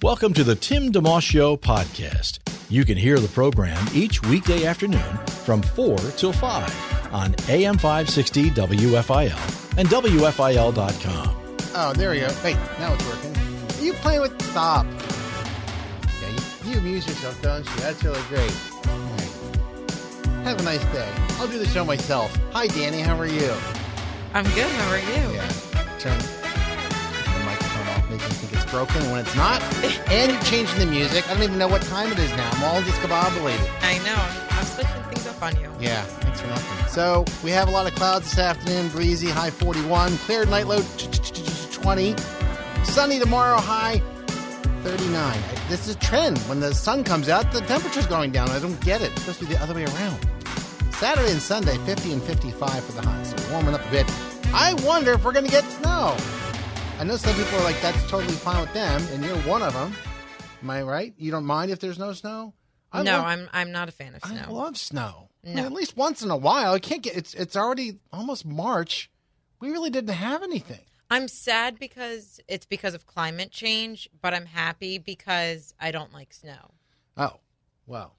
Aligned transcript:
Welcome 0.00 0.32
to 0.34 0.44
the 0.44 0.54
Tim 0.54 0.92
DeMoss 0.92 1.22
Show 1.22 1.56
podcast. 1.56 2.38
You 2.70 2.84
can 2.84 2.96
hear 2.96 3.18
the 3.18 3.26
program 3.26 3.84
each 3.92 4.22
weekday 4.22 4.64
afternoon 4.64 5.16
from 5.44 5.60
4 5.60 5.98
till 6.16 6.32
5 6.32 7.12
on 7.12 7.34
AM 7.48 7.76
560 7.76 8.50
WFIL 8.50 9.76
and 9.76 9.88
WFIL.com. 9.88 11.36
Oh, 11.74 11.92
there 11.94 12.10
we 12.10 12.20
go. 12.20 12.28
Wait, 12.44 12.54
now 12.78 12.94
it's 12.94 13.06
working. 13.08 13.36
Are 13.36 13.84
you 13.84 13.92
playing 13.94 14.20
with 14.20 14.40
stop? 14.42 14.86
Yeah, 16.22 16.28
you, 16.28 16.70
you 16.70 16.78
amuse 16.78 17.04
yourself, 17.04 17.42
don't 17.42 17.64
you? 17.64 17.76
That's 17.80 18.04
really 18.04 18.22
great. 18.28 18.52
All 18.86 18.98
right. 19.00 20.44
Have 20.44 20.60
a 20.60 20.62
nice 20.62 20.84
day. 20.92 21.12
I'll 21.40 21.48
do 21.48 21.58
the 21.58 21.66
show 21.66 21.84
myself. 21.84 22.34
Hi, 22.52 22.68
Danny. 22.68 23.00
How 23.00 23.18
are 23.18 23.26
you? 23.26 23.52
I'm 24.32 24.44
good. 24.44 24.70
How 24.70 24.90
are 24.90 24.98
you? 24.98 25.34
Yeah. 25.34 25.98
Turn 25.98 26.37
it's 28.68 28.72
broken 28.72 29.10
when 29.10 29.20
it's 29.20 29.34
not. 29.34 29.62
and 30.10 30.32
you're 30.32 30.42
changing 30.42 30.78
the 30.78 30.86
music. 30.86 31.28
I 31.28 31.34
don't 31.34 31.42
even 31.42 31.58
know 31.58 31.68
what 31.68 31.82
time 31.82 32.12
it 32.12 32.18
is 32.18 32.30
now. 32.32 32.50
I'm 32.52 32.64
all 32.64 32.82
discombobulated. 32.82 33.68
I 33.82 33.98
know. 34.04 34.14
I'm, 34.14 34.58
I'm 34.58 34.64
switching 34.64 35.02
things 35.04 35.26
up 35.26 35.42
on 35.42 35.56
you. 35.60 35.70
Yeah, 35.80 36.02
thanks 36.02 36.40
for 36.40 36.48
nothing. 36.48 36.88
So 36.88 37.24
we 37.42 37.50
have 37.50 37.68
a 37.68 37.70
lot 37.70 37.86
of 37.86 37.94
clouds 37.94 38.30
this 38.30 38.38
afternoon. 38.38 38.88
Breezy, 38.88 39.28
high 39.28 39.50
41. 39.50 40.16
Clear 40.18 40.44
night 40.46 40.66
low 40.66 40.80
20. 41.72 42.14
Sunny 42.84 43.18
tomorrow, 43.18 43.58
high 43.58 43.98
39. 44.82 45.38
This 45.68 45.88
is 45.88 45.94
a 45.94 45.98
trend. 45.98 46.38
When 46.40 46.60
the 46.60 46.74
sun 46.74 47.04
comes 47.04 47.28
out, 47.28 47.50
the 47.52 47.60
temperature's 47.60 48.06
going 48.06 48.32
down. 48.32 48.50
I 48.50 48.58
don't 48.58 48.78
get 48.80 49.02
it. 49.02 49.12
It's 49.12 49.20
supposed 49.22 49.40
to 49.40 49.46
be 49.46 49.54
the 49.54 49.62
other 49.62 49.74
way 49.74 49.84
around. 49.84 50.26
Saturday 50.92 51.30
and 51.30 51.40
Sunday, 51.40 51.76
50 51.78 52.12
and 52.12 52.22
55 52.22 52.84
for 52.84 52.92
the 52.92 53.02
highs. 53.02 53.30
So 53.30 53.52
warming 53.52 53.74
up 53.74 53.86
a 53.86 53.90
bit. 53.90 54.06
I 54.52 54.74
wonder 54.84 55.12
if 55.12 55.24
we're 55.24 55.32
going 55.32 55.44
to 55.44 55.50
get 55.50 55.64
snow. 55.64 56.16
I 56.98 57.04
know 57.04 57.16
some 57.16 57.34
people 57.36 57.58
are 57.60 57.64
like, 57.64 57.80
that's 57.80 58.02
totally 58.10 58.32
fine 58.34 58.60
with 58.60 58.72
them, 58.74 59.00
and 59.12 59.24
you're 59.24 59.36
one 59.38 59.62
of 59.62 59.72
them. 59.72 59.92
Am 60.62 60.70
I 60.70 60.82
right? 60.82 61.14
You 61.16 61.30
don't 61.30 61.44
mind 61.44 61.70
if 61.70 61.78
there's 61.78 61.98
no 61.98 62.12
snow? 62.12 62.54
I 62.92 63.02
no, 63.02 63.12
love- 63.18 63.24
I'm 63.26 63.48
I'm 63.52 63.70
not 63.72 63.88
a 63.88 63.92
fan 63.92 64.14
of 64.14 64.24
snow. 64.24 64.42
I 64.46 64.50
love 64.50 64.76
snow. 64.76 65.28
I 65.44 65.46
mean, 65.48 65.56
No. 65.56 65.64
at 65.66 65.72
least 65.72 65.96
once 65.96 66.22
in 66.22 66.30
a 66.30 66.36
while. 66.36 66.72
I 66.72 66.78
can't 66.80 67.02
get 67.02 67.16
it's 67.16 67.34
it's 67.34 67.54
already 67.56 67.98
almost 68.12 68.44
March. 68.44 69.10
We 69.60 69.70
really 69.70 69.90
didn't 69.90 70.14
have 70.14 70.42
anything. 70.42 70.80
I'm 71.10 71.28
sad 71.28 71.78
because 71.78 72.40
it's 72.48 72.66
because 72.66 72.94
of 72.94 73.06
climate 73.06 73.50
change, 73.50 74.08
but 74.20 74.34
I'm 74.34 74.46
happy 74.46 74.98
because 74.98 75.74
I 75.80 75.90
don't 75.92 76.12
like 76.12 76.32
snow. 76.34 76.72
Oh, 77.16 77.38
well. 77.86 78.14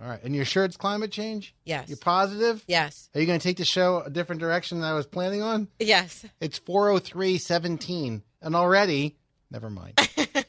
All 0.00 0.08
right. 0.08 0.22
And 0.22 0.34
you're 0.34 0.44
sure 0.44 0.64
it's 0.64 0.76
climate 0.76 1.10
change? 1.12 1.54
Yes. 1.64 1.88
You're 1.88 1.96
positive? 1.98 2.64
Yes. 2.66 3.08
Are 3.14 3.20
you 3.20 3.26
going 3.26 3.38
to 3.38 3.42
take 3.42 3.58
the 3.58 3.64
show 3.64 4.00
a 4.00 4.10
different 4.10 4.40
direction 4.40 4.80
than 4.80 4.88
I 4.90 4.94
was 4.94 5.06
planning 5.06 5.42
on? 5.42 5.68
Yes. 5.78 6.24
It's 6.40 6.58
40317. 6.58 8.22
And 8.40 8.56
already, 8.56 9.16
never 9.50 9.70
mind. 9.70 10.00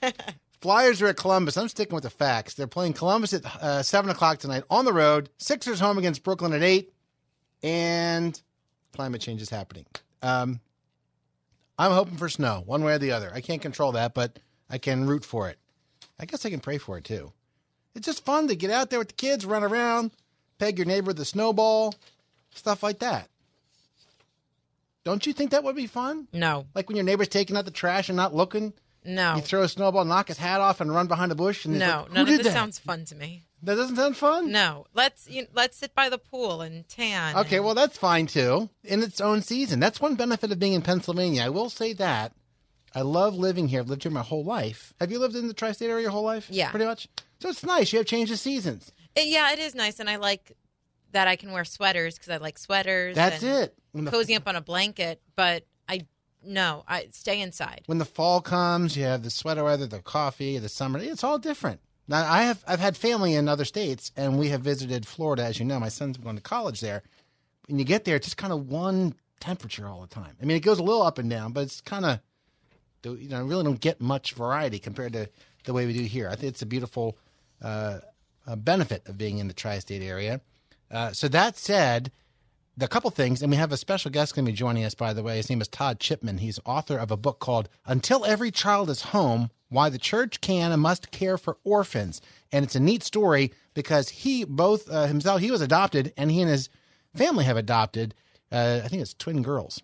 Flyers 0.62 1.02
are 1.02 1.08
at 1.08 1.18
Columbus. 1.18 1.58
I'm 1.58 1.68
sticking 1.68 1.94
with 1.94 2.04
the 2.04 2.10
facts. 2.10 2.54
They're 2.54 2.68
playing 2.68 2.94
Columbus 2.94 3.34
at 3.34 3.46
uh, 3.62 3.84
7 3.84 4.10
o'clock 4.10 4.40
tonight 4.40 4.64
on 4.70 4.86
the 4.86 4.94
road. 4.94 5.30
Sixers 5.38 5.80
home 5.80 5.98
against 5.98 6.24
Brooklyn 6.24 6.54
at 6.54 6.64
8. 6.64 6.92
And 7.62 8.42
climate 8.94 9.22
change 9.22 9.42
is 9.42 9.50
happening. 9.50 9.86
Um, 10.22 10.62
I'm 11.78 11.92
hoping 11.92 12.18
for 12.18 12.30
snow, 12.30 12.64
one 12.66 12.84
way 12.84 12.94
or 12.94 12.98
the 12.98 13.12
other. 13.12 13.32
I 13.34 13.42
can't 13.42 13.62
control 13.62 13.92
that, 13.94 14.14
but 14.14 14.40
I 14.70 14.78
can 14.78 15.06
root 15.06 15.26
for 15.26 15.50
it. 15.50 15.58
I 16.20 16.26
guess 16.26 16.46
I 16.46 16.50
can 16.50 16.60
pray 16.60 16.78
for 16.78 16.98
it 16.98 17.04
too. 17.04 17.34
It's 17.96 18.06
just 18.06 18.26
fun 18.26 18.48
to 18.48 18.56
get 18.56 18.72
out 18.72 18.90
there 18.90 19.00
with 19.00 19.10
the 19.10 19.14
kids, 19.14 19.46
run 19.46 19.64
around, 19.64 20.12
peg 20.60 20.78
your 20.78 20.88
neighbor 20.88 21.08
with 21.08 21.20
a 21.20 21.26
snowball, 21.26 21.94
stuff 22.54 22.82
like 22.84 23.00
that. 23.00 23.28
Don't 25.04 25.26
you 25.26 25.34
think 25.34 25.52
that 25.52 25.64
would 25.64 25.76
be 25.76 25.88
fun? 25.88 26.28
No. 26.34 26.66
Like 26.74 26.88
when 26.88 26.96
your 26.96 27.06
neighbor's 27.06 27.28
taking 27.28 27.58
out 27.58 27.66
the 27.66 27.72
trash 27.72 28.10
and 28.10 28.16
not 28.16 28.34
looking, 28.34 28.74
No. 29.04 29.36
you 29.36 29.42
throw 29.42 29.64
a 29.64 29.68
snowball, 29.68 30.06
knock 30.06 30.30
his 30.30 30.38
hat 30.38 30.62
off, 30.62 30.80
and 30.80 30.94
run 30.94 31.08
behind 31.08 31.32
a 31.32 31.36
bush. 31.36 31.66
And 31.66 31.78
No. 31.78 32.02
like, 32.04 32.12
None 32.14 32.22
of 32.30 32.38
this 32.38 32.48
that? 32.48 32.54
sounds 32.54 32.80
fun 32.80 33.04
to 33.06 33.16
me. 33.16 33.44
That 33.64 33.76
doesn't 33.76 33.96
sound 33.96 34.18
fun. 34.18 34.52
No. 34.52 34.86
Let's 34.94 35.30
you 35.30 35.48
let's 35.54 35.78
sit 35.78 35.94
by 35.96 36.10
the 36.10 36.18
pool 36.18 36.62
and 36.62 36.88
tan. 36.90 37.36
Okay, 37.38 37.58
and- 37.58 37.66
well 37.66 37.76
that's 37.76 37.98
fine 37.98 38.28
too. 38.28 38.70
In 38.84 39.02
its 39.04 39.22
own 39.22 39.42
season. 39.42 39.80
That's 39.80 40.02
one 40.02 40.16
benefit 40.16 40.52
of 40.52 40.60
being 40.60 40.74
in 40.74 40.82
Pennsylvania. 40.82 41.44
I 41.44 41.50
will 41.50 41.70
say 41.70 41.94
that. 41.94 42.34
I 42.96 43.02
love 43.02 43.36
living 43.36 43.68
here. 43.68 43.80
I've 43.82 43.90
lived 43.90 44.04
here 44.04 44.12
my 44.12 44.22
whole 44.22 44.44
life. 44.44 44.94
Have 45.00 45.12
you 45.12 45.20
lived 45.20 45.36
in 45.36 45.48
the 45.48 45.54
tri-state 45.54 45.90
area 45.90 46.04
your 46.04 46.12
whole 46.12 46.24
life? 46.24 46.48
Yeah. 46.50 46.70
Pretty 46.70 46.86
much. 46.86 47.08
So 47.40 47.50
it's 47.50 47.64
nice. 47.64 47.92
You 47.92 48.00
have 48.00 48.06
change 48.06 48.32
of 48.32 48.40
seasons. 48.40 48.92
It- 49.16 49.28
yeah, 49.28 49.52
it 49.52 49.60
is 49.60 49.76
nice, 49.76 50.00
and 50.00 50.10
I 50.10 50.16
like 50.18 50.54
that 51.12 51.28
I 51.28 51.36
can 51.36 51.52
wear 51.52 51.66
sweaters 51.66 52.16
because 52.16 52.30
I 52.30 52.38
like 52.38 52.58
sweaters. 52.58 53.16
That's 53.16 53.44
it. 53.44 53.76
When 53.92 54.06
the, 54.06 54.12
Cozy 54.12 54.36
up 54.36 54.48
on 54.48 54.56
a 54.56 54.62
blanket, 54.62 55.22
but 55.36 55.66
I 55.88 56.08
no, 56.44 56.84
I 56.88 57.08
stay 57.12 57.40
inside. 57.42 57.84
when 57.86 58.00
the 58.00 58.06
fall 58.06 58.42
comes, 58.42 58.98
you 58.98 59.04
have 59.04 59.24
the 59.24 59.30
sweater 59.30 59.64
weather, 59.64 59.86
the 59.86 60.00
coffee, 60.02 60.58
the 60.58 60.70
summer. 60.70 61.00
It's 61.00 61.24
all 61.24 61.38
different. 61.38 61.80
Now 62.08 62.30
I 62.30 62.44
have 62.44 62.64
I've 62.68 62.80
had 62.80 62.98
family 62.98 63.36
in 63.36 63.48
other 63.48 63.66
states, 63.66 64.12
and 64.18 64.38
we 64.40 64.50
have 64.50 64.62
visited 64.62 65.06
Florida. 65.06 65.44
As 65.44 65.60
you 65.60 65.66
know, 65.66 65.80
my 65.80 65.90
son's 65.90 66.18
going 66.18 66.36
to 66.36 66.42
college 66.42 66.82
there. 66.82 67.04
When 67.68 67.78
you 67.80 67.86
get 67.86 68.04
there, 68.06 68.16
it's 68.16 68.26
just 68.28 68.38
kind 68.38 68.52
of 68.52 68.68
one 68.70 69.14
temperature 69.40 69.88
all 69.88 70.02
the 70.02 70.08
time. 70.08 70.36
I 70.42 70.46
mean, 70.46 70.58
it 70.58 70.62
goes 70.62 70.80
a 70.80 70.84
little 70.84 71.04
up 71.04 71.18
and 71.18 71.30
down, 71.30 71.52
but 71.54 71.62
it's 71.64 71.80
kind 71.82 72.06
of 72.06 72.20
you 73.06 73.30
know, 73.30 73.44
really 73.44 73.64
don't 73.64 73.80
get 73.80 74.02
much 74.02 74.34
variety 74.34 74.80
compared 74.80 75.14
to 75.14 75.30
the 75.66 75.74
way 75.74 75.86
we 75.86 75.94
do 75.94 76.04
here. 76.04 76.30
I 76.30 76.36
think 76.36 76.54
it's 76.54 76.62
a 76.62 76.66
beautiful 76.66 77.18
uh, 77.62 78.00
uh, 78.48 78.56
benefit 78.56 79.08
of 79.08 79.18
being 79.18 79.38
in 79.38 79.48
the 79.48 79.54
tri-state 79.54 80.02
area. 80.02 80.42
Uh, 80.92 81.12
so 81.12 81.28
that 81.28 81.58
said, 81.58 82.12
a 82.80 82.88
couple 82.88 83.10
things, 83.12 83.42
and 83.42 83.52
we 83.52 83.58
have 83.58 83.72
a 83.72 83.78
special 83.78 84.12
guest 84.12 84.36
going 84.36 84.46
to 84.46 84.52
be 84.52 84.56
joining 84.56 84.84
us. 84.84 84.96
By 84.96 85.14
the 85.14 85.24
way, 85.24 85.38
his 85.38 85.50
name 85.50 85.62
is 85.62 85.68
Todd 85.68 86.00
Chipman. 86.00 86.40
He's 86.40 86.60
author 86.66 86.98
of 86.98 87.12
a 87.12 87.18
book 87.18 87.40
called 87.40 87.70
"Until 87.86 88.26
Every 88.26 88.52
Child 88.52 88.90
Is 88.90 89.04
Home: 89.04 89.52
Why 89.70 89.90
the 89.90 90.00
Church 90.00 90.42
Can 90.42 90.72
and 90.72 90.82
Must 90.82 91.12
Care 91.12 91.38
for 91.38 91.58
Orphans." 91.64 92.22
And 92.52 92.66
it's 92.66 92.76
a 92.76 92.80
neat 92.80 93.04
story 93.04 93.52
because 93.74 94.10
he 94.10 94.44
both 94.44 94.90
uh, 94.90 95.06
himself 95.06 95.42
he 95.42 95.52
was 95.52 95.62
adopted, 95.62 96.14
and 96.18 96.32
he 96.32 96.42
and 96.42 96.50
his 96.50 96.70
family 97.16 97.46
have 97.46 97.58
adopted. 97.58 98.16
Uh, 98.52 98.82
I 98.84 98.88
think 98.88 99.02
it's 99.02 99.14
twin 99.14 99.44
girls. 99.44 99.82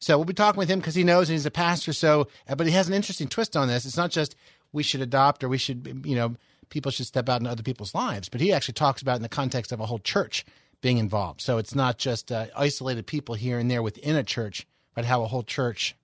So 0.00 0.16
we'll 0.16 0.24
be 0.24 0.34
talking 0.34 0.58
with 0.58 0.68
him 0.68 0.80
because 0.80 0.94
he 0.94 1.04
knows 1.04 1.28
and 1.28 1.34
he's 1.34 1.46
a 1.46 1.50
pastor. 1.50 1.92
So, 1.92 2.28
uh, 2.48 2.54
but 2.54 2.66
he 2.66 2.72
has 2.72 2.88
an 2.88 2.94
interesting 2.94 3.28
twist 3.28 3.56
on 3.56 3.68
this. 3.68 3.84
It's 3.84 3.96
not 3.96 4.10
just 4.10 4.34
we 4.72 4.82
should 4.82 5.02
adopt 5.02 5.44
or 5.44 5.48
we 5.48 5.58
should, 5.58 6.02
you 6.04 6.16
know, 6.16 6.36
people 6.70 6.90
should 6.90 7.06
step 7.06 7.28
out 7.28 7.40
in 7.40 7.46
other 7.46 7.62
people's 7.62 7.94
lives, 7.94 8.28
but 8.28 8.40
he 8.40 8.52
actually 8.52 8.74
talks 8.74 9.02
about 9.02 9.16
in 9.16 9.22
the 9.22 9.28
context 9.28 9.72
of 9.72 9.80
a 9.80 9.86
whole 9.86 9.98
church 9.98 10.46
being 10.80 10.98
involved. 10.98 11.40
So 11.40 11.58
it's 11.58 11.74
not 11.74 11.98
just 11.98 12.32
uh, 12.32 12.46
isolated 12.56 13.06
people 13.06 13.34
here 13.34 13.58
and 13.58 13.70
there 13.70 13.82
within 13.82 14.16
a 14.16 14.24
church, 14.24 14.66
but 14.94 15.04
how 15.04 15.22
a 15.22 15.26
whole 15.26 15.42
church 15.42 15.94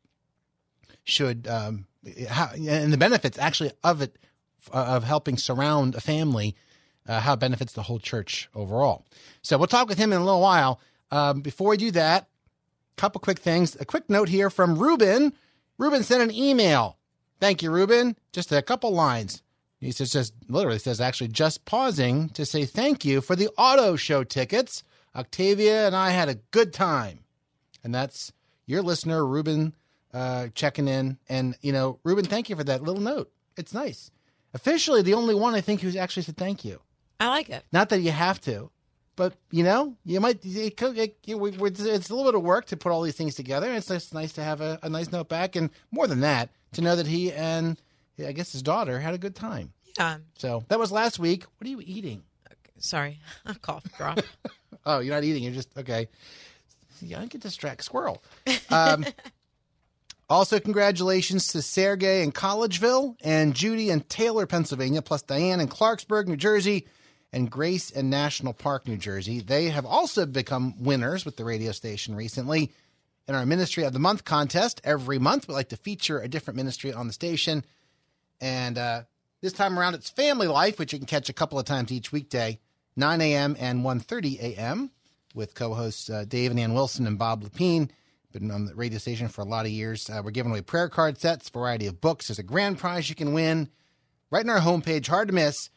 should, 1.04 1.46
um, 1.46 1.86
how, 2.28 2.50
and 2.54 2.92
the 2.92 2.98
benefits 2.98 3.38
actually 3.38 3.72
of 3.82 4.02
it, 4.02 4.18
uh, 4.72 4.84
of 4.96 5.04
helping 5.04 5.38
surround 5.38 5.94
a 5.94 6.00
family, 6.00 6.54
uh, 7.08 7.20
how 7.20 7.34
it 7.34 7.40
benefits 7.40 7.72
the 7.72 7.82
whole 7.82 8.00
church 8.00 8.50
overall. 8.54 9.06
So 9.40 9.56
we'll 9.56 9.68
talk 9.68 9.88
with 9.88 9.98
him 9.98 10.12
in 10.12 10.20
a 10.20 10.24
little 10.24 10.40
while. 10.40 10.80
Um, 11.10 11.40
before 11.40 11.70
we 11.70 11.76
do 11.76 11.92
that, 11.92 12.28
couple 12.96 13.20
quick 13.20 13.38
things. 13.38 13.76
A 13.80 13.84
quick 13.84 14.08
note 14.08 14.28
here 14.28 14.50
from 14.50 14.78
Ruben. 14.78 15.32
Ruben 15.78 16.02
sent 16.02 16.22
an 16.22 16.34
email. 16.34 16.96
Thank 17.40 17.62
you, 17.62 17.70
Ruben. 17.70 18.16
Just 18.32 18.52
a 18.52 18.62
couple 18.62 18.92
lines. 18.92 19.42
He 19.78 19.92
says, 19.92 20.10
just 20.10 20.34
literally 20.48 20.78
says, 20.78 21.00
actually, 21.00 21.28
just 21.28 21.64
pausing 21.64 22.30
to 22.30 22.46
say 22.46 22.64
thank 22.64 23.04
you 23.04 23.20
for 23.20 23.36
the 23.36 23.50
auto 23.58 23.96
show 23.96 24.24
tickets. 24.24 24.82
Octavia 25.14 25.86
and 25.86 25.94
I 25.94 26.10
had 26.10 26.28
a 26.28 26.36
good 26.50 26.72
time. 26.72 27.20
And 27.84 27.94
that's 27.94 28.32
your 28.66 28.82
listener, 28.82 29.24
Ruben, 29.24 29.74
uh, 30.12 30.48
checking 30.54 30.88
in. 30.88 31.18
And, 31.28 31.56
you 31.60 31.72
know, 31.72 31.98
Ruben, 32.04 32.24
thank 32.24 32.48
you 32.48 32.56
for 32.56 32.64
that 32.64 32.82
little 32.82 33.02
note. 33.02 33.30
It's 33.56 33.74
nice. 33.74 34.10
Officially, 34.54 35.02
the 35.02 35.14
only 35.14 35.34
one 35.34 35.54
I 35.54 35.60
think 35.60 35.80
who's 35.82 35.96
actually 35.96 36.22
said 36.22 36.36
thank 36.36 36.64
you. 36.64 36.80
I 37.20 37.28
like 37.28 37.48
it. 37.50 37.64
Not 37.72 37.90
that 37.90 38.00
you 38.00 38.10
have 38.10 38.40
to, 38.42 38.70
but 39.16 39.34
you 39.50 39.64
know, 39.64 39.96
you 40.04 40.20
might. 40.20 40.38
It, 40.44 40.76
could- 40.76 40.96
it, 40.98 41.16
it, 41.26 41.38
we- 41.38 41.50
we- 41.52 41.70
it's 41.70 41.80
a 42.10 42.14
little 42.14 42.24
bit 42.24 42.34
of 42.34 42.42
work 42.42 42.66
to 42.66 42.76
put 42.76 42.92
all 42.92 43.02
these 43.02 43.16
things 43.16 43.34
together. 43.34 43.66
And 43.66 43.76
it's 43.76 43.88
just 43.88 44.14
nice 44.14 44.32
to 44.34 44.44
have 44.44 44.60
a, 44.60 44.78
a 44.82 44.88
nice 44.88 45.10
note 45.10 45.28
back, 45.28 45.56
and 45.56 45.70
more 45.90 46.06
than 46.06 46.20
that, 46.20 46.50
to 46.72 46.82
know 46.82 46.94
that 46.96 47.06
he 47.06 47.32
and 47.32 47.80
I 48.24 48.32
guess 48.32 48.52
his 48.52 48.62
daughter 48.62 49.00
had 49.00 49.14
a 49.14 49.18
good 49.18 49.34
time. 49.34 49.72
Yeah. 49.98 50.18
So 50.38 50.64
that 50.68 50.78
was 50.78 50.92
last 50.92 51.18
week. 51.18 51.44
What 51.58 51.66
are 51.66 51.70
you 51.70 51.80
eating? 51.84 52.22
Sorry, 52.78 53.18
a 53.46 53.54
cough 53.54 53.84
drop. 53.96 54.20
Oh, 54.88 55.00
you're 55.00 55.14
not 55.14 55.24
eating. 55.24 55.42
You're 55.42 55.52
just 55.52 55.76
okay. 55.76 56.06
Yeah, 57.02 57.20
I 57.20 57.26
get 57.26 57.40
distract 57.40 57.82
squirrel. 57.82 58.22
Um, 58.70 59.04
Also, 60.28 60.58
congratulations 60.58 61.48
to 61.48 61.62
Sergey 61.62 62.22
in 62.24 62.32
Collegeville 62.32 63.14
and 63.22 63.54
Judy 63.54 63.90
in 63.90 64.00
Taylor, 64.00 64.44
Pennsylvania, 64.44 65.00
plus 65.00 65.22
Diane 65.22 65.60
in 65.60 65.68
Clarksburg, 65.68 66.26
New 66.26 66.36
Jersey, 66.36 66.86
and 67.32 67.50
Grace 67.50 67.90
in 67.90 68.10
National 68.10 68.52
Park, 68.52 68.86
New 68.86 68.96
Jersey. 68.96 69.40
They 69.40 69.70
have 69.70 69.86
also 69.86 70.26
become 70.26 70.82
winners 70.82 71.24
with 71.24 71.36
the 71.36 71.44
radio 71.44 71.72
station 71.72 72.14
recently 72.14 72.72
in 73.28 73.34
our 73.34 73.44
Ministry 73.44 73.84
of 73.84 73.92
the 73.92 73.98
Month 73.98 74.24
contest. 74.24 74.80
Every 74.84 75.18
month, 75.18 75.48
we 75.48 75.54
like 75.54 75.70
to 75.70 75.76
feature 75.76 76.20
a 76.20 76.28
different 76.28 76.56
ministry 76.56 76.92
on 76.92 77.06
the 77.06 77.12
station. 77.12 77.64
And 78.40 78.78
uh, 78.78 79.02
this 79.40 79.52
time 79.52 79.78
around, 79.78 79.94
it's 79.94 80.10
Family 80.10 80.46
Life, 80.46 80.78
which 80.78 80.92
you 80.92 80.98
can 80.98 81.06
catch 81.06 81.28
a 81.28 81.34
couple 81.34 81.58
of 81.58 81.64
times 81.64 81.92
each 81.92 82.12
weekday, 82.12 82.60
9 82.96 83.20
a.m. 83.20 83.56
and 83.58 83.84
1.30 83.84 84.40
a.m. 84.40 84.90
with 85.34 85.54
co-hosts 85.54 86.08
uh, 86.08 86.24
Dave 86.26 86.50
and 86.50 86.60
Ann 86.60 86.74
Wilson 86.74 87.06
and 87.06 87.18
Bob 87.18 87.42
Lepine. 87.42 87.90
Been 88.32 88.50
on 88.50 88.66
the 88.66 88.74
radio 88.74 88.98
station 88.98 89.28
for 89.28 89.40
a 89.40 89.46
lot 89.46 89.64
of 89.64 89.72
years. 89.72 90.10
Uh, 90.10 90.20
we're 90.22 90.30
giving 90.30 90.52
away 90.52 90.60
prayer 90.60 90.90
card 90.90 91.18
sets, 91.18 91.48
variety 91.48 91.86
of 91.86 92.00
books. 92.02 92.28
There's 92.28 92.38
a 92.38 92.42
grand 92.42 92.78
prize 92.78 93.08
you 93.08 93.14
can 93.14 93.32
win 93.32 93.70
right 94.30 94.44
in 94.44 94.50
our 94.50 94.60
homepage. 94.60 95.06
Hard 95.06 95.28
to 95.28 95.34
miss. 95.34 95.70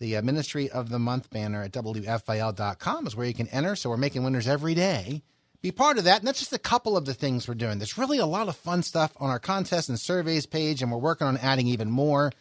The 0.00 0.16
uh, 0.16 0.22
Ministry 0.22 0.70
of 0.70 0.90
the 0.90 0.98
Month 0.98 1.30
banner 1.30 1.62
at 1.62 1.72
WFIL.com 1.72 3.06
is 3.06 3.16
where 3.16 3.26
you 3.26 3.34
can 3.34 3.48
enter. 3.48 3.74
So 3.74 3.90
we're 3.90 3.96
making 3.96 4.22
winners 4.22 4.46
every 4.46 4.74
day. 4.74 5.22
Be 5.60 5.72
part 5.72 5.98
of 5.98 6.04
that. 6.04 6.20
And 6.20 6.28
that's 6.28 6.38
just 6.38 6.52
a 6.52 6.58
couple 6.58 6.96
of 6.96 7.04
the 7.04 7.14
things 7.14 7.48
we're 7.48 7.54
doing. 7.54 7.78
There's 7.78 7.98
really 7.98 8.18
a 8.18 8.26
lot 8.26 8.48
of 8.48 8.56
fun 8.56 8.82
stuff 8.82 9.12
on 9.18 9.28
our 9.28 9.40
contest 9.40 9.88
and 9.88 9.98
surveys 9.98 10.46
page, 10.46 10.82
and 10.82 10.92
we're 10.92 10.98
working 10.98 11.26
on 11.26 11.36
adding 11.38 11.66
even 11.66 11.90
more. 11.90 12.32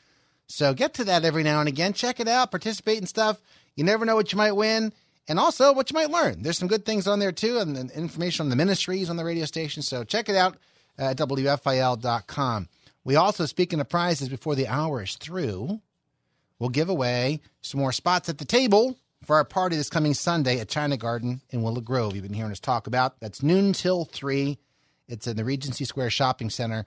So 0.48 0.74
get 0.74 0.94
to 0.96 1.04
that 1.06 1.26
every 1.26 1.44
now 1.44 1.60
and 1.60 1.68
again. 1.68 1.94
Check 1.94 2.20
it 2.20 2.28
out, 2.28 2.52
participate 2.52 3.00
in 3.00 3.08
stuff. 3.08 3.42
You 3.76 3.84
never 3.84 4.06
know 4.06 4.16
what 4.16 4.32
you 4.32 4.38
might 4.38 4.54
win 4.54 4.94
and 5.28 5.40
also 5.40 5.74
what 5.74 5.90
you 5.90 5.96
might 5.96 6.10
learn. 6.10 6.42
There's 6.42 6.58
some 6.58 6.68
good 6.68 6.86
things 6.86 7.08
on 7.08 7.20
there 7.20 7.32
too, 7.32 7.58
and 7.58 7.92
information 7.92 8.46
on 8.46 8.50
the 8.50 8.56
ministries 8.56 9.10
on 9.10 9.18
the 9.18 9.26
radio 9.26 9.46
station. 9.46 9.82
So 9.82 10.04
check 10.04 10.30
it 10.30 10.36
out 10.36 10.58
at 10.98 11.18
WFIL.com. 11.18 12.70
We 13.04 13.16
also, 13.16 13.46
speaking 13.46 13.80
of 13.80 13.90
prizes 13.90 14.30
before 14.30 14.56
the 14.56 14.68
hour 14.68 15.04
is 15.04 15.16
through, 15.16 15.82
we'll 16.60 16.70
give 16.70 16.90
away 16.90 17.42
some 17.62 17.80
more 17.80 17.92
spots 17.92 18.30
at 18.30 18.38
the 18.38 18.46
table 18.46 18.98
for 19.24 19.36
our 19.36 19.46
party 19.46 19.76
this 19.76 19.90
coming 19.90 20.14
Sunday 20.14 20.60
at 20.60 20.70
China 20.70 20.98
Garden 20.98 21.42
in 21.50 21.62
Willow 21.62 21.82
Grove. 21.82 22.16
You've 22.16 22.24
been 22.24 22.34
hearing 22.34 22.52
us 22.52 22.60
talk 22.60 22.88
about. 22.88 23.20
That's 23.20 23.44
noon 23.44 23.74
till 23.74 24.06
3. 24.06 24.58
It's 25.08 25.28
in 25.28 25.38
the 25.38 25.46
Regency 25.46 25.86
Square 25.86 26.10
Shopping 26.12 26.50
Center 26.50 26.86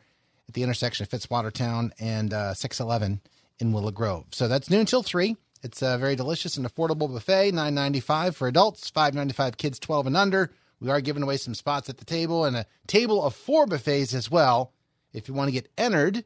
at 0.48 0.54
the 0.54 0.62
intersection 0.62 1.04
of 1.04 1.10
Fitzwatertown 1.10 1.90
and 1.98 2.32
uh, 2.32 2.54
611 2.54 3.20
in 3.58 3.72
Willow 3.72 3.90
Grove. 3.90 4.26
So 4.32 4.48
that's 4.48 4.70
noon 4.70 4.86
till 4.86 5.02
3. 5.02 5.36
It's 5.62 5.82
a 5.82 5.98
very 5.98 6.16
delicious 6.16 6.56
and 6.56 6.66
affordable 6.66 7.12
buffet, 7.12 7.52
nine 7.52 7.74
ninety 7.74 8.00
five 8.00 8.34
for 8.34 8.48
adults, 8.48 8.88
five 8.88 9.12
ninety 9.14 9.34
five 9.34 9.58
kids 9.58 9.78
twelve 9.78 10.06
and 10.06 10.16
under. 10.16 10.50
We 10.80 10.88
are 10.88 11.02
giving 11.02 11.22
away 11.22 11.36
some 11.36 11.54
spots 11.54 11.90
at 11.90 11.98
the 11.98 12.06
table 12.06 12.46
and 12.46 12.56
a 12.56 12.66
table 12.86 13.22
of 13.22 13.34
four 13.34 13.66
buffets 13.66 14.14
as 14.14 14.30
well. 14.30 14.72
If 15.12 15.28
you 15.28 15.34
want 15.34 15.48
to 15.48 15.52
get 15.52 15.70
entered, 15.76 16.24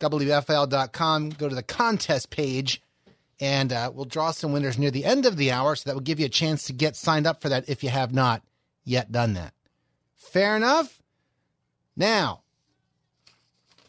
WFIL.com, 0.00 1.30
go 1.30 1.48
to 1.48 1.54
the 1.54 1.62
contest 1.62 2.30
page, 2.30 2.82
and 3.40 3.72
uh, 3.72 3.90
we'll 3.94 4.04
draw 4.04 4.30
some 4.30 4.52
winners 4.52 4.78
near 4.78 4.90
the 4.90 5.04
end 5.04 5.26
of 5.26 5.36
the 5.36 5.52
hour. 5.52 5.76
So 5.76 5.88
that 5.88 5.94
will 5.94 6.02
give 6.02 6.20
you 6.20 6.26
a 6.26 6.30
chance 6.30 6.64
to 6.64 6.72
get 6.72 6.96
signed 6.96 7.26
up 7.26 7.40
for 7.40 7.48
that 7.48 7.68
if 7.68 7.82
you 7.82 7.90
have 7.90 8.12
not 8.12 8.42
yet 8.84 9.12
done 9.12 9.34
that. 9.34 9.54
Fair 10.16 10.56
enough? 10.56 11.02
Now, 11.96 12.42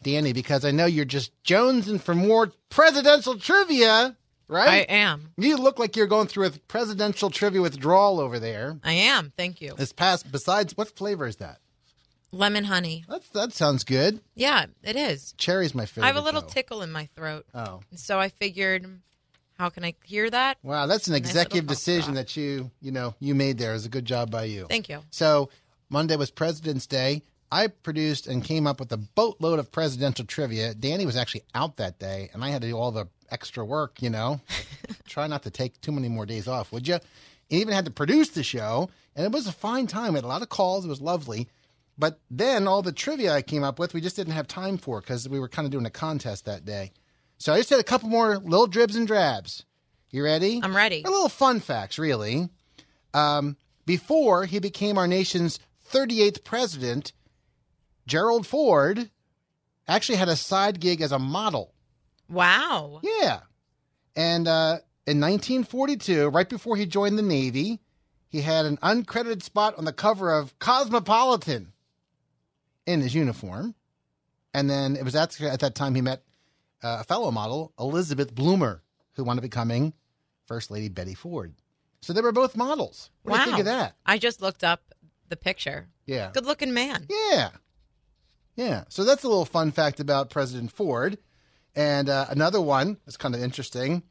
Danny, 0.04 0.34
because 0.34 0.66
I 0.66 0.72
know 0.72 0.86
you're 0.86 1.06
just 1.06 1.32
jonesing 1.44 2.02
for 2.02 2.16
more 2.16 2.52
presidential 2.70 3.38
trivia 3.38 4.16
right? 4.50 4.90
I 4.90 4.94
am. 4.94 5.32
You 5.38 5.56
look 5.56 5.80
like 5.80 5.96
you're 5.96 6.08
going 6.08 6.28
through 6.28 6.48
a 6.48 6.52
presidential 6.52 7.30
trivia 7.30 7.62
withdrawal 7.62 8.20
over 8.20 8.40
there. 8.40 8.78
I 8.84 8.94
am. 8.94 9.32
Thank 9.38 9.62
you. 9.62 9.76
This 9.78 9.94
past, 9.94 10.30
besides, 10.30 10.76
what 10.76 10.90
flavor 10.98 11.26
is 11.26 11.38
that? 11.38 11.60
Lemon 12.32 12.66
honey. 12.66 13.06
That's 13.10 13.30
that 13.30 13.54
sounds 13.54 13.84
good. 13.84 14.20
Yeah, 14.36 14.68
it 14.84 14.96
is. 14.96 15.34
Cherry's 15.38 15.74
my 15.74 15.86
favorite. 15.86 16.04
I 16.04 16.08
have 16.08 16.16
a 16.16 16.22
little 16.22 16.42
though. 16.42 16.48
tickle 16.48 16.82
in 16.84 16.92
my 16.92 17.08
throat. 17.16 17.46
Oh, 17.56 17.82
So 17.96 18.20
I 18.20 18.30
figured, 18.30 18.88
how 19.58 19.70
can 19.70 19.84
I 19.84 19.96
hear 20.04 20.30
that? 20.30 20.58
wow, 20.64 20.86
that's 20.86 21.08
an 21.08 21.14
Nice 21.14 21.22
executive 21.22 21.68
decision 21.68 22.14
that 22.16 22.38
you 22.38 22.70
you 22.82 22.92
know 22.92 23.16
you 23.20 23.34
made 23.36 23.58
there. 23.58 23.72
It 23.72 23.74
was 23.74 23.86
a 23.86 23.90
good 23.90 24.06
job 24.06 24.30
by 24.30 24.44
you. 24.46 24.68
Thank 24.70 24.90
you. 24.90 25.00
So 25.10 25.50
Monday 25.90 26.16
was 26.16 26.30
President's 26.32 26.86
Day. 26.88 27.24
I 27.52 27.66
produced 27.66 28.28
and 28.28 28.44
came 28.44 28.68
up 28.68 28.80
with 28.80 28.92
a 28.92 28.98
boatload 28.98 29.58
of 29.58 29.72
presidential 29.72 30.24
trivia. 30.24 30.76
Danny 30.76 31.08
was 31.08 31.16
actually 31.18 31.42
out 31.56 31.78
that 31.78 31.98
day, 31.98 32.30
and 32.32 32.44
I 32.44 32.50
had 32.52 32.62
to 32.62 32.68
do 32.68 32.78
all 32.78 32.92
the 32.92 33.08
extra 33.32 33.66
work. 33.66 34.04
You 34.04 34.12
know, 34.12 34.40
try 35.08 35.26
not 35.26 35.42
to 35.44 35.50
take 35.50 35.82
too 35.82 35.92
many 35.92 36.10
more 36.10 36.28
days 36.28 36.48
off, 36.48 36.72
would 36.72 36.88
you? 36.88 37.00
Even 37.50 37.74
had 37.74 37.86
to 37.86 37.92
produce 37.92 38.30
the 38.30 38.44
show, 38.44 38.92
and 39.16 39.26
it 39.26 39.32
was 39.32 39.48
a 39.48 39.52
fine 39.52 39.88
time. 39.88 40.14
We 40.14 40.18
had 40.18 40.24
a 40.26 40.28
lot 40.28 40.44
of 40.44 40.50
calls. 40.50 40.86
It 40.86 40.90
was 40.90 41.02
lovely. 41.02 41.48
But 42.00 42.22
then 42.32 42.66
all 42.66 42.82
the 42.82 42.94
trivia 42.94 43.34
I 43.34 43.42
came 43.42 43.62
up 43.62 43.78
with, 43.78 43.94
we 43.94 44.00
just 44.00 44.16
didn't 44.16 44.34
have 44.34 44.48
time 44.48 44.78
for 44.78 45.02
because 45.02 45.28
we 45.28 45.38
were 45.38 45.50
kind 45.50 45.66
of 45.66 45.72
doing 45.72 45.86
a 45.86 45.90
contest 45.92 46.46
that 46.46 46.64
day. 46.64 46.94
So 47.38 47.54
I 47.54 47.58
just 47.58 47.70
had 47.70 47.80
a 47.82 47.84
couple 47.84 48.08
more 48.08 48.38
little 48.38 48.68
dribs 48.68 48.96
and 48.96 49.06
drabs. 49.06 49.66
You 50.10 50.24
ready? 50.24 50.62
I'm 50.64 50.76
ready. 50.76 51.04
A 51.04 51.10
little 51.10 51.28
fun 51.28 51.60
facts, 51.60 52.00
really. 52.00 52.48
Um, 53.14 53.58
before 53.86 54.46
he 54.46 54.60
became 54.60 54.98
our 54.98 55.08
nation's 55.08 55.60
38th 55.92 56.46
president, 56.46 57.12
Gerald 58.08 58.48
Ford 58.48 59.10
actually 59.86 60.18
had 60.18 60.30
a 60.30 60.38
side 60.38 60.80
gig 60.80 61.02
as 61.02 61.12
a 61.12 61.20
model. 61.20 61.74
Wow. 62.30 63.02
Yeah. 63.04 63.42
And 64.16 64.48
uh, 64.48 64.80
in 65.06 65.20
1942, 65.20 66.30
right 66.30 66.48
before 66.48 66.78
he 66.78 66.86
joined 66.86 67.18
the 67.18 67.24
Navy, 67.24 67.80
he 68.30 68.42
had 68.42 68.66
an 68.66 68.78
uncredited 68.78 69.44
spot 69.44 69.78
on 69.78 69.84
the 69.84 69.92
cover 69.94 70.32
of 70.32 70.58
Cosmopolitan 70.60 71.74
in 72.90 73.02
his 73.02 73.14
uniform. 73.14 73.76
And 74.54 74.70
then 74.70 74.96
it 74.96 75.04
was 75.04 75.16
at, 75.16 75.40
at 75.42 75.60
that 75.60 75.76
time 75.76 75.94
he 75.94 76.02
met 76.02 76.24
uh, 76.82 76.98
a 77.02 77.04
fellow 77.04 77.30
model, 77.30 77.72
Elizabeth 77.80 78.34
Bloomer, 78.34 78.82
who 79.14 79.24
wound 79.24 79.38
up 79.38 79.44
becoming 79.44 79.94
First 80.48 80.72
Lady 80.72 80.90
Betty 80.90 81.14
Ford. 81.14 81.54
So 82.02 82.14
they 82.14 82.22
were 82.22 82.32
both 82.32 82.58
models. 82.58 83.12
What 83.24 83.34
do 83.34 83.38
wow. 83.38 83.46
you 83.46 83.52
think 83.52 83.60
of 83.60 83.66
that? 83.66 83.96
I 84.06 84.18
just 84.18 84.42
looked 84.42 84.64
up 84.64 84.82
the 85.28 85.36
picture. 85.36 85.88
Yeah. 86.08 86.32
Good 86.34 86.46
looking 86.46 86.74
man. 86.74 87.06
Yeah. 87.10 87.50
Yeah. 88.56 88.86
So 88.90 89.04
that's 89.04 89.24
a 89.24 89.28
little 89.28 89.46
fun 89.46 89.72
fact 89.72 90.00
about 90.00 90.32
President 90.32 90.72
Ford. 90.72 91.20
And 91.76 92.10
uh, 92.10 92.26
another 92.30 92.60
one 92.60 92.98
that's 93.06 93.18
kind 93.18 93.36
of 93.36 93.44
interesting 93.44 94.04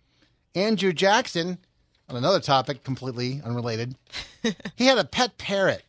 Andrew 0.55 0.93
Jackson, 0.93 1.59
on 2.09 2.17
another 2.17 2.41
topic 2.41 2.85
completely 2.85 3.41
unrelated, 3.45 3.97
he 4.77 4.87
had 4.87 4.99
a 4.99 5.05
pet 5.05 5.37
parrot. 5.37 5.85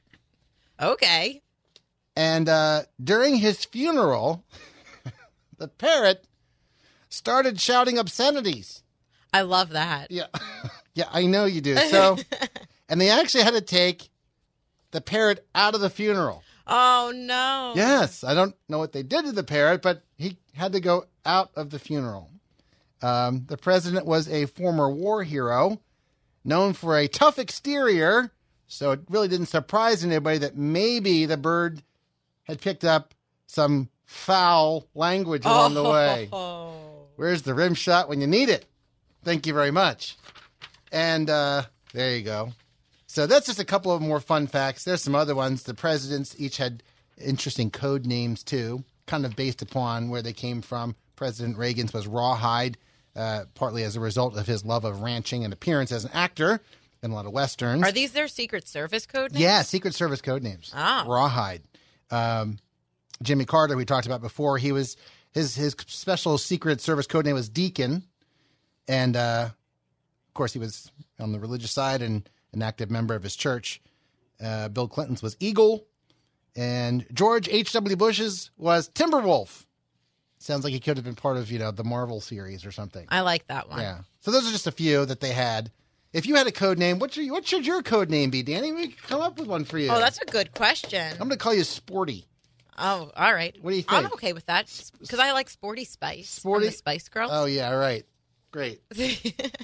Okay. 0.81 1.41
And 2.19 2.49
uh, 2.49 2.81
during 3.01 3.37
his 3.37 3.63
funeral, 3.63 4.43
the 5.57 5.69
parrot 5.69 6.25
started 7.07 7.61
shouting 7.61 7.97
obscenities. 7.97 8.83
I 9.31 9.43
love 9.43 9.69
that. 9.69 10.11
Yeah. 10.11 10.25
yeah, 10.93 11.05
I 11.13 11.27
know 11.27 11.45
you 11.45 11.61
do. 11.61 11.77
So, 11.89 12.17
and 12.89 12.99
they 12.99 13.09
actually 13.09 13.45
had 13.45 13.53
to 13.53 13.61
take 13.61 14.09
the 14.91 14.99
parrot 14.99 15.47
out 15.55 15.75
of 15.75 15.79
the 15.79 15.89
funeral. 15.89 16.43
Oh 16.67 17.13
no. 17.15 17.71
Yes, 17.77 18.25
I 18.25 18.33
don't 18.33 18.53
know 18.67 18.79
what 18.79 18.91
they 18.91 19.01
did 19.01 19.23
to 19.23 19.31
the 19.31 19.45
parrot, 19.45 19.81
but 19.81 20.03
he 20.17 20.35
had 20.55 20.73
to 20.73 20.81
go 20.81 21.05
out 21.25 21.51
of 21.55 21.69
the 21.69 21.79
funeral. 21.79 22.31
Um, 23.01 23.45
the 23.47 23.55
president 23.55 24.05
was 24.05 24.27
a 24.27 24.45
former 24.45 24.91
war 24.91 25.23
hero, 25.23 25.79
known 26.43 26.73
for 26.73 26.97
a 26.97 27.07
tough 27.07 27.39
exterior, 27.39 28.33
so 28.67 28.91
it 28.91 28.99
really 29.09 29.29
didn't 29.29 29.45
surprise 29.45 30.03
anybody 30.03 30.39
that 30.39 30.57
maybe 30.57 31.25
the 31.25 31.37
bird 31.37 31.81
had 32.49 32.61
picked 32.61 32.83
up 32.83 33.13
some 33.47 33.89
foul 34.05 34.87
language 34.95 35.45
along 35.45 35.73
the 35.73 35.83
way. 35.83 36.29
Oh. 36.33 36.73
Where's 37.15 37.41
the 37.41 37.53
rim 37.53 37.73
shot 37.73 38.07
when 38.07 38.21
you 38.21 38.27
need 38.27 38.47
it? 38.47 38.65
Thank 39.25 39.45
you 39.45 39.53
very 39.53 39.71
much. 39.71 40.15
And 40.89 41.29
uh, 41.29 41.63
there 41.93 42.15
you 42.15 42.23
go. 42.23 42.53
So 43.07 43.27
that's 43.27 43.47
just 43.47 43.59
a 43.59 43.65
couple 43.65 43.91
of 43.91 44.01
more 44.01 44.21
fun 44.21 44.47
facts. 44.47 44.85
There's 44.85 45.01
some 45.01 45.15
other 45.15 45.35
ones. 45.35 45.63
The 45.63 45.73
presidents 45.73 46.33
each 46.39 46.55
had 46.55 46.81
interesting 47.19 47.71
code 47.71 48.05
names 48.05 48.41
too, 48.41 48.85
kind 49.05 49.25
of 49.25 49.35
based 49.35 49.61
upon 49.61 50.09
where 50.09 50.21
they 50.21 50.31
came 50.31 50.61
from. 50.61 50.95
President 51.17 51.57
Reagan's 51.57 51.91
was 51.91 52.07
Rawhide, 52.07 52.77
uh, 53.17 53.45
partly 53.53 53.83
as 53.83 53.97
a 53.97 53.99
result 53.99 54.37
of 54.37 54.47
his 54.47 54.63
love 54.63 54.85
of 54.85 55.01
ranching 55.01 55.43
and 55.43 55.51
appearance 55.51 55.91
as 55.91 56.05
an 56.05 56.11
actor 56.13 56.61
in 57.03 57.11
a 57.11 57.13
lot 57.15 57.25
of 57.25 57.33
westerns. 57.33 57.83
Are 57.83 57.91
these 57.91 58.13
their 58.13 58.29
Secret 58.29 58.67
Service 58.67 59.05
code 59.05 59.33
names? 59.33 59.41
Yeah, 59.41 59.61
Secret 59.63 59.93
Service 59.93 60.21
code 60.21 60.43
names. 60.43 60.71
Ah. 60.73 61.03
Rawhide. 61.05 61.63
Um, 62.11 62.57
Jimmy 63.21 63.45
Carter, 63.45 63.75
we 63.75 63.85
talked 63.85 64.05
about 64.05 64.21
before, 64.21 64.57
he 64.57 64.71
was 64.71 64.97
his 65.31 65.55
his 65.55 65.75
special 65.87 66.37
Secret 66.37 66.81
Service 66.81 67.07
code 67.07 67.25
name 67.25 67.35
was 67.35 67.49
Deacon, 67.49 68.03
and 68.87 69.15
uh, 69.15 69.49
of 69.49 70.33
course 70.33 70.53
he 70.53 70.59
was 70.59 70.91
on 71.19 71.31
the 71.31 71.39
religious 71.39 71.71
side 71.71 72.01
and 72.01 72.27
an 72.53 72.61
active 72.61 72.89
member 72.89 73.15
of 73.15 73.23
his 73.23 73.35
church. 73.35 73.81
Uh, 74.41 74.69
Bill 74.69 74.87
Clinton's 74.87 75.21
was 75.21 75.35
Eagle, 75.39 75.85
and 76.55 77.05
George 77.13 77.47
H. 77.49 77.71
W. 77.73 77.95
Bush's 77.95 78.51
was 78.57 78.89
Timberwolf. 78.89 79.65
Sounds 80.39 80.63
like 80.63 80.71
he 80.71 80.79
could 80.79 80.95
have 80.95 81.03
been 81.03 81.15
part 81.15 81.37
of 81.37 81.51
you 81.51 81.59
know 81.59 81.71
the 81.71 81.83
Marvel 81.83 82.21
series 82.21 82.65
or 82.65 82.71
something. 82.71 83.05
I 83.09 83.21
like 83.21 83.45
that 83.47 83.69
one. 83.69 83.79
Yeah. 83.81 83.99
So 84.21 84.31
those 84.31 84.47
are 84.47 84.51
just 84.51 84.67
a 84.67 84.71
few 84.71 85.05
that 85.05 85.19
they 85.19 85.33
had. 85.33 85.71
If 86.11 86.25
you 86.25 86.35
had 86.35 86.47
a 86.47 86.51
code 86.51 86.77
name, 86.79 86.97
what 86.99 87.13
should 87.13 87.29
what 87.29 87.45
should 87.45 87.65
your 87.67 87.83
code 87.83 88.09
name 88.09 88.29
be, 88.31 88.41
Danny? 88.41 88.71
We 88.71 88.87
could 88.89 89.03
come 89.03 89.21
up 89.21 89.37
with 89.37 89.47
one 89.47 89.63
for 89.63 89.77
you. 89.77 89.91
Oh, 89.91 89.99
that's 89.99 90.19
a 90.19 90.25
good 90.25 90.53
question. 90.53 91.11
I'm 91.13 91.17
going 91.19 91.29
to 91.31 91.37
call 91.37 91.53
you 91.53 91.63
Sporty. 91.63 92.25
Oh, 92.77 93.11
all 93.15 93.33
right. 93.33 93.55
What 93.61 93.71
do 93.71 93.77
you 93.77 93.83
think? 93.83 93.93
I'm 94.05 94.11
okay 94.13 94.33
with 94.33 94.45
that 94.47 94.65
because 94.99 95.19
I 95.19 95.33
like 95.33 95.49
Sporty 95.49 95.83
Spice. 95.85 96.29
Sporty- 96.29 96.71
Spice 96.71 97.09
Girls. 97.09 97.29
Oh 97.33 97.45
yeah, 97.45 97.69
all 97.69 97.77
right. 97.77 98.05
Great. 98.51 98.81
I'll 98.97 99.03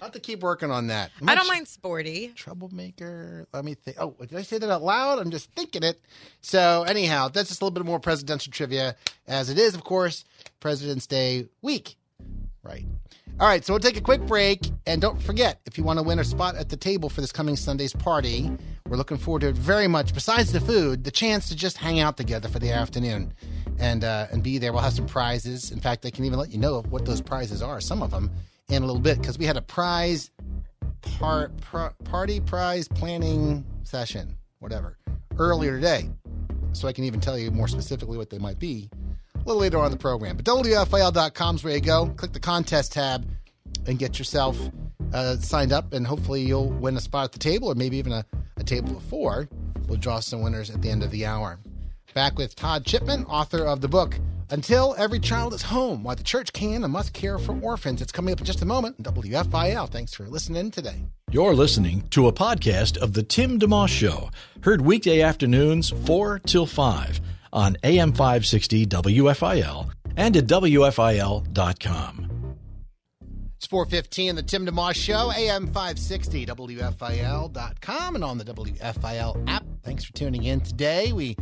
have 0.04 0.12
to 0.12 0.20
keep 0.20 0.42
working 0.42 0.70
on 0.70 0.88
that. 0.88 1.10
I 1.26 1.34
don't 1.34 1.48
mind 1.48 1.68
Sporty. 1.68 2.32
troublemaker. 2.36 3.48
Let 3.52 3.66
me 3.66 3.74
think. 3.74 3.98
Oh, 4.00 4.16
did 4.20 4.36
I 4.36 4.44
say 4.44 4.60
that 4.60 4.70
out 4.70 4.84
loud? 4.84 5.18
I'm 5.18 5.32
just 5.32 5.52
thinking 5.54 5.82
it. 5.82 6.00
So, 6.42 6.84
anyhow, 6.84 7.30
that's 7.30 7.50
just 7.50 7.62
a 7.62 7.66
little 7.66 7.74
bit 7.74 7.84
more 7.86 8.00
presidential 8.00 8.52
trivia, 8.52 8.96
as 9.28 9.50
it 9.50 9.58
is, 9.58 9.74
of 9.74 9.84
course, 9.84 10.24
President's 10.60 11.08
Day 11.08 11.48
week. 11.64 11.96
Right. 12.66 12.86
All 13.40 13.48
right, 13.48 13.64
so 13.64 13.74
we'll 13.74 13.80
take 13.80 13.98
a 13.98 14.02
quick 14.02 14.22
break. 14.22 14.72
And 14.88 15.00
don't 15.00 15.22
forget, 15.22 15.62
if 15.66 15.78
you 15.78 15.84
want 15.84 16.00
to 16.00 16.04
win 16.04 16.18
a 16.18 16.24
spot 16.24 16.56
at 16.56 16.70
the 16.70 16.78
table 16.78 17.10
for 17.10 17.22
this 17.22 17.32
coming 17.32 17.56
Sunday's 17.56 17.94
party, 17.94 18.50
we're 18.90 18.98
looking 18.98 19.18
forward 19.18 19.42
to 19.42 19.50
it 19.50 19.56
very 19.56 19.88
much. 19.88 20.14
Besides 20.14 20.52
the 20.52 20.60
food, 20.60 21.04
the 21.04 21.12
chance 21.12 21.48
to 21.50 21.56
just 21.56 21.78
hang 21.78 22.00
out 22.00 22.18
together 22.18 22.50
for 22.50 22.58
the 22.58 22.72
afternoon 22.72 23.34
and 23.78 24.04
uh, 24.04 24.28
and 24.32 24.42
be 24.42 24.58
there. 24.58 24.74
We'll 24.74 24.82
have 24.82 24.94
some 24.94 25.06
prizes. 25.06 25.72
In 25.72 25.80
fact, 25.80 26.06
I 26.06 26.10
can 26.10 26.26
even 26.26 26.40
let 26.40 26.52
you 26.52 26.58
know 26.58 26.82
what 26.90 27.06
those 27.06 27.22
prizes 27.22 27.62
are, 27.62 27.80
some 27.80 28.02
of 28.02 28.10
them, 28.10 28.32
in 28.70 28.82
a 28.82 28.86
little 28.86 29.02
bit, 29.02 29.20
because 29.20 29.38
we 29.38 29.46
had 29.46 29.58
a 29.58 29.62
prize 29.62 30.32
par, 31.02 31.52
par, 31.70 31.94
party 32.04 32.40
prize 32.40 32.88
planning 32.88 33.64
session, 33.84 34.36
whatever, 34.60 34.98
earlier 35.38 35.76
today. 35.76 36.10
So 36.72 36.88
I 36.88 36.94
can 36.94 37.04
even 37.04 37.20
tell 37.20 37.38
you 37.38 37.52
more 37.52 37.68
specifically 37.68 38.18
what 38.18 38.32
they 38.32 38.40
might 38.40 38.60
be 38.60 38.90
a 39.46 39.48
little 39.48 39.62
later 39.62 39.78
on 39.78 39.92
the 39.92 39.98
program. 39.98 40.38
But 40.38 40.46
WFIL.com 40.46 41.56
is 41.56 41.64
where 41.64 41.76
you 41.76 41.82
go. 41.82 42.08
Click 42.18 42.34
the 42.34 42.40
contest 42.40 42.94
tab 42.94 43.28
and 43.86 44.00
get 44.00 44.18
yourself 44.18 44.58
uh, 45.14 45.38
signed 45.38 45.72
up, 45.72 45.94
and 45.94 46.06
hopefully 46.06 46.42
you'll 46.42 46.70
win 46.70 46.98
a 46.98 47.02
spot 47.02 47.26
at 47.26 47.32
the 47.32 47.40
table 47.40 47.68
or 47.68 47.76
maybe 47.76 47.98
even 47.98 48.12
a, 48.12 48.26
a 48.58 48.64
table 48.64 48.98
of 48.98 49.04
four. 49.04 49.48
We'll 49.88 50.00
draw 50.00 50.20
some 50.20 50.42
winners 50.42 50.72
at 50.72 50.82
the 50.82 50.90
end 50.90 51.04
of 51.04 51.12
the 51.12 51.26
hour. 51.26 51.60
Back 52.16 52.38
with 52.38 52.56
Todd 52.56 52.86
Chipman, 52.86 53.26
author 53.26 53.66
of 53.66 53.82
the 53.82 53.88
book 53.88 54.18
Until 54.50 54.96
Every 54.98 55.20
Child 55.20 55.54
is 55.54 55.62
Home 55.64 56.02
Why 56.02 56.16
the 56.16 56.24
Church 56.24 56.54
Can 56.54 56.84
and 56.84 56.94
Must 56.94 57.14
Care 57.14 57.38
for 57.38 57.60
Orphans. 57.60 58.02
It's 58.02 58.12
coming 58.12 58.32
up 58.32 58.40
in 58.40 58.46
just 58.46 58.62
a 58.62 58.66
moment. 58.66 59.04
WFIL. 59.04 59.90
Thanks 59.90 60.14
for 60.14 60.24
listening 60.28 60.72
today. 60.72 61.04
You're 61.30 61.54
listening 61.54 62.04
to 62.12 62.28
a 62.28 62.34
podcast 62.34 62.98
of 62.98 63.14
The 63.14 63.24
Tim 63.24 63.60
DeMoss 63.60 63.90
Show, 63.90 64.32
heard 64.62 64.82
weekday 64.82 65.22
afternoons 65.22 65.90
4 65.90 66.40
till 66.40 66.66
5 66.66 67.20
on 67.56 67.78
AM 67.84 68.12
560 68.12 68.86
WFIL 68.86 69.90
and 70.18 70.38
at 70.38 70.46
WFIL.com. 70.46 72.32
It's 73.58 73.68
415, 73.68 74.36
the 74.36 74.44
Tim 74.44 74.68
DeMoss 74.68 74.96
Show, 74.96 75.32
AM 75.36 75.68
560, 75.68 76.46
WFIL.com, 76.46 78.16
and 78.16 78.24
on 78.24 78.38
the 78.38 78.44
WFIL 78.44 79.50
app. 79.50 79.64
Thanks 79.82 80.04
for 80.04 80.14
tuning 80.14 80.44
in 80.44 80.60
today. 80.60 81.14
We 81.14 81.36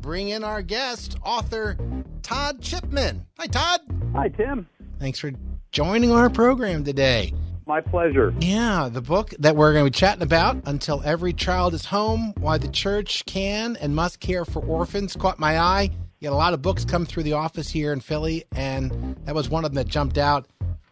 bring 0.00 0.28
in 0.28 0.42
our 0.44 0.62
guest, 0.62 1.16
author 1.24 1.78
Todd 2.22 2.60
Chipman. 2.60 3.24
Hi, 3.38 3.46
Todd. 3.46 3.80
Hi, 4.14 4.28
Tim. 4.28 4.68
Thanks 4.98 5.20
for 5.20 5.32
joining 5.70 6.10
our 6.10 6.28
program 6.28 6.84
today. 6.84 7.32
My 7.70 7.80
pleasure. 7.80 8.34
Yeah, 8.40 8.88
the 8.92 9.00
book 9.00 9.30
that 9.38 9.54
we're 9.54 9.72
going 9.72 9.84
to 9.84 9.92
be 9.92 9.96
chatting 9.96 10.24
about, 10.24 10.56
Until 10.66 11.00
Every 11.04 11.32
Child 11.32 11.72
is 11.72 11.84
Home 11.84 12.34
Why 12.40 12.58
the 12.58 12.66
Church 12.66 13.24
Can 13.26 13.76
and 13.76 13.94
Must 13.94 14.18
Care 14.18 14.44
for 14.44 14.60
Orphans, 14.60 15.14
caught 15.14 15.38
my 15.38 15.56
eye. 15.56 15.90
You 16.18 16.30
had 16.30 16.34
a 16.34 16.36
lot 16.36 16.52
of 16.52 16.62
books 16.62 16.84
come 16.84 17.06
through 17.06 17.22
the 17.22 17.34
office 17.34 17.70
here 17.70 17.92
in 17.92 18.00
Philly, 18.00 18.42
and 18.56 19.16
that 19.24 19.36
was 19.36 19.48
one 19.48 19.64
of 19.64 19.70
them 19.70 19.76
that 19.76 19.86
jumped 19.86 20.18
out 20.18 20.48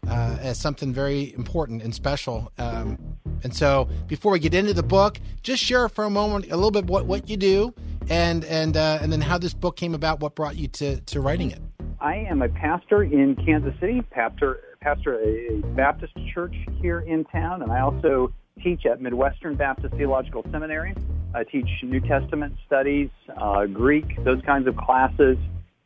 uh, 0.07 0.37
as 0.39 0.57
something 0.57 0.93
very 0.93 1.33
important 1.33 1.83
and 1.83 1.93
special. 1.93 2.49
Um, 2.57 2.97
and 3.43 3.53
so, 3.53 3.89
before 4.07 4.31
we 4.31 4.39
get 4.39 4.53
into 4.53 4.73
the 4.73 4.81
book, 4.81 5.19
just 5.43 5.61
share 5.61 5.89
for 5.89 6.05
a 6.05 6.09
moment 6.09 6.45
a 6.45 6.55
little 6.55 6.71
bit 6.71 6.85
what, 6.85 7.05
what 7.05 7.29
you 7.29 7.35
do, 7.35 7.73
and 8.09 8.45
and 8.45 8.77
uh, 8.77 8.99
and 9.01 9.11
then 9.11 9.19
how 9.19 9.37
this 9.37 9.53
book 9.53 9.75
came 9.75 9.93
about. 9.93 10.21
What 10.21 10.33
brought 10.33 10.55
you 10.55 10.69
to 10.69 11.01
to 11.01 11.19
writing 11.19 11.51
it? 11.51 11.59
I 11.99 12.15
am 12.15 12.41
a 12.41 12.47
pastor 12.47 13.03
in 13.03 13.35
Kansas 13.35 13.73
City, 13.81 14.01
pastor, 14.11 14.61
pastor 14.81 15.19
a 15.19 15.61
Baptist 15.75 16.13
church 16.33 16.55
here 16.81 17.01
in 17.01 17.25
town, 17.25 17.61
and 17.61 17.71
I 17.71 17.81
also 17.81 18.31
teach 18.63 18.85
at 18.85 19.01
Midwestern 19.01 19.55
Baptist 19.55 19.93
Theological 19.95 20.45
Seminary. 20.51 20.95
I 21.33 21.43
teach 21.43 21.67
New 21.83 21.99
Testament 21.99 22.53
studies, 22.65 23.09
uh, 23.37 23.65
Greek, 23.65 24.23
those 24.23 24.41
kinds 24.45 24.67
of 24.67 24.77
classes. 24.77 25.37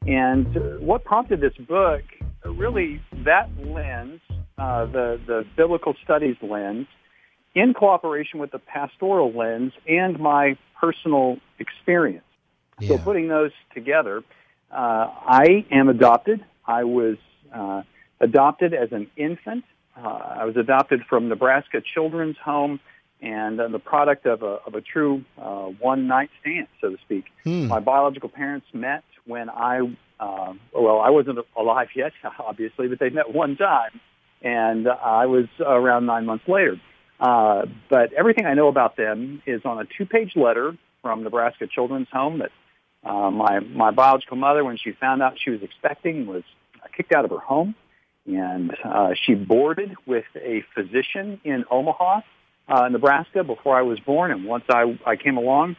And 0.06 0.80
what 0.80 1.04
prompted 1.06 1.42
this 1.42 1.56
book, 1.68 2.02
really 2.46 3.02
that 3.26 3.50
lens, 3.66 4.22
uh, 4.60 4.86
the, 4.86 5.20
the 5.26 5.46
biblical 5.58 5.96
studies 6.04 6.36
lens, 6.44 6.86
in 7.56 7.74
cooperation 7.74 8.40
with 8.40 8.52
the 8.52 8.60
pastoral 8.60 9.32
lens 9.32 9.74
and 9.88 10.20
my 10.20 10.56
personal 10.80 11.38
experience. 11.58 12.26
So 12.88 12.98
putting 12.98 13.28
those 13.28 13.52
together, 13.74 14.24
uh, 14.72 14.76
I 14.76 15.66
am 15.72 15.90
adopted. 15.90 16.44
I 16.66 16.84
was 16.84 17.18
uh, 17.54 17.84
adopted 18.20 18.74
as 18.74 18.92
an 18.92 19.10
infant. 19.16 19.64
Uh, 19.96 20.08
I 20.08 20.46
was 20.46 20.58
adopted 20.58 21.02
from 21.08 21.30
Nebraska 21.30 21.82
Children's 21.82 22.38
Home 22.44 22.80
and 23.22 23.60
uh, 23.60 23.68
the 23.70 23.80
product 23.80 24.26
of 24.26 24.44
a, 24.44 24.60
of 24.66 24.76
a 24.76 24.82
true 24.82 25.24
uh, 25.42 25.66
one 25.80 26.08
night 26.08 26.30
stand, 26.42 26.68
so 26.82 26.90
to 26.90 26.98
speak. 26.98 27.26
Hmm. 27.44 27.68
My 27.68 27.80
biological 27.80 28.30
parents 28.30 28.68
met 28.74 29.04
when 29.26 29.50
I, 29.50 29.80
uh, 30.20 30.54
well, 30.74 31.00
I 31.00 31.10
wasn't 31.10 31.40
alive 31.58 31.90
yet, 31.96 32.12
obviously, 32.40 32.88
but 32.88 33.00
they 33.00 33.10
met 33.10 33.34
one 33.34 33.56
time, 33.56 34.00
and 34.42 34.88
I 34.88 35.26
was 35.28 35.46
around 35.60 36.06
nine 36.06 36.26
months 36.26 36.48
later. 36.48 36.80
Uh, 37.20 37.66
but 37.90 38.12
everything 38.14 38.46
I 38.46 38.54
know 38.54 38.68
about 38.68 38.98
them 38.98 39.42
is 39.46 39.62
on 39.64 39.80
a 39.80 39.86
two-page 39.98 40.36
letter 40.36 40.76
from 41.02 41.24
Nebraska 41.24 41.68
Children's 41.68 42.10
Home 42.12 42.40
that 42.40 42.52
uh, 43.06 43.30
my 43.32 43.60
my 43.60 43.92
biological 43.92 44.38
mother, 44.38 44.64
when 44.64 44.78
she 44.78 44.92
found 44.92 45.22
out 45.22 45.38
she 45.38 45.50
was 45.50 45.62
expecting, 45.62 46.26
was 46.26 46.44
kicked 46.96 47.14
out 47.14 47.26
of 47.26 47.32
her 47.32 47.40
home, 47.40 47.76
and 48.26 48.76
uh, 48.84 49.14
she 49.26 49.34
boarded 49.34 49.96
with 50.06 50.26
a 50.36 50.64
physician 50.74 51.42
in 51.44 51.66
Omaha, 51.70 52.22
uh, 52.68 52.90
Nebraska, 52.90 53.44
before 53.44 53.78
I 53.78 53.82
was 53.82 54.00
born. 54.00 54.32
And 54.32 54.46
once 54.46 54.64
I 54.70 54.98
I 55.06 55.16
came 55.16 55.38
along, 55.38 55.76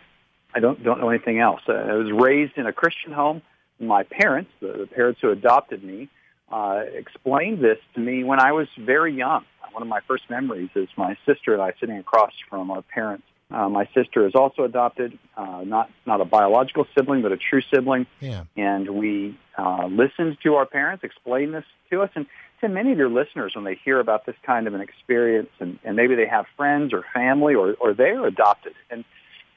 I 0.54 0.60
don't 0.60 0.82
don't 0.82 1.00
know 1.00 1.10
anything 1.10 1.40
else. 1.40 1.62
Uh, 1.68 1.72
I 1.72 1.94
was 1.94 2.12
raised 2.12 2.52
in 2.56 2.66
a 2.66 2.72
Christian 2.72 3.12
home. 3.12 3.42
My 3.80 4.04
parents, 4.04 4.50
the, 4.60 4.72
the 4.72 4.86
parents 4.86 5.20
who 5.20 5.30
adopted 5.30 5.82
me, 5.82 6.08
uh, 6.50 6.82
explained 6.94 7.62
this 7.62 7.78
to 7.94 8.00
me 8.00 8.22
when 8.24 8.40
I 8.40 8.52
was 8.52 8.68
very 8.78 9.14
young. 9.14 9.44
One 9.72 9.82
of 9.82 9.88
my 9.88 10.00
first 10.06 10.30
memories 10.30 10.70
is 10.76 10.88
my 10.96 11.16
sister 11.26 11.52
and 11.52 11.60
I 11.60 11.72
sitting 11.80 11.98
across 11.98 12.32
from 12.48 12.70
our 12.70 12.82
parents. 12.82 13.24
Uh, 13.50 13.68
my 13.68 13.88
sister 13.94 14.26
is 14.26 14.34
also 14.34 14.64
adopted, 14.64 15.18
uh, 15.36 15.62
not 15.64 15.90
not 16.06 16.20
a 16.20 16.24
biological 16.24 16.86
sibling, 16.96 17.22
but 17.22 17.30
a 17.30 17.36
true 17.36 17.60
sibling. 17.72 18.06
Yeah. 18.20 18.44
And 18.56 18.88
we 18.90 19.38
uh, 19.56 19.86
listened 19.86 20.38
to 20.42 20.54
our 20.54 20.66
parents 20.66 21.04
explain 21.04 21.52
this 21.52 21.64
to 21.90 22.02
us. 22.02 22.10
And 22.14 22.26
to 22.60 22.68
many 22.68 22.92
of 22.92 22.98
your 22.98 23.10
listeners, 23.10 23.52
when 23.54 23.64
they 23.64 23.78
hear 23.84 24.00
about 24.00 24.26
this 24.26 24.34
kind 24.44 24.66
of 24.66 24.74
an 24.74 24.80
experience, 24.80 25.50
and, 25.60 25.78
and 25.84 25.94
maybe 25.94 26.14
they 26.14 26.26
have 26.26 26.46
friends 26.56 26.92
or 26.92 27.04
family, 27.12 27.54
or 27.54 27.74
or 27.78 27.92
they're 27.92 28.26
adopted, 28.26 28.74
and 28.90 29.04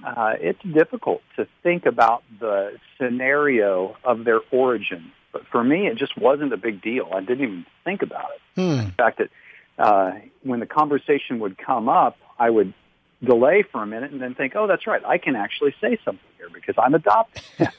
uh, 0.05 0.33
it's 0.39 0.61
difficult 0.61 1.21
to 1.37 1.47
think 1.63 1.85
about 1.85 2.23
the 2.39 2.77
scenario 2.99 3.95
of 4.03 4.25
their 4.25 4.41
origin. 4.51 5.11
But 5.31 5.47
for 5.51 5.63
me, 5.63 5.87
it 5.87 5.97
just 5.97 6.17
wasn't 6.17 6.53
a 6.53 6.57
big 6.57 6.81
deal. 6.81 7.09
I 7.13 7.21
didn't 7.21 7.41
even 7.41 7.65
think 7.83 8.01
about 8.01 8.29
it. 8.35 8.41
Hmm. 8.61 8.85
In 8.87 8.91
fact, 8.91 9.19
that 9.19 9.29
uh, 9.77 10.11
when 10.43 10.59
the 10.59 10.65
conversation 10.65 11.39
would 11.39 11.57
come 11.57 11.89
up, 11.89 12.17
I 12.37 12.49
would 12.49 12.73
delay 13.23 13.63
for 13.71 13.81
a 13.81 13.87
minute 13.87 14.11
and 14.11 14.21
then 14.21 14.35
think, 14.35 14.55
"Oh, 14.55 14.67
that's 14.67 14.87
right. 14.87 15.03
I 15.03 15.17
can 15.17 15.35
actually 15.35 15.73
say 15.81 15.97
something 16.05 16.23
here 16.37 16.47
because 16.53 16.75
I'm 16.77 16.93
adopted." 16.93 17.43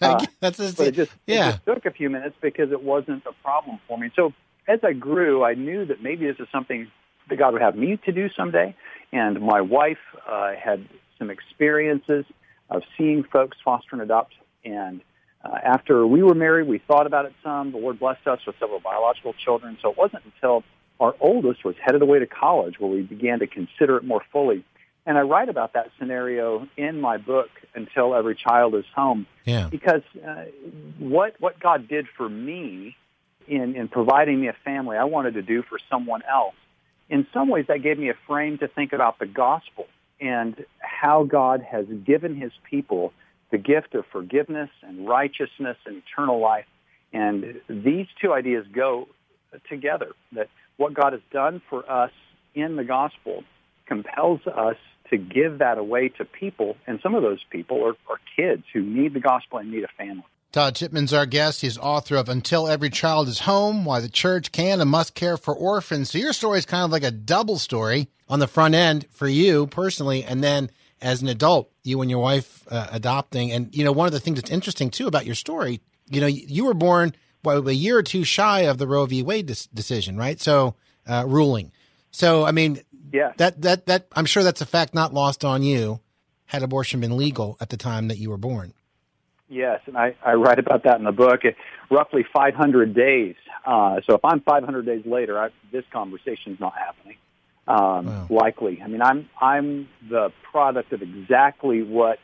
Uh, 0.00 0.24
That's 0.40 0.56
just, 0.56 0.76
but 0.76 0.86
it 0.86 0.94
just, 0.94 1.12
yeah. 1.26 1.48
it 1.48 1.52
just 1.52 1.64
took 1.66 1.86
a 1.86 1.90
few 1.90 2.08
minutes 2.08 2.36
because 2.40 2.72
it 2.72 2.82
wasn't 2.82 3.22
a 3.26 3.32
problem 3.42 3.78
for 3.86 3.98
me. 3.98 4.10
So 4.16 4.32
as 4.68 4.80
I 4.82 4.92
grew, 4.92 5.44
I 5.44 5.54
knew 5.54 5.84
that 5.84 6.02
maybe 6.02 6.26
this 6.26 6.36
is 6.38 6.48
something 6.50 6.90
that 7.28 7.36
God 7.36 7.52
would 7.52 7.62
have 7.62 7.76
me 7.76 7.98
to 8.04 8.12
do 8.12 8.28
someday. 8.36 8.74
And 9.12 9.40
my 9.40 9.60
wife 9.60 9.98
uh, 10.28 10.52
had 10.54 10.86
some 11.18 11.30
experiences 11.30 12.24
of 12.70 12.82
seeing 12.96 13.24
folks 13.24 13.56
foster 13.64 13.90
and 13.92 14.02
adopt. 14.02 14.34
And 14.64 15.00
uh, 15.44 15.58
after 15.62 16.06
we 16.06 16.22
were 16.22 16.34
married, 16.34 16.68
we 16.68 16.78
thought 16.78 17.06
about 17.06 17.26
it 17.26 17.32
some. 17.42 17.72
The 17.72 17.78
Lord 17.78 17.98
blessed 17.98 18.26
us 18.26 18.40
with 18.46 18.56
several 18.58 18.80
biological 18.80 19.32
children. 19.34 19.78
So 19.82 19.90
it 19.90 19.96
wasn't 19.96 20.24
until 20.24 20.64
our 20.98 21.14
oldest 21.20 21.64
was 21.64 21.76
headed 21.84 22.02
away 22.02 22.18
to 22.18 22.26
college 22.26 22.80
where 22.80 22.90
we 22.90 23.02
began 23.02 23.38
to 23.40 23.46
consider 23.46 23.96
it 23.96 24.04
more 24.04 24.22
fully. 24.32 24.64
And 25.06 25.16
I 25.16 25.20
write 25.20 25.48
about 25.48 25.74
that 25.74 25.90
scenario 25.98 26.66
in 26.76 27.00
my 27.00 27.16
book, 27.16 27.48
Until 27.74 28.14
Every 28.14 28.34
Child 28.34 28.74
is 28.74 28.84
Home 28.94 29.26
Yeah. 29.44 29.68
because 29.70 30.02
uh, 30.26 30.44
what 30.98 31.36
what 31.40 31.58
God 31.60 31.88
did 31.88 32.06
for 32.16 32.28
me 32.28 32.96
in 33.46 33.76
in 33.76 33.88
providing 33.88 34.40
me 34.40 34.48
a 34.48 34.56
family, 34.64 34.96
I 34.96 35.04
wanted 35.04 35.34
to 35.34 35.42
do 35.42 35.62
for 35.62 35.78
someone 35.90 36.22
else. 36.28 36.56
In 37.08 37.24
some 37.32 37.48
ways, 37.48 37.66
that 37.68 37.82
gave 37.82 37.98
me 37.98 38.10
a 38.10 38.14
frame 38.26 38.58
to 38.58 38.66
think 38.66 38.92
about 38.92 39.20
the 39.20 39.26
gospel 39.26 39.86
and 40.20 40.64
how 40.80 41.22
God 41.22 41.62
has 41.62 41.86
given 42.04 42.34
His 42.34 42.52
people 42.68 43.12
the 43.52 43.58
gift 43.58 43.94
of 43.94 44.04
forgiveness 44.10 44.70
and 44.82 45.06
righteousness 45.06 45.76
and 45.86 46.02
eternal 46.02 46.40
life. 46.40 46.66
And 47.12 47.60
these 47.68 48.08
two 48.20 48.32
ideas 48.32 48.66
go 48.72 49.06
together. 49.68 50.10
That 50.32 50.48
what 50.78 50.94
God 50.94 51.12
has 51.12 51.22
done 51.30 51.62
for 51.70 51.88
us 51.90 52.10
in 52.56 52.74
the 52.74 52.82
gospel 52.84 53.44
compels 53.86 54.40
us 54.46 54.76
to 55.10 55.16
give 55.16 55.58
that 55.58 55.78
away 55.78 56.08
to 56.08 56.24
people, 56.24 56.76
and 56.86 56.98
some 57.02 57.14
of 57.14 57.22
those 57.22 57.44
people 57.50 57.84
are, 57.84 57.96
are 58.10 58.18
kids 58.36 58.64
who 58.72 58.82
need 58.82 59.14
the 59.14 59.20
gospel 59.20 59.58
and 59.58 59.70
need 59.70 59.84
a 59.84 59.88
family. 59.96 60.24
Todd 60.52 60.74
Chipman's 60.74 61.12
our 61.12 61.26
guest. 61.26 61.60
He's 61.60 61.76
author 61.76 62.16
of 62.16 62.28
Until 62.28 62.66
Every 62.66 62.88
Child 62.88 63.28
is 63.28 63.40
Home 63.40 63.84
Why 63.84 64.00
the 64.00 64.08
Church 64.08 64.52
Can 64.52 64.80
and 64.80 64.90
Must 64.90 65.14
Care 65.14 65.36
for 65.36 65.54
Orphans. 65.54 66.10
So 66.10 66.18
your 66.18 66.32
story 66.32 66.58
is 66.58 66.66
kind 66.66 66.84
of 66.84 66.90
like 66.90 67.02
a 67.02 67.10
double 67.10 67.58
story 67.58 68.08
on 68.28 68.38
the 68.38 68.46
front 68.46 68.74
end 68.74 69.06
for 69.10 69.28
you 69.28 69.66
personally, 69.66 70.24
and 70.24 70.42
then 70.42 70.70
as 71.00 71.20
an 71.20 71.28
adult, 71.28 71.70
you 71.82 72.00
and 72.00 72.10
your 72.10 72.20
wife 72.20 72.66
uh, 72.70 72.86
adopting. 72.90 73.52
And, 73.52 73.74
you 73.76 73.84
know, 73.84 73.92
one 73.92 74.06
of 74.06 74.12
the 74.12 74.20
things 74.20 74.40
that's 74.40 74.50
interesting 74.50 74.90
too 74.90 75.06
about 75.06 75.26
your 75.26 75.34
story, 75.34 75.80
you 76.08 76.20
know, 76.20 76.26
you 76.26 76.64
were 76.64 76.74
born 76.74 77.14
well, 77.44 77.68
a 77.68 77.72
year 77.72 77.98
or 77.98 78.02
two 78.02 78.24
shy 78.24 78.60
of 78.60 78.78
the 78.78 78.88
Roe 78.88 79.06
v. 79.06 79.22
Wade 79.22 79.46
decision, 79.72 80.16
right? 80.16 80.40
So, 80.40 80.74
uh, 81.06 81.24
ruling. 81.26 81.70
So, 82.10 82.44
I 82.44 82.50
mean, 82.50 82.80
yeah. 83.16 83.32
that, 83.38 83.62
that, 83.62 83.86
that, 83.86 84.06
I'm 84.12 84.26
sure 84.26 84.42
that's 84.42 84.60
a 84.60 84.66
fact 84.66 84.94
not 84.94 85.12
lost 85.14 85.44
on 85.44 85.62
you 85.62 86.00
had 86.46 86.62
abortion 86.62 87.00
been 87.00 87.16
legal 87.16 87.56
at 87.60 87.70
the 87.70 87.76
time 87.76 88.08
that 88.08 88.18
you 88.18 88.30
were 88.30 88.36
born. 88.36 88.72
Yes, 89.48 89.80
and 89.86 89.96
I, 89.96 90.16
I 90.24 90.34
write 90.34 90.58
about 90.58 90.84
that 90.84 90.98
in 90.98 91.04
the 91.04 91.12
book. 91.12 91.44
It, 91.44 91.56
roughly 91.90 92.24
500 92.32 92.94
days. 92.94 93.36
Uh, 93.64 94.00
so 94.06 94.14
if 94.14 94.24
I'm 94.24 94.40
500 94.40 94.86
days 94.86 95.04
later, 95.06 95.38
I, 95.38 95.50
this 95.72 95.84
conversation's 95.92 96.60
not 96.60 96.74
happening. 96.76 97.16
Um, 97.68 98.06
wow. 98.06 98.26
Likely. 98.30 98.80
I 98.82 98.86
mean, 98.86 99.02
I'm 99.02 99.28
I'm 99.40 99.88
the 100.08 100.30
product 100.52 100.92
of 100.92 101.02
exactly 101.02 101.82
what 101.82 102.18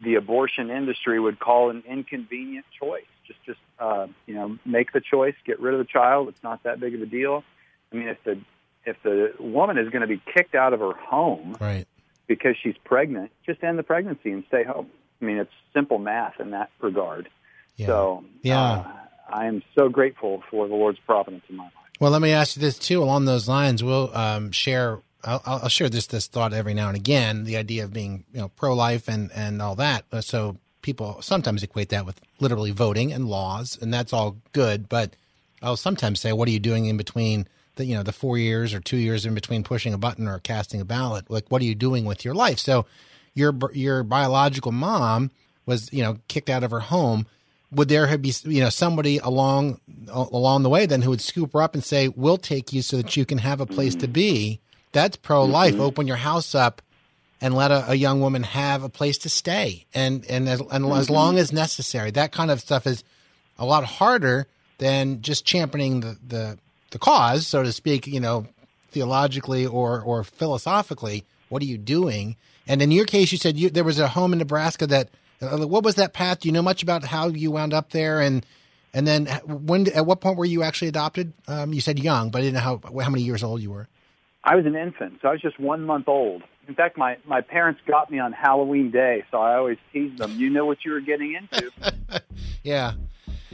the 0.00 0.16
abortion 0.16 0.70
industry 0.70 1.20
would 1.20 1.38
call 1.38 1.70
an 1.70 1.84
inconvenient 1.88 2.66
choice. 2.80 3.04
Just 3.24 3.38
just 3.46 3.60
uh, 3.78 4.08
you 4.26 4.34
know, 4.34 4.58
make 4.64 4.92
the 4.92 5.00
choice, 5.00 5.34
get 5.46 5.60
rid 5.60 5.74
of 5.74 5.78
the 5.78 5.84
child. 5.84 6.28
It's 6.28 6.42
not 6.42 6.64
that 6.64 6.80
big 6.80 6.96
of 6.96 7.02
a 7.02 7.06
deal. 7.06 7.44
I 7.92 7.96
mean, 7.96 8.08
if 8.08 8.18
the 8.24 8.40
if 8.88 8.96
the 9.02 9.32
woman 9.38 9.78
is 9.78 9.90
going 9.90 10.02
to 10.02 10.08
be 10.08 10.20
kicked 10.34 10.54
out 10.54 10.72
of 10.72 10.80
her 10.80 10.94
home 10.94 11.56
right. 11.60 11.86
because 12.26 12.56
she's 12.62 12.76
pregnant, 12.84 13.30
just 13.44 13.62
end 13.62 13.78
the 13.78 13.82
pregnancy 13.82 14.30
and 14.30 14.44
stay 14.48 14.64
home. 14.64 14.88
I 15.20 15.24
mean, 15.24 15.38
it's 15.38 15.52
simple 15.74 15.98
math 15.98 16.40
in 16.40 16.50
that 16.52 16.70
regard. 16.80 17.28
Yeah. 17.76 17.86
So, 17.86 18.24
yeah. 18.42 18.60
Uh, 18.60 18.92
I 19.30 19.46
am 19.46 19.62
so 19.76 19.88
grateful 19.88 20.42
for 20.50 20.66
the 20.66 20.74
Lord's 20.74 20.98
providence 21.00 21.44
in 21.50 21.56
my 21.56 21.64
life. 21.64 21.72
Well, 22.00 22.10
let 22.10 22.22
me 22.22 22.32
ask 22.32 22.56
you 22.56 22.62
this 22.62 22.78
too. 22.78 23.02
Along 23.02 23.24
those 23.24 23.48
lines, 23.48 23.84
we'll 23.84 24.14
um, 24.16 24.52
share. 24.52 25.00
I'll, 25.24 25.42
I'll, 25.44 25.68
share 25.68 25.88
this 25.88 26.06
this 26.06 26.28
thought 26.28 26.52
every 26.54 26.72
now 26.72 26.88
and 26.88 26.96
again. 26.96 27.44
The 27.44 27.56
idea 27.56 27.84
of 27.84 27.92
being 27.92 28.24
you 28.32 28.40
know 28.40 28.48
pro 28.48 28.74
life 28.74 29.08
and 29.08 29.30
and 29.32 29.60
all 29.60 29.74
that. 29.74 30.04
So 30.20 30.56
people 30.80 31.20
sometimes 31.20 31.62
equate 31.62 31.90
that 31.90 32.06
with 32.06 32.20
literally 32.40 32.70
voting 32.70 33.12
and 33.12 33.28
laws, 33.28 33.76
and 33.82 33.92
that's 33.92 34.12
all 34.12 34.36
good. 34.52 34.88
But 34.88 35.14
I'll 35.60 35.76
sometimes 35.76 36.20
say, 36.20 36.32
what 36.32 36.48
are 36.48 36.52
you 36.52 36.60
doing 36.60 36.86
in 36.86 36.96
between 36.96 37.48
the 37.78 37.86
you 37.86 37.96
know 37.96 38.02
the 38.02 38.12
four 38.12 38.36
years 38.36 38.74
or 38.74 38.80
two 38.80 38.98
years 38.98 39.24
in 39.24 39.34
between 39.34 39.64
pushing 39.64 39.94
a 39.94 39.98
button 39.98 40.28
or 40.28 40.38
casting 40.38 40.80
a 40.80 40.84
ballot? 40.84 41.30
Like, 41.30 41.46
what 41.48 41.62
are 41.62 41.64
you 41.64 41.74
doing 41.74 42.04
with 42.04 42.24
your 42.24 42.34
life? 42.34 42.58
So 42.58 42.84
your 43.34 43.54
your 43.72 44.02
biological 44.02 44.72
mom 44.72 45.30
was 45.64 45.92
you 45.92 46.02
know 46.02 46.18
kicked 46.28 46.50
out 46.50 46.64
of 46.64 46.70
her 46.70 46.80
home 46.80 47.26
would 47.70 47.88
there 47.88 48.06
have 48.06 48.22
be 48.22 48.32
you 48.44 48.60
know 48.60 48.70
somebody 48.70 49.18
along 49.18 49.80
along 50.08 50.62
the 50.62 50.68
way 50.68 50.86
then 50.86 51.02
who 51.02 51.10
would 51.10 51.20
scoop 51.20 51.52
her 51.52 51.62
up 51.62 51.74
and 51.74 51.84
say 51.84 52.08
we'll 52.08 52.38
take 52.38 52.72
you 52.72 52.82
so 52.82 52.96
that 52.96 53.16
you 53.16 53.24
can 53.24 53.38
have 53.38 53.60
a 53.60 53.66
place 53.66 53.94
to 53.94 54.08
be 54.08 54.60
that's 54.92 55.16
pro 55.16 55.44
life 55.44 55.74
mm-hmm. 55.74 55.82
open 55.82 56.06
your 56.06 56.16
house 56.16 56.54
up 56.54 56.82
and 57.40 57.54
let 57.54 57.70
a, 57.70 57.92
a, 57.92 57.94
young 57.94 58.20
woman 58.20 58.42
have 58.42 58.82
a 58.82 58.88
place 58.88 59.18
to 59.18 59.28
stay 59.28 59.86
and 59.94 60.24
and 60.26 60.48
as, 60.48 60.60
and 60.60 60.84
mm-hmm. 60.84 60.98
as 60.98 61.10
long 61.10 61.38
as 61.38 61.52
necessary 61.52 62.10
that 62.10 62.32
kind 62.32 62.50
of 62.50 62.60
stuff 62.60 62.86
is 62.86 63.04
a 63.58 63.66
lot 63.66 63.84
harder 63.84 64.46
than 64.78 65.20
just 65.20 65.44
championing 65.44 66.00
the 66.00 66.16
the, 66.26 66.58
the 66.90 66.98
cause 66.98 67.46
so 67.46 67.62
to 67.62 67.72
speak 67.72 68.06
you 68.06 68.20
know 68.20 68.46
theologically 68.90 69.66
or 69.66 70.00
or 70.00 70.24
philosophically 70.24 71.24
what 71.48 71.62
are 71.62 71.66
you 71.66 71.78
doing 71.78 72.36
and 72.68 72.82
in 72.82 72.90
your 72.90 73.06
case, 73.06 73.32
you 73.32 73.38
said 73.38 73.56
you, 73.56 73.70
there 73.70 73.82
was 73.82 73.98
a 73.98 74.06
home 74.06 74.32
in 74.32 74.38
Nebraska 74.38 74.86
that. 74.86 75.08
Uh, 75.40 75.68
what 75.68 75.84
was 75.84 75.94
that 75.94 76.12
path? 76.12 76.40
Do 76.40 76.48
you 76.48 76.52
know 76.52 76.62
much 76.62 76.82
about 76.82 77.04
how 77.04 77.28
you 77.28 77.52
wound 77.52 77.72
up 77.72 77.90
there? 77.90 78.20
And 78.20 78.44
and 78.92 79.06
then 79.06 79.26
when 79.46 79.88
at 79.92 80.04
what 80.04 80.20
point 80.20 80.36
were 80.36 80.44
you 80.44 80.64
actually 80.64 80.88
adopted? 80.88 81.32
Um, 81.46 81.72
you 81.72 81.80
said 81.80 81.96
young, 82.00 82.30
but 82.30 82.38
I 82.38 82.42
didn't 82.42 82.54
know 82.54 82.60
how 82.60 82.80
how 83.02 83.08
many 83.08 83.22
years 83.22 83.44
old 83.44 83.62
you 83.62 83.70
were. 83.70 83.86
I 84.42 84.56
was 84.56 84.66
an 84.66 84.74
infant, 84.74 85.20
so 85.22 85.28
I 85.28 85.32
was 85.32 85.40
just 85.40 85.60
one 85.60 85.84
month 85.84 86.08
old. 86.08 86.42
In 86.66 86.74
fact, 86.74 86.98
my 86.98 87.18
my 87.24 87.40
parents 87.40 87.80
got 87.86 88.10
me 88.10 88.18
on 88.18 88.32
Halloween 88.32 88.90
Day, 88.90 89.22
so 89.30 89.38
I 89.38 89.54
always 89.54 89.78
teased 89.92 90.18
them. 90.18 90.32
You 90.36 90.50
know 90.50 90.66
what 90.66 90.78
you 90.84 90.90
were 90.90 91.00
getting 91.00 91.34
into. 91.34 91.70
yeah. 92.64 92.94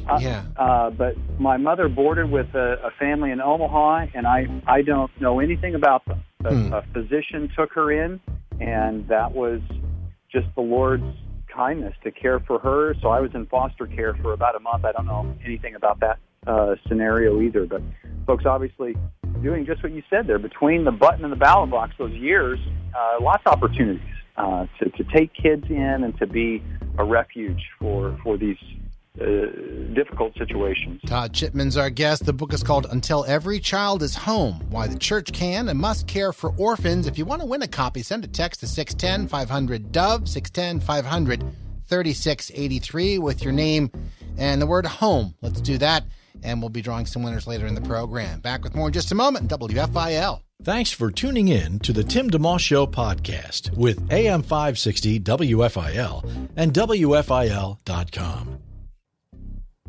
Uh, 0.08 0.18
yeah. 0.20 0.44
Uh, 0.56 0.90
but 0.90 1.14
my 1.38 1.56
mother 1.56 1.88
boarded 1.88 2.30
with 2.30 2.54
a, 2.54 2.78
a 2.84 2.90
family 2.98 3.30
in 3.30 3.40
Omaha, 3.40 4.06
and 4.14 4.26
I 4.26 4.46
I 4.66 4.82
don't 4.82 5.10
know 5.20 5.40
anything 5.40 5.74
about 5.74 6.04
them. 6.06 6.22
But 6.40 6.52
hmm. 6.52 6.72
a 6.72 6.82
physician 6.92 7.50
took 7.56 7.72
her 7.74 7.90
in, 7.92 8.20
and 8.60 9.08
that 9.08 9.32
was 9.32 9.60
just 10.30 10.46
the 10.54 10.62
Lord's 10.62 11.04
kindness 11.54 11.94
to 12.02 12.10
care 12.10 12.40
for 12.40 12.58
her. 12.58 12.94
So 13.00 13.08
I 13.08 13.20
was 13.20 13.30
in 13.34 13.46
foster 13.46 13.86
care 13.86 14.14
for 14.14 14.32
about 14.32 14.56
a 14.56 14.60
month. 14.60 14.84
I 14.84 14.92
don't 14.92 15.06
know 15.06 15.34
anything 15.44 15.74
about 15.74 16.00
that 16.00 16.18
uh, 16.46 16.74
scenario 16.88 17.40
either, 17.40 17.66
but 17.66 17.82
folks 18.26 18.44
obviously 18.46 18.96
doing 19.42 19.64
just 19.66 19.82
what 19.82 19.92
you 19.92 20.02
said 20.10 20.26
there 20.26 20.38
between 20.38 20.84
the 20.84 20.92
button 20.92 21.24
and 21.24 21.32
the 21.32 21.36
ballot 21.36 21.70
box. 21.70 21.94
Those 21.98 22.12
years, 22.12 22.58
uh, 22.96 23.22
lots 23.22 23.42
of 23.46 23.52
opportunities 23.52 24.02
uh, 24.36 24.66
to 24.80 24.90
to 24.90 25.04
take 25.14 25.32
kids 25.34 25.64
in 25.68 26.04
and 26.04 26.18
to 26.18 26.26
be 26.26 26.62
a 26.98 27.04
refuge 27.04 27.62
for 27.78 28.18
for 28.22 28.36
these 28.36 28.58
uh, 29.20 29.24
difficult 29.94 30.36
situations. 30.36 31.00
Todd 31.06 31.32
Chipman's 31.32 31.76
our 31.76 31.90
guest. 31.90 32.26
The 32.26 32.32
book 32.32 32.52
is 32.52 32.62
called 32.62 32.86
Until 32.90 33.24
Every 33.26 33.60
Child 33.60 34.02
is 34.02 34.16
Home 34.16 34.60
Why 34.70 34.88
the 34.88 34.98
Church 34.98 35.32
Can 35.32 35.68
and 35.68 35.78
Must 35.78 36.06
Care 36.06 36.32
for 36.32 36.52
Orphans. 36.56 37.06
If 37.06 37.16
you 37.16 37.24
want 37.24 37.40
to 37.42 37.46
win 37.46 37.62
a 37.62 37.68
copy, 37.68 38.02
send 38.02 38.24
a 38.24 38.28
text 38.28 38.60
to 38.60 38.66
610 38.66 39.28
500 39.28 39.92
Dove, 39.92 40.28
610 40.28 40.80
500 40.84 41.44
3683 41.86 43.18
with 43.18 43.44
your 43.44 43.52
name 43.52 43.90
and 44.36 44.60
the 44.60 44.66
word 44.66 44.86
home. 44.86 45.34
Let's 45.42 45.60
do 45.60 45.78
that. 45.78 46.04
And 46.42 46.60
we'll 46.60 46.70
be 46.70 46.82
drawing 46.82 47.06
some 47.06 47.22
winners 47.22 47.46
later 47.46 47.66
in 47.66 47.74
the 47.74 47.80
program. 47.82 48.40
Back 48.40 48.64
with 48.64 48.74
more 48.74 48.88
in 48.88 48.92
just 48.92 49.12
a 49.12 49.14
moment. 49.14 49.48
WFIL. 49.48 50.40
Thanks 50.62 50.90
for 50.90 51.10
tuning 51.10 51.48
in 51.48 51.78
to 51.80 51.92
the 51.92 52.02
Tim 52.02 52.30
DeMoss 52.30 52.60
Show 52.60 52.86
podcast 52.86 53.76
with 53.76 54.10
AM 54.10 54.42
560 54.42 55.20
WFIL 55.20 56.48
and 56.56 56.72
WFIL.com. 56.72 58.58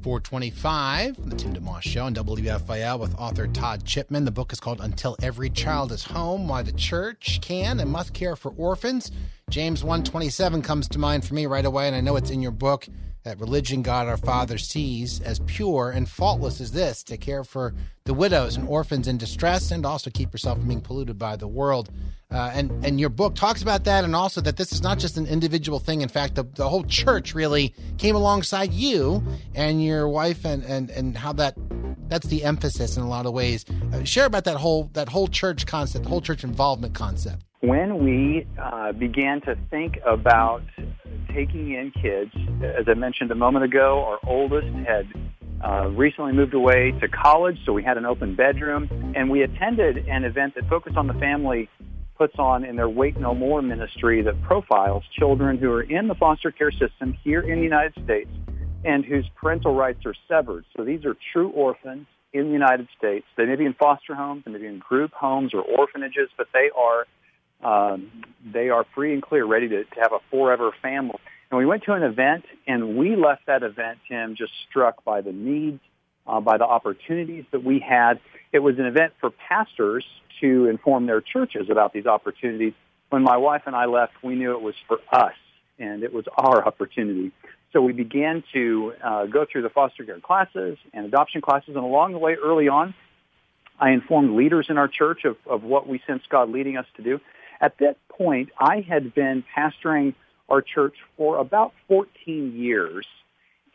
425, 0.05 1.31
the 1.31 1.35
Tim 1.35 1.55
DeMoss 1.55 1.81
Show 1.81 2.05
on 2.05 2.13
WFIL 2.13 2.99
with 2.99 3.15
author 3.15 3.47
Todd 3.47 3.85
Chipman. 3.85 4.23
The 4.23 4.29
book 4.29 4.53
is 4.53 4.59
called 4.59 4.79
Until 4.79 5.17
Every 5.19 5.49
Child 5.49 5.91
is 5.91 6.03
Home, 6.03 6.47
Why 6.47 6.61
the 6.61 6.73
Church 6.73 7.39
Can 7.41 7.79
and 7.79 7.89
Must 7.89 8.13
Care 8.13 8.35
for 8.35 8.51
Orphans. 8.51 9.09
James 9.49 9.83
127 9.83 10.61
comes 10.61 10.87
to 10.89 10.99
mind 10.99 11.25
for 11.25 11.33
me 11.33 11.47
right 11.47 11.65
away, 11.65 11.87
and 11.87 11.95
I 11.95 12.01
know 12.01 12.17
it's 12.17 12.29
in 12.29 12.43
your 12.43 12.51
book 12.51 12.87
that 13.23 13.39
religion 13.39 13.81
God 13.81 14.07
our 14.07 14.15
Father 14.15 14.59
sees 14.59 15.21
as 15.21 15.39
pure 15.47 15.89
and 15.89 16.07
faultless 16.07 16.61
as 16.61 16.71
this 16.71 17.01
to 17.05 17.17
care 17.17 17.43
for 17.43 17.73
the 18.03 18.13
widows 18.13 18.57
and 18.57 18.67
orphans 18.67 19.07
in 19.07 19.17
distress 19.17 19.71
and 19.71 19.87
also 19.87 20.11
keep 20.11 20.31
yourself 20.31 20.59
from 20.59 20.67
being 20.67 20.81
polluted 20.81 21.17
by 21.17 21.35
the 21.35 21.47
world. 21.47 21.89
Uh, 22.31 22.51
and 22.53 22.85
and 22.85 22.99
your 22.99 23.09
book 23.09 23.35
talks 23.35 23.61
about 23.61 23.83
that, 23.83 24.03
and 24.03 24.15
also 24.15 24.41
that 24.41 24.57
this 24.57 24.71
is 24.71 24.81
not 24.81 24.99
just 24.99 25.17
an 25.17 25.25
individual 25.27 25.79
thing. 25.79 26.01
In 26.01 26.09
fact, 26.09 26.35
the, 26.35 26.43
the 26.43 26.67
whole 26.67 26.83
church 26.83 27.35
really 27.35 27.73
came 27.97 28.15
alongside 28.15 28.73
you 28.73 29.23
and 29.53 29.83
your 29.83 30.09
wife, 30.09 30.43
and 30.45 30.63
and 30.63 30.89
and 30.89 31.17
how 31.17 31.33
that 31.33 31.55
that's 32.07 32.27
the 32.27 32.43
emphasis 32.43 32.97
in 32.97 33.03
a 33.03 33.07
lot 33.07 33.25
of 33.25 33.33
ways. 33.33 33.65
Uh, 33.93 34.03
share 34.03 34.25
about 34.25 34.43
that 34.45 34.57
whole 34.57 34.89
that 34.93 35.09
whole 35.09 35.27
church 35.27 35.65
concept, 35.65 36.05
whole 36.05 36.21
church 36.21 36.43
involvement 36.43 36.93
concept. 36.95 37.43
When 37.61 38.03
we 38.03 38.45
uh, 38.61 38.91
began 38.91 39.41
to 39.41 39.55
think 39.69 39.99
about 40.05 40.63
taking 41.35 41.73
in 41.73 41.91
kids. 41.91 42.31
As 42.63 42.85
I 42.88 42.93
mentioned 42.93 43.29
a 43.29 43.35
moment 43.35 43.65
ago, 43.65 44.03
our 44.05 44.19
oldest 44.27 44.67
had 44.88 45.07
uh, 45.63 45.89
recently 45.89 46.31
moved 46.31 46.53
away 46.53 46.91
to 47.01 47.07
college, 47.07 47.57
so 47.65 47.73
we 47.73 47.83
had 47.83 47.97
an 47.97 48.05
open 48.05 48.35
bedroom, 48.35 49.13
and 49.15 49.29
we 49.29 49.41
attended 49.43 49.97
an 50.07 50.23
event 50.23 50.55
that 50.55 50.67
Focus 50.69 50.93
on 50.95 51.07
the 51.07 51.13
Family 51.15 51.69
puts 52.17 52.36
on 52.38 52.63
in 52.63 52.75
their 52.75 52.89
Wait 52.89 53.19
No 53.19 53.34
More 53.34 53.62
ministry 53.62 54.21
that 54.21 54.41
profiles 54.43 55.04
children 55.17 55.58
who 55.58 55.71
are 55.71 55.84
in 55.84 56.08
the 56.08 56.15
foster 56.15 56.51
care 56.51 56.71
system 56.71 57.17
here 57.23 57.41
in 57.41 57.58
the 57.58 57.63
United 57.63 57.93
States 58.04 58.30
and 58.84 59.04
whose 59.04 59.25
parental 59.36 59.75
rights 59.75 60.06
are 60.06 60.15
severed. 60.28 60.65
So 60.75 60.84
these 60.84 61.06
are 61.06 61.15
true 61.34 61.49
orphans 61.49 62.08
in 62.34 62.47
the 62.47 62.54
United 62.54 62.88
States. 62.97 63.25
They 63.36 63.45
may 63.45 63.56
be 63.56 63.65
in 63.65 63.73
foster 63.73 64.13
homes, 64.13 64.43
they 64.45 64.51
may 64.51 64.60
be 64.60 64.67
in 64.67 64.80
group 64.80 65.13
homes 65.13 65.54
or 65.54 65.62
orphanages, 65.62 66.30
but 66.38 66.47
they 66.54 66.69
are 66.75 67.06
um, 67.63 68.12
they 68.54 68.69
are 68.69 68.86
free 68.93 69.13
and 69.13 69.23
clear, 69.23 69.45
ready 69.45 69.67
to, 69.69 69.84
to 69.86 69.99
have 69.99 70.12
a 70.12 70.19
forever 70.30 70.71
family. 70.82 71.17
And 71.49 71.58
we 71.58 71.65
went 71.65 71.84
to 71.84 71.93
an 71.93 72.04
event, 72.04 72.45
and 72.67 72.97
we 72.97 73.15
left 73.15 73.47
that 73.47 73.63
event, 73.63 73.99
Tim, 74.08 74.36
just 74.36 74.51
struck 74.69 75.04
by 75.04 75.21
the 75.21 75.32
needs, 75.32 75.80
uh, 76.27 76.39
by 76.39 76.57
the 76.57 76.65
opportunities 76.65 77.45
that 77.51 77.63
we 77.63 77.79
had. 77.79 78.19
It 78.51 78.59
was 78.59 78.79
an 78.79 78.85
event 78.85 79.13
for 79.19 79.29
pastors 79.29 80.05
to 80.41 80.67
inform 80.67 81.05
their 81.05 81.21
churches 81.21 81.69
about 81.69 81.93
these 81.93 82.05
opportunities. 82.05 82.73
When 83.09 83.23
my 83.23 83.38
wife 83.38 83.63
and 83.65 83.75
I 83.75 83.85
left, 83.85 84.13
we 84.23 84.35
knew 84.35 84.51
it 84.53 84.61
was 84.61 84.75
for 84.88 84.99
us, 85.11 85.35
and 85.79 86.03
it 86.03 86.13
was 86.13 86.25
our 86.38 86.65
opportunity. 86.65 87.31
So 87.73 87.81
we 87.81 87.93
began 87.93 88.43
to 88.53 88.93
uh, 89.03 89.25
go 89.25 89.45
through 89.45 89.63
the 89.63 89.69
foster 89.69 90.03
care 90.03 90.19
classes 90.19 90.77
and 90.93 91.05
adoption 91.05 91.41
classes, 91.41 91.75
and 91.75 91.83
along 91.83 92.13
the 92.13 92.17
way, 92.17 92.35
early 92.35 92.67
on, 92.67 92.93
I 93.79 93.91
informed 93.91 94.35
leaders 94.35 94.67
in 94.69 94.77
our 94.77 94.88
church 94.88 95.25
of, 95.25 95.38
of 95.45 95.63
what 95.63 95.88
we 95.88 96.01
sensed 96.07 96.29
God 96.29 96.49
leading 96.49 96.77
us 96.77 96.85
to 96.95 97.03
do. 97.03 97.19
At 97.59 97.77
that 97.79 97.97
point, 98.09 98.49
I 98.57 98.81
had 98.81 99.13
been 99.13 99.43
pastoring 99.55 100.13
our 100.49 100.61
church 100.61 100.95
for 101.17 101.38
about 101.38 101.73
14 101.88 102.55
years. 102.55 103.05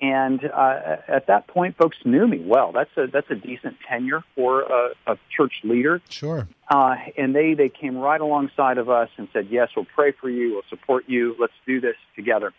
And 0.01 0.45
uh, 0.47 0.97
at 1.09 1.27
that 1.27 1.47
point, 1.47 1.77
folks 1.77 1.99
knew 2.05 2.27
me 2.27 2.39
well. 2.39 2.73
That's 2.73 2.91
a 2.97 3.07
that's 3.07 3.31
a 3.31 3.35
decent 3.35 3.77
tenure 3.87 4.25
for 4.35 4.63
a, 4.63 4.91
a 5.07 5.19
church 5.37 5.61
leader. 5.63 6.01
Sure. 6.09 6.49
Uh, 6.71 6.97
and 7.19 7.35
they 7.35 7.53
they 7.53 7.69
came 7.69 7.99
right 7.99 8.21
alongside 8.21 8.79
of 8.79 8.89
us 8.89 9.11
and 9.19 9.29
said, 9.33 9.49
"Yes, 9.51 9.69
we'll 9.77 9.85
pray 9.85 10.13
for 10.13 10.31
you. 10.31 10.53
We'll 10.53 10.63
support 10.71 11.05
you. 11.07 11.37
Let's 11.39 11.53
do 11.67 11.83
this 11.83 11.97
together." 12.17 12.55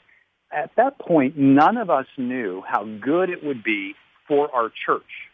At 0.51 0.75
that 0.75 0.99
point, 0.99 1.35
none 1.35 1.77
of 1.77 1.89
us 1.89 2.05
knew 2.15 2.61
how 2.67 2.83
good 2.83 3.31
it 3.31 3.43
would 3.43 3.63
be 3.63 3.95
for 4.27 4.53
our 4.53 4.69
church. 4.85 5.29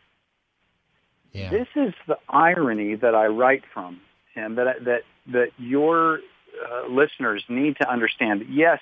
Yeah. 1.34 1.50
This 1.50 1.68
is 1.76 1.94
the 2.08 2.18
irony 2.30 2.96
that 2.96 3.16
I 3.16 3.26
write 3.26 3.64
from, 3.74 4.00
Tim. 4.34 4.56
That 4.56 4.86
that 4.86 5.02
that 5.34 5.50
your 5.58 6.20
uh, 6.66 6.88
listeners 6.88 7.44
need 7.50 7.76
to 7.82 7.92
understand. 7.92 8.46
Yes, 8.50 8.80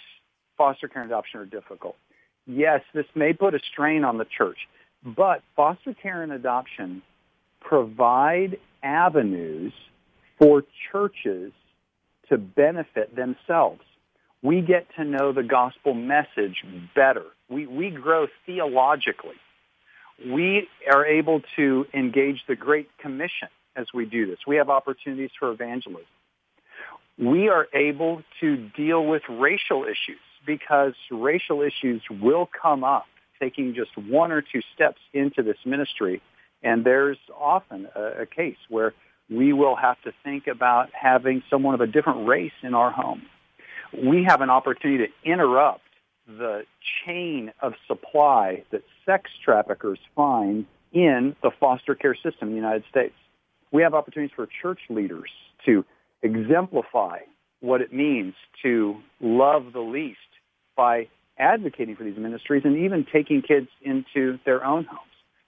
foster 0.57 0.87
care 0.87 1.01
and 1.01 1.09
adoption 1.09 1.39
are 1.39 1.45
difficult 1.45 1.95
yes, 2.47 2.81
this 2.93 3.05
may 3.15 3.33
put 3.33 3.53
a 3.55 3.59
strain 3.71 4.03
on 4.03 4.17
the 4.17 4.25
church, 4.25 4.57
but 5.03 5.41
foster 5.55 5.93
care 5.93 6.23
and 6.23 6.31
adoption 6.31 7.01
provide 7.61 8.57
avenues 8.83 9.73
for 10.37 10.63
churches 10.91 11.51
to 12.29 12.37
benefit 12.37 13.15
themselves. 13.15 13.81
We 14.41 14.61
get 14.61 14.87
to 14.97 15.03
know 15.03 15.31
the 15.31 15.43
gospel 15.43 15.93
message 15.93 16.63
better. 16.95 17.25
We, 17.49 17.65
we 17.65 17.89
grow 17.89 18.27
theologically. 18.45 19.35
We 20.25 20.67
are 20.91 21.05
able 21.05 21.41
to 21.55 21.85
engage 21.93 22.43
the 22.47 22.55
Great 22.55 22.89
Commission 22.99 23.49
as 23.75 23.87
we 23.93 24.05
do 24.05 24.25
this. 24.27 24.39
We 24.47 24.57
have 24.57 24.69
opportunities 24.69 25.31
for 25.37 25.51
evangelism. 25.51 26.05
We 27.17 27.49
are 27.49 27.67
able 27.73 28.21
to 28.41 28.69
deal 28.75 29.05
with 29.05 29.23
racial 29.29 29.83
issues 29.83 30.19
because 30.45 30.93
racial 31.11 31.61
issues 31.61 32.01
will 32.09 32.49
come 32.61 32.83
up 32.83 33.05
taking 33.39 33.73
just 33.73 33.97
one 33.97 34.31
or 34.31 34.41
two 34.41 34.61
steps 34.73 34.99
into 35.13 35.43
this 35.43 35.57
ministry. 35.65 36.21
And 36.63 36.85
there's 36.85 37.17
often 37.37 37.87
a, 37.95 38.21
a 38.21 38.25
case 38.25 38.57
where 38.69 38.93
we 39.29 39.53
will 39.53 39.75
have 39.75 40.01
to 40.03 40.13
think 40.23 40.47
about 40.47 40.89
having 40.93 41.43
someone 41.49 41.73
of 41.73 41.81
a 41.81 41.87
different 41.87 42.27
race 42.27 42.53
in 42.63 42.73
our 42.73 42.91
home. 42.91 43.23
We 43.93 44.23
have 44.23 44.41
an 44.41 44.49
opportunity 44.49 45.07
to 45.07 45.29
interrupt 45.29 45.81
the 46.27 46.63
chain 47.05 47.51
of 47.61 47.73
supply 47.87 48.63
that 48.71 48.83
sex 49.05 49.29
traffickers 49.43 49.99
find 50.15 50.65
in 50.91 51.35
the 51.43 51.51
foster 51.59 51.95
care 51.95 52.15
system 52.15 52.47
in 52.47 52.49
the 52.51 52.55
United 52.55 52.83
States. 52.89 53.13
We 53.71 53.83
have 53.83 53.93
opportunities 53.93 54.33
for 54.35 54.47
church 54.61 54.79
leaders 54.89 55.29
to 55.65 55.85
exemplify 56.21 57.19
what 57.59 57.81
it 57.81 57.93
means 57.93 58.33
to 58.63 58.95
love 59.19 59.73
the 59.73 59.81
least 59.81 60.19
by 60.75 61.07
advocating 61.37 61.95
for 61.95 62.03
these 62.03 62.17
ministries 62.17 62.63
and 62.65 62.77
even 62.77 63.05
taking 63.11 63.41
kids 63.41 63.67
into 63.81 64.39
their 64.45 64.63
own 64.63 64.85
homes. 64.85 65.01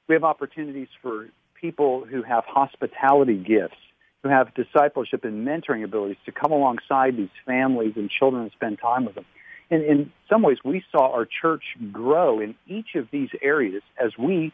We 0.07 0.15
have 0.15 0.23
opportunities 0.23 0.87
for 1.01 1.27
people 1.59 2.05
who 2.05 2.23
have 2.23 2.43
hospitality 2.45 3.37
gifts, 3.37 3.77
who 4.23 4.29
have 4.29 4.53
discipleship 4.53 5.23
and 5.23 5.47
mentoring 5.47 5.83
abilities 5.83 6.17
to 6.25 6.31
come 6.31 6.51
alongside 6.51 7.17
these 7.17 7.29
families 7.45 7.93
and 7.95 8.09
children 8.09 8.43
and 8.43 8.51
spend 8.51 8.79
time 8.79 9.05
with 9.05 9.15
them. 9.15 9.25
And 9.69 9.83
in 9.83 10.11
some 10.29 10.43
ways, 10.43 10.57
we 10.63 10.83
saw 10.91 11.11
our 11.11 11.25
church 11.25 11.63
grow 11.91 12.39
in 12.39 12.55
each 12.67 12.95
of 12.95 13.07
these 13.11 13.29
areas 13.41 13.83
as 14.01 14.17
we 14.17 14.53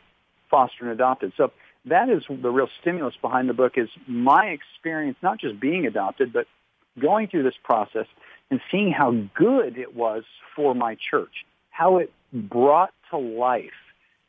foster 0.49 0.83
and 0.83 0.91
adopted. 0.91 1.33
So 1.37 1.51
that 1.85 2.09
is 2.09 2.23
the 2.29 2.49
real 2.49 2.69
stimulus 2.81 3.15
behind 3.21 3.49
the 3.49 3.53
book 3.53 3.73
is 3.75 3.89
my 4.07 4.47
experience, 4.47 5.17
not 5.21 5.39
just 5.39 5.59
being 5.59 5.85
adopted, 5.85 6.33
but 6.33 6.47
going 6.99 7.27
through 7.27 7.43
this 7.43 7.55
process 7.63 8.07
and 8.53 8.61
seeing 8.69 8.91
how 8.91 9.09
good 9.33 9.79
it 9.79 9.95
was 9.95 10.23
for 10.55 10.75
my 10.75 10.95
church, 11.09 11.43
how 11.71 11.97
it 11.97 12.13
brought 12.31 12.93
to 13.09 13.17
life 13.17 13.71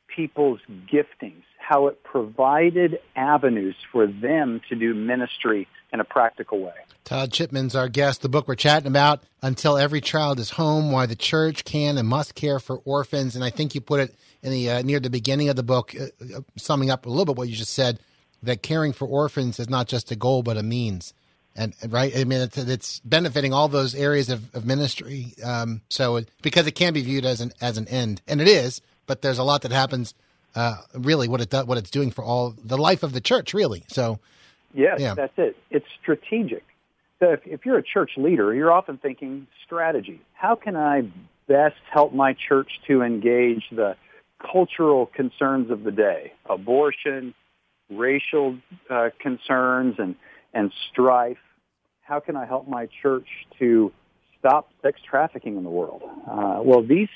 people's 0.08 0.60
giftings, 0.90 1.42
how 1.58 1.88
it 1.88 2.02
provided 2.04 3.00
avenues 3.16 3.76
for 3.92 4.06
them 4.06 4.62
to 4.70 4.76
do 4.76 4.94
ministry 4.94 5.68
in 5.92 6.00
a 6.00 6.04
practical 6.04 6.58
way. 6.58 6.72
Todd 7.04 7.32
Chipman's 7.32 7.76
our 7.76 7.90
guest. 7.90 8.22
The 8.22 8.30
book 8.30 8.48
we're 8.48 8.54
chatting 8.54 8.86
about, 8.86 9.22
Until 9.42 9.76
Every 9.76 10.00
Child 10.00 10.40
is 10.40 10.48
Home, 10.50 10.90
Why 10.90 11.04
the 11.04 11.16
Church 11.16 11.66
Can 11.66 11.98
and 11.98 12.08
Must 12.08 12.34
Care 12.34 12.58
for 12.58 12.80
Orphans. 12.86 13.36
And 13.36 13.44
I 13.44 13.50
think 13.50 13.74
you 13.74 13.82
put 13.82 14.00
it 14.00 14.14
in 14.42 14.52
the 14.52 14.70
uh, 14.70 14.80
near 14.80 15.00
the 15.00 15.10
beginning 15.10 15.50
of 15.50 15.56
the 15.56 15.62
book, 15.62 15.94
uh, 15.94 16.04
uh 16.34 16.40
summing 16.56 16.90
up 16.90 17.04
a 17.04 17.10
little 17.10 17.26
bit 17.26 17.36
what 17.36 17.50
you 17.50 17.56
just 17.56 17.74
said, 17.74 18.00
that 18.42 18.62
caring 18.62 18.94
for 18.94 19.06
orphans 19.06 19.60
is 19.60 19.68
not 19.68 19.86
just 19.86 20.10
a 20.10 20.16
goal, 20.16 20.42
but 20.42 20.56
a 20.56 20.62
means 20.62 21.12
and 21.56 21.74
right 21.88 22.16
i 22.16 22.24
mean 22.24 22.40
it's, 22.40 22.58
it's 22.58 23.00
benefiting 23.00 23.52
all 23.52 23.68
those 23.68 23.94
areas 23.94 24.30
of, 24.30 24.54
of 24.54 24.64
ministry 24.66 25.34
um, 25.44 25.80
so 25.88 26.16
it, 26.16 26.28
because 26.42 26.66
it 26.66 26.72
can 26.72 26.92
be 26.92 27.02
viewed 27.02 27.24
as 27.24 27.40
an 27.40 27.52
as 27.60 27.78
an 27.78 27.88
end. 27.88 28.22
And 28.26 28.40
it 28.40 28.48
is 28.48 28.80
but 29.06 29.22
there's 29.22 29.38
a 29.38 29.44
lot 29.44 29.62
that 29.62 29.72
happens 29.72 30.14
uh, 30.54 30.76
really 30.94 31.28
what 31.28 31.40
it 31.40 31.50
does 31.50 31.66
what 31.66 31.78
it's 31.78 31.90
doing 31.90 32.10
for 32.10 32.24
all 32.24 32.54
the 32.64 32.78
life 32.78 33.02
of 33.02 33.12
the 33.12 33.20
church 33.20 33.54
really 33.54 33.84
so 33.88 34.18
yes 34.72 35.00
yeah. 35.00 35.14
that's 35.14 35.36
it. 35.36 35.56
It's 35.70 35.86
strategic. 36.00 36.64
So 37.20 37.32
if, 37.32 37.40
if 37.46 37.66
you're 37.66 37.78
a 37.78 37.82
church 37.82 38.12
leader 38.16 38.54
you're 38.54 38.72
often 38.72 38.98
thinking 38.98 39.46
strategy. 39.64 40.20
How 40.34 40.54
can 40.54 40.76
i 40.76 41.08
best 41.46 41.76
help 41.90 42.14
my 42.14 42.32
church 42.32 42.80
to 42.86 43.02
engage 43.02 43.64
the 43.70 43.96
cultural 44.40 45.06
concerns 45.06 45.70
of 45.70 45.84
the 45.84 45.92
day? 45.92 46.32
Abortion 46.46 47.34
racial 47.90 48.56
uh, 48.90 49.10
concerns 49.18 49.96
and 49.98 50.16
and 50.54 50.72
strife. 50.90 51.38
How 52.02 52.20
can 52.20 52.36
I 52.36 52.46
help 52.46 52.68
my 52.68 52.88
church 53.02 53.26
to 53.58 53.92
stop 54.38 54.68
sex 54.82 55.00
trafficking 55.08 55.56
in 55.56 55.64
the 55.64 55.70
world? 55.70 56.02
Uh, 56.30 56.60
well, 56.62 56.82
these 56.82 57.08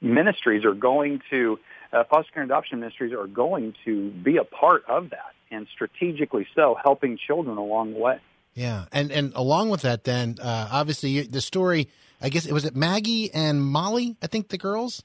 ministries 0.00 0.64
are 0.64 0.74
going 0.74 1.20
to, 1.30 1.58
uh, 1.92 2.04
foster 2.10 2.32
care 2.32 2.42
and 2.42 2.50
adoption 2.50 2.80
ministries 2.80 3.12
are 3.12 3.26
going 3.26 3.74
to 3.84 4.10
be 4.10 4.36
a 4.36 4.44
part 4.44 4.84
of 4.88 5.10
that, 5.10 5.34
and 5.50 5.66
strategically 5.74 6.46
so, 6.54 6.76
helping 6.82 7.18
children 7.18 7.56
along 7.56 7.92
the 7.92 7.98
way. 7.98 8.18
Yeah, 8.54 8.86
and 8.90 9.12
and 9.12 9.32
along 9.34 9.68
with 9.68 9.82
that, 9.82 10.04
then 10.04 10.36
uh, 10.40 10.68
obviously 10.72 11.22
the 11.22 11.42
story. 11.42 11.88
I 12.22 12.30
guess 12.30 12.46
it 12.46 12.52
was 12.52 12.64
it 12.64 12.74
Maggie 12.74 13.32
and 13.32 13.62
Molly. 13.62 14.16
I 14.22 14.28
think 14.28 14.48
the 14.48 14.56
girls. 14.56 15.02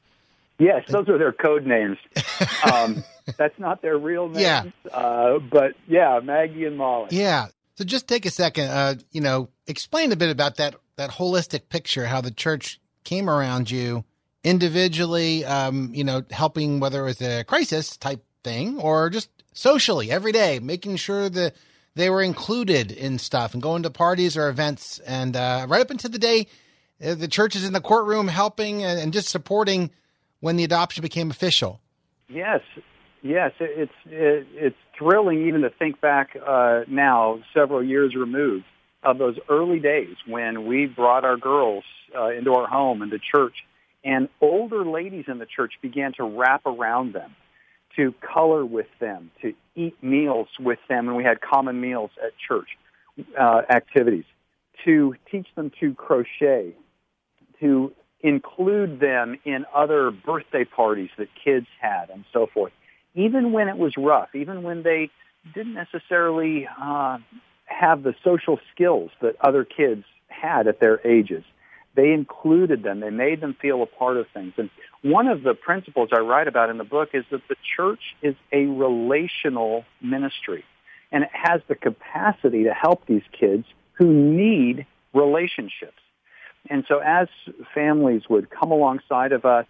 Yes, 0.57 0.83
those 0.87 1.09
are 1.09 1.17
their 1.17 1.33
code 1.33 1.65
names. 1.65 1.97
Um, 2.71 3.03
that's 3.37 3.57
not 3.59 3.81
their 3.81 3.97
real 3.97 4.29
names. 4.29 4.73
Yeah. 4.85 4.91
Uh, 4.91 5.39
but 5.39 5.73
yeah, 5.87 6.19
Maggie 6.23 6.65
and 6.65 6.77
Molly. 6.77 7.09
Yeah. 7.11 7.47
So 7.81 7.85
just 7.85 8.07
take 8.07 8.27
a 8.27 8.29
second, 8.29 8.69
uh, 8.69 8.93
you 9.09 9.21
know, 9.21 9.49
explain 9.65 10.11
a 10.11 10.15
bit 10.15 10.29
about 10.29 10.57
that 10.57 10.75
that 10.97 11.09
holistic 11.09 11.67
picture, 11.67 12.05
how 12.05 12.21
the 12.21 12.29
church 12.29 12.79
came 13.03 13.27
around 13.27 13.71
you 13.71 14.05
individually, 14.43 15.43
um, 15.45 15.89
you 15.91 16.03
know, 16.03 16.23
helping 16.29 16.79
whether 16.79 17.01
it 17.01 17.05
was 17.05 17.21
a 17.23 17.43
crisis 17.43 17.97
type 17.97 18.23
thing 18.43 18.79
or 18.79 19.09
just 19.09 19.31
socially 19.53 20.11
every 20.11 20.31
day, 20.31 20.59
making 20.59 20.97
sure 20.97 21.27
that 21.27 21.55
they 21.95 22.11
were 22.11 22.21
included 22.21 22.91
in 22.91 23.17
stuff 23.17 23.55
and 23.55 23.63
going 23.63 23.81
to 23.81 23.89
parties 23.89 24.37
or 24.37 24.47
events, 24.47 24.99
and 24.99 25.35
uh, 25.35 25.65
right 25.67 25.81
up 25.81 25.89
until 25.89 26.11
the 26.11 26.19
day 26.19 26.45
uh, 27.03 27.15
the 27.15 27.27
church 27.27 27.55
is 27.55 27.65
in 27.65 27.73
the 27.73 27.81
courtroom 27.81 28.27
helping 28.27 28.83
and, 28.83 29.11
just 29.11 29.29
supporting 29.29 29.89
when 30.39 30.55
the 30.55 30.63
adoption 30.63 31.01
became 31.01 31.31
official. 31.31 31.81
Yes, 32.29 32.61
Yes, 33.23 33.51
it's 33.59 33.91
it, 34.07 34.47
it's 34.53 34.75
thrilling 35.01 35.47
even 35.47 35.61
to 35.61 35.69
think 35.71 35.99
back 35.99 36.37
uh, 36.45 36.81
now, 36.87 37.39
several 37.53 37.83
years 37.83 38.15
removed, 38.15 38.65
of 39.03 39.17
those 39.17 39.35
early 39.49 39.79
days 39.79 40.15
when 40.27 40.67
we 40.67 40.85
brought 40.85 41.25
our 41.25 41.37
girls 41.37 41.83
uh, 42.15 42.29
into 42.29 42.53
our 42.53 42.67
home 42.67 43.01
into 43.01 43.17
church, 43.17 43.55
and 44.03 44.29
older 44.41 44.85
ladies 44.85 45.25
in 45.27 45.39
the 45.39 45.47
church 45.47 45.73
began 45.81 46.13
to 46.13 46.23
wrap 46.23 46.65
around 46.67 47.13
them, 47.13 47.35
to 47.95 48.13
color 48.21 48.63
with 48.63 48.85
them, 48.99 49.31
to 49.41 49.53
eat 49.75 49.95
meals 50.03 50.47
with 50.59 50.79
them, 50.87 51.07
and 51.07 51.17
we 51.17 51.23
had 51.23 51.41
common 51.41 51.81
meals 51.81 52.11
at 52.23 52.31
church 52.47 52.69
uh, 53.39 53.61
activities, 53.71 54.25
to 54.85 55.15
teach 55.31 55.47
them 55.55 55.71
to 55.79 55.95
crochet, 55.95 56.73
to 57.59 57.91
include 58.19 58.99
them 58.99 59.35
in 59.45 59.65
other 59.73 60.11
birthday 60.11 60.63
parties 60.63 61.09
that 61.17 61.27
kids 61.43 61.65
had, 61.79 62.11
and 62.11 62.23
so 62.31 62.47
forth 62.53 62.71
even 63.15 63.51
when 63.51 63.67
it 63.67 63.77
was 63.77 63.93
rough, 63.97 64.29
even 64.35 64.63
when 64.63 64.83
they 64.83 65.09
didn't 65.53 65.73
necessarily 65.73 66.67
uh, 66.81 67.17
have 67.65 68.03
the 68.03 68.13
social 68.23 68.59
skills 68.73 69.11
that 69.21 69.35
other 69.41 69.63
kids 69.63 70.03
had 70.27 70.67
at 70.67 70.79
their 70.79 71.05
ages. 71.05 71.43
They 71.95 72.13
included 72.13 72.83
them. 72.83 73.01
They 73.01 73.09
made 73.09 73.41
them 73.41 73.55
feel 73.61 73.83
a 73.83 73.85
part 73.85 74.17
of 74.17 74.27
things. 74.33 74.53
And 74.57 74.69
one 75.01 75.27
of 75.27 75.43
the 75.43 75.53
principles 75.53 76.09
I 76.13 76.19
write 76.19 76.47
about 76.47 76.69
in 76.69 76.77
the 76.77 76.85
book 76.85 77.09
is 77.13 77.25
that 77.31 77.41
the 77.49 77.57
church 77.75 78.15
is 78.21 78.35
a 78.53 78.65
relational 78.65 79.83
ministry. 80.01 80.63
And 81.11 81.25
it 81.25 81.29
has 81.33 81.61
the 81.67 81.75
capacity 81.75 82.63
to 82.63 82.73
help 82.73 83.05
these 83.07 83.23
kids 83.37 83.65
who 83.93 84.07
need 84.07 84.85
relationships. 85.13 85.99
And 86.69 86.85
so 86.87 86.99
as 86.99 87.27
families 87.73 88.23
would 88.29 88.49
come 88.49 88.71
alongside 88.71 89.33
of 89.33 89.43
us 89.43 89.65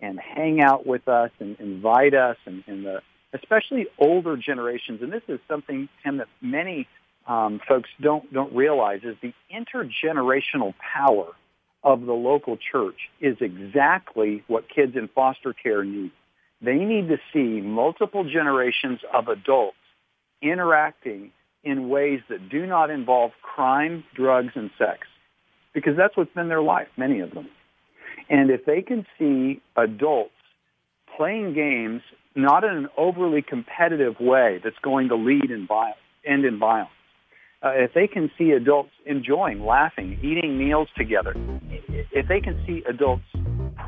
and 0.00 0.18
hang 0.18 0.60
out 0.60 0.86
with 0.86 1.08
us 1.08 1.30
and 1.40 1.58
invite 1.58 2.14
us 2.14 2.36
and, 2.46 2.62
and 2.66 2.84
the 2.84 3.02
especially 3.32 3.86
older 3.98 4.36
generations. 4.36 5.02
And 5.02 5.12
this 5.12 5.22
is 5.28 5.40
something, 5.48 5.88
Tim, 6.02 6.18
that 6.18 6.28
many 6.40 6.88
um, 7.26 7.60
folks 7.66 7.90
don't 8.00 8.32
don't 8.32 8.54
realize 8.54 9.00
is 9.02 9.16
the 9.20 9.32
intergenerational 9.52 10.74
power 10.78 11.26
of 11.82 12.04
the 12.04 12.12
local 12.12 12.56
church 12.56 13.08
is 13.20 13.36
exactly 13.40 14.42
what 14.48 14.68
kids 14.68 14.96
in 14.96 15.08
foster 15.08 15.52
care 15.52 15.84
need. 15.84 16.10
They 16.60 16.76
need 16.76 17.08
to 17.08 17.18
see 17.32 17.60
multiple 17.60 18.24
generations 18.24 19.00
of 19.12 19.28
adults 19.28 19.76
interacting 20.42 21.32
in 21.62 21.88
ways 21.88 22.20
that 22.28 22.48
do 22.48 22.66
not 22.66 22.90
involve 22.90 23.32
crime, 23.42 24.04
drugs, 24.14 24.52
and 24.54 24.70
sex. 24.78 25.06
Because 25.74 25.96
that's 25.96 26.16
what's 26.16 26.32
been 26.32 26.48
their 26.48 26.62
life, 26.62 26.88
many 26.96 27.20
of 27.20 27.32
them. 27.32 27.48
And 28.28 28.50
if 28.50 28.64
they 28.64 28.82
can 28.82 29.06
see 29.18 29.60
adults 29.76 30.32
playing 31.16 31.54
games 31.54 32.02
not 32.34 32.64
in 32.64 32.70
an 32.70 32.88
overly 32.96 33.42
competitive 33.42 34.20
way 34.20 34.60
that's 34.62 34.78
going 34.82 35.08
to 35.08 35.16
lead 35.16 35.50
in 35.50 35.66
violence, 35.66 35.98
end 36.24 36.44
in 36.44 36.58
violence, 36.58 36.90
uh, 37.62 37.70
if 37.74 37.94
they 37.94 38.06
can 38.06 38.30
see 38.36 38.50
adults 38.50 38.90
enjoying, 39.06 39.64
laughing, 39.64 40.18
eating 40.22 40.58
meals 40.58 40.88
together, 40.96 41.34
if 42.12 42.28
they 42.28 42.40
can 42.40 42.62
see 42.66 42.82
adults 42.88 43.24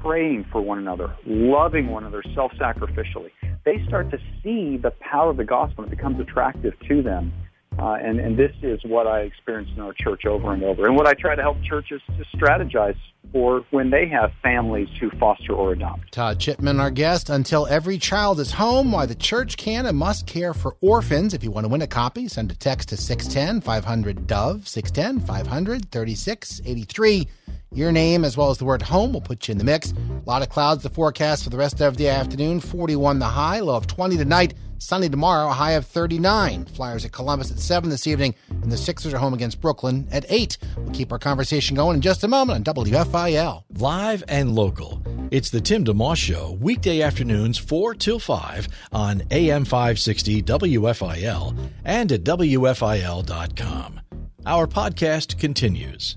praying 0.03 0.47
for 0.51 0.61
one 0.61 0.79
another, 0.79 1.15
loving 1.27 1.89
one 1.89 2.05
another 2.05 2.23
self-sacrificially, 2.35 3.31
they 3.65 3.85
start 3.87 4.11
to 4.11 4.19
see 4.43 4.79
the 4.79 4.93
power 5.01 5.31
of 5.31 5.37
the 5.37 5.45
gospel 5.45 5.85
and 5.85 5.93
it 5.93 5.97
becomes 5.97 6.19
attractive 6.21 6.73
to 6.89 7.03
them. 7.03 7.33
Uh, 7.79 7.97
and, 8.03 8.19
and 8.19 8.37
this 8.37 8.53
is 8.63 8.81
what 8.85 9.07
I 9.07 9.21
experienced 9.21 9.73
in 9.75 9.81
our 9.81 9.93
church 9.93 10.27
over 10.27 10.53
and 10.53 10.65
over. 10.65 10.87
And 10.87 10.97
what 10.97 11.07
I 11.07 11.15
try 11.15 11.35
to 11.35 11.43
help 11.43 11.63
churches 11.63 12.01
to 12.07 12.37
strategize 12.37 12.97
for 13.33 13.65
when 13.71 13.91
they 13.91 14.09
have 14.09 14.33
families 14.43 14.89
who 14.99 15.11
foster 15.11 15.53
or 15.53 15.73
adopt. 15.73 16.11
Todd 16.13 16.41
Chipman, 16.41 16.81
our 16.81 16.91
guest. 16.91 17.31
Until 17.31 17.67
every 17.67 17.99
child 17.99 18.41
is 18.41 18.53
home, 18.53 18.91
why 18.91 19.07
the 19.07 19.15
church 19.15 19.57
can 19.57 19.87
and 19.87 19.97
must 19.97 20.27
care 20.27 20.55
for 20.55 20.77
orphans. 20.81 21.35
If 21.35 21.45
you 21.45 21.51
want 21.51 21.65
to 21.65 21.69
win 21.69 21.83
a 21.83 21.87
copy, 21.87 22.27
send 22.27 22.51
a 22.51 22.55
text 22.55 22.89
to 22.89 22.97
610 22.97 23.61
500 23.61 24.27
Dove, 24.27 24.67
610 24.67 25.27
500 25.27 25.91
3683. 25.91 27.29
Your 27.73 27.93
name 27.93 28.25
as 28.25 28.37
well 28.37 28.51
as 28.51 28.59
the 28.59 28.65
word 28.65 28.81
home 28.81 29.13
will 29.13 29.21
put 29.21 29.47
you 29.47 29.53
in 29.53 29.59
the 29.59 29.65
mix. 29.65 29.93
A 29.93 30.29
lot 30.29 30.41
of 30.43 30.49
clouds, 30.49 30.83
the 30.83 30.89
forecast 30.89 31.45
for 31.45 31.51
the 31.51 31.59
rest 31.59 31.81
of 31.83 31.99
the 31.99 32.09
afternoon 32.09 32.61
41 32.61 33.19
the 33.19 33.27
high, 33.27 33.61
low 33.61 33.77
of 33.77 33.87
20 33.87 34.17
tonight. 34.17 34.55
Sunny 34.79 35.09
tomorrow, 35.09 35.49
a 35.49 35.53
high 35.53 35.73
of 35.73 35.87
39. 35.87 36.65
Flyers 36.67 37.05
at 37.05 37.13
Columbus 37.13 37.51
at 37.51 37.59
7 37.59 37.91
this 37.91 38.07
evening, 38.07 38.35
and 38.49 38.71
the 38.71 38.77
Sixers 38.77 39.13
are 39.13 39.19
home 39.19 39.35
against 39.35 39.61
Brooklyn 39.61 40.07
at 40.11 40.25
8. 40.29 40.57
We'll 40.77 40.95
keep 40.95 41.13
our 41.13 41.19
conversation 41.19 41.77
going 41.77 41.97
in 41.97 42.01
just 42.01 42.23
a 42.25 42.29
moment 42.29 42.69
on 42.69 42.75
WFIL. 42.75 43.65
Live 43.77 44.23
and 44.29 44.55
local. 44.55 45.03
It's 45.31 45.51
the 45.51 45.61
Tim 45.61 45.85
DeMoss 45.85 46.17
Show, 46.17 46.57
weekday 46.61 47.03
afternoons 47.03 47.59
4 47.59 47.95
till 47.95 48.19
5 48.19 48.69
on 48.93 49.23
AM 49.31 49.65
560 49.65 50.43
WFIL 50.43 51.71
and 51.85 52.13
at 52.13 52.23
WFIL.com. 52.25 54.01
Our 54.47 54.67
podcast 54.67 55.39
continues. 55.39 56.17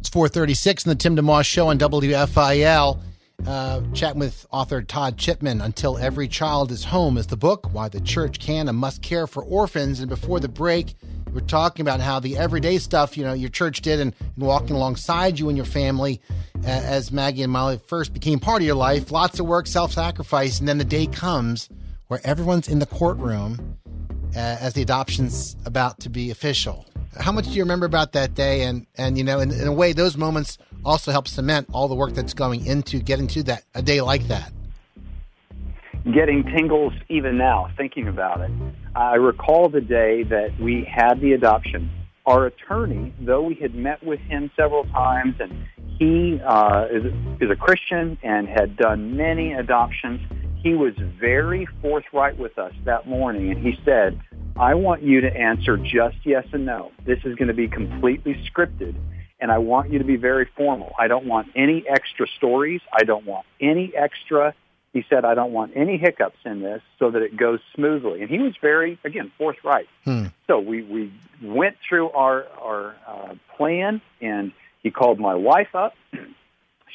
It's 0.00 0.08
436 0.08 0.84
in 0.84 0.90
the 0.90 0.96
Tim 0.96 1.16
DeMoss 1.16 1.44
Show 1.44 1.68
on 1.68 1.78
WFIL. 1.78 3.00
Uh, 3.46 3.80
chatting 3.92 4.20
with 4.20 4.46
author 4.52 4.82
Todd 4.82 5.18
Chipman. 5.18 5.60
Until 5.60 5.98
Every 5.98 6.28
Child 6.28 6.70
is 6.70 6.84
Home 6.84 7.18
is 7.18 7.26
the 7.26 7.36
book, 7.36 7.72
Why 7.72 7.88
the 7.88 8.00
Church 8.00 8.38
Can 8.38 8.68
and 8.68 8.78
Must 8.78 9.02
Care 9.02 9.26
for 9.26 9.42
Orphans. 9.42 9.98
And 9.98 10.08
before 10.08 10.38
the 10.38 10.48
break, 10.48 10.94
we're 11.32 11.40
talking 11.40 11.82
about 11.82 12.00
how 12.00 12.20
the 12.20 12.36
everyday 12.38 12.78
stuff, 12.78 13.16
you 13.16 13.24
know, 13.24 13.32
your 13.32 13.50
church 13.50 13.80
did 13.80 13.98
and, 13.98 14.14
and 14.20 14.46
walking 14.46 14.76
alongside 14.76 15.40
you 15.40 15.48
and 15.48 15.56
your 15.56 15.66
family 15.66 16.20
uh, 16.64 16.68
as 16.68 17.10
Maggie 17.10 17.42
and 17.42 17.52
Molly 17.52 17.80
first 17.86 18.12
became 18.12 18.38
part 18.38 18.62
of 18.62 18.66
your 18.66 18.76
life. 18.76 19.10
Lots 19.10 19.40
of 19.40 19.46
work, 19.46 19.66
self 19.66 19.92
sacrifice. 19.92 20.60
And 20.60 20.68
then 20.68 20.78
the 20.78 20.84
day 20.84 21.06
comes 21.06 21.68
where 22.06 22.20
everyone's 22.24 22.68
in 22.68 22.78
the 22.78 22.86
courtroom 22.86 23.78
uh, 24.36 24.38
as 24.38 24.74
the 24.74 24.82
adoption's 24.82 25.56
about 25.64 25.98
to 26.00 26.10
be 26.10 26.30
official. 26.30 26.86
How 27.18 27.32
much 27.32 27.44
do 27.46 27.52
you 27.52 27.62
remember 27.62 27.86
about 27.86 28.12
that 28.12 28.34
day? 28.34 28.62
And, 28.62 28.86
and 28.96 29.18
you 29.18 29.24
know, 29.24 29.40
in, 29.40 29.50
in 29.50 29.66
a 29.66 29.72
way, 29.72 29.92
those 29.92 30.16
moments 30.16 30.58
also 30.84 31.12
help 31.12 31.28
cement 31.28 31.68
all 31.72 31.88
the 31.88 31.94
work 31.94 32.14
that's 32.14 32.34
going 32.34 32.66
into 32.66 33.00
getting 33.00 33.26
to 33.28 33.42
that 33.44 33.64
a 33.74 33.82
day 33.82 34.00
like 34.00 34.28
that. 34.28 34.52
Getting 36.04 36.42
tingles 36.44 36.92
even 37.08 37.38
now, 37.38 37.70
thinking 37.76 38.08
about 38.08 38.40
it. 38.40 38.50
I 38.96 39.14
recall 39.14 39.68
the 39.68 39.80
day 39.80 40.24
that 40.24 40.58
we 40.60 40.88
had 40.90 41.20
the 41.20 41.32
adoption. 41.32 41.90
Our 42.26 42.46
attorney, 42.46 43.12
though 43.20 43.42
we 43.42 43.54
had 43.54 43.74
met 43.74 44.02
with 44.02 44.20
him 44.20 44.50
several 44.56 44.84
times, 44.84 45.34
and 45.38 45.52
he 45.98 46.40
uh, 46.44 46.86
is, 46.90 47.12
is 47.40 47.50
a 47.50 47.56
Christian 47.56 48.18
and 48.22 48.48
had 48.48 48.76
done 48.76 49.16
many 49.16 49.52
adoptions, 49.52 50.20
he 50.62 50.74
was 50.74 50.94
very 50.96 51.66
forthright 51.80 52.38
with 52.38 52.58
us 52.58 52.72
that 52.84 53.06
morning, 53.06 53.50
and 53.50 53.58
he 53.58 53.78
said, 53.84 54.20
I 54.56 54.74
want 54.74 55.02
you 55.02 55.20
to 55.22 55.36
answer 55.36 55.76
just 55.76 56.16
yes 56.24 56.46
and 56.52 56.66
no. 56.66 56.92
This 57.04 57.18
is 57.24 57.34
going 57.34 57.48
to 57.48 57.54
be 57.54 57.68
completely 57.68 58.34
scripted, 58.48 58.94
and 59.40 59.50
I 59.50 59.58
want 59.58 59.90
you 59.90 59.98
to 59.98 60.04
be 60.04 60.16
very 60.16 60.48
formal. 60.56 60.92
I 60.98 61.08
don't 61.08 61.26
want 61.26 61.48
any 61.56 61.84
extra 61.88 62.26
stories. 62.36 62.80
I 62.92 63.02
don't 63.02 63.26
want 63.26 63.44
any 63.60 63.92
extra. 63.96 64.54
He 64.92 65.04
said, 65.08 65.24
I 65.24 65.34
don't 65.34 65.52
want 65.52 65.72
any 65.74 65.96
hiccups 65.96 66.38
in 66.44 66.60
this 66.60 66.82
so 66.98 67.10
that 67.10 67.22
it 67.22 67.36
goes 67.36 67.60
smoothly. 67.74 68.20
And 68.20 68.30
he 68.30 68.38
was 68.38 68.54
very, 68.60 68.98
again, 69.04 69.32
forthright. 69.38 69.88
Hmm. 70.04 70.26
So 70.46 70.60
we, 70.60 70.82
we 70.82 71.12
went 71.42 71.76
through 71.88 72.10
our, 72.10 72.46
our 72.60 72.94
uh, 73.06 73.34
plan, 73.56 74.02
and 74.20 74.52
he 74.82 74.90
called 74.90 75.18
my 75.18 75.34
wife 75.34 75.74
up. 75.74 75.94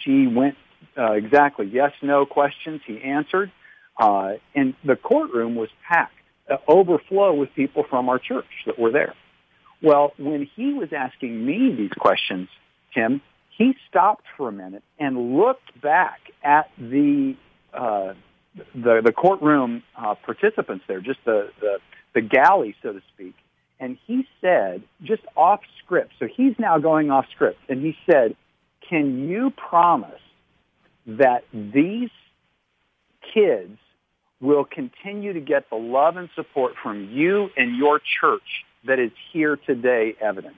she 0.05 0.27
went 0.27 0.55
uh, 0.97 1.13
exactly 1.13 1.65
yes, 1.65 1.91
no 2.01 2.25
questions. 2.25 2.81
He 2.85 3.01
answered. 3.01 3.51
Uh, 3.99 4.33
and 4.53 4.75
the 4.85 4.95
courtroom 4.95 5.55
was 5.55 5.69
packed, 5.87 6.13
uh, 6.49 6.57
overflow 6.67 7.33
with 7.33 7.53
people 7.55 7.83
from 7.89 8.09
our 8.09 8.19
church 8.19 8.45
that 8.65 8.77
were 8.77 8.91
there. 8.91 9.15
Well, 9.81 10.13
when 10.17 10.47
he 10.55 10.73
was 10.73 10.89
asking 10.95 11.45
me 11.45 11.73
these 11.75 11.91
questions, 11.97 12.49
Tim, 12.93 13.21
he 13.57 13.75
stopped 13.89 14.25
for 14.35 14.49
a 14.49 14.51
minute 14.51 14.83
and 14.99 15.37
looked 15.37 15.79
back 15.81 16.19
at 16.43 16.69
the 16.77 17.35
uh, 17.73 18.13
the, 18.73 19.01
the 19.03 19.11
courtroom 19.11 19.83
uh, 19.95 20.15
participants 20.15 20.83
there, 20.87 20.99
just 20.99 21.19
the, 21.25 21.49
the 21.59 21.77
the 22.15 22.21
galley, 22.21 22.75
so 22.81 22.93
to 22.93 23.01
speak, 23.13 23.35
and 23.79 23.97
he 24.07 24.25
said, 24.41 24.81
just 25.03 25.21
off 25.35 25.59
script. 25.83 26.13
So 26.17 26.27
he's 26.27 26.53
now 26.57 26.79
going 26.79 27.11
off 27.11 27.25
script, 27.35 27.59
and 27.69 27.81
he 27.81 27.95
said, 28.09 28.35
"Can 28.89 29.27
you 29.27 29.51
promise 29.51 30.21
that 31.05 31.43
these 31.53 32.09
kids 33.33 33.77
will 34.39 34.65
continue 34.65 35.33
to 35.33 35.39
get 35.39 35.69
the 35.69 35.75
love 35.75 36.17
and 36.17 36.29
support 36.35 36.73
from 36.81 37.09
you 37.11 37.49
and 37.57 37.75
your 37.75 37.99
church 38.21 38.65
that 38.85 38.99
is 38.99 39.11
here 39.31 39.55
today 39.55 40.15
evident. 40.21 40.55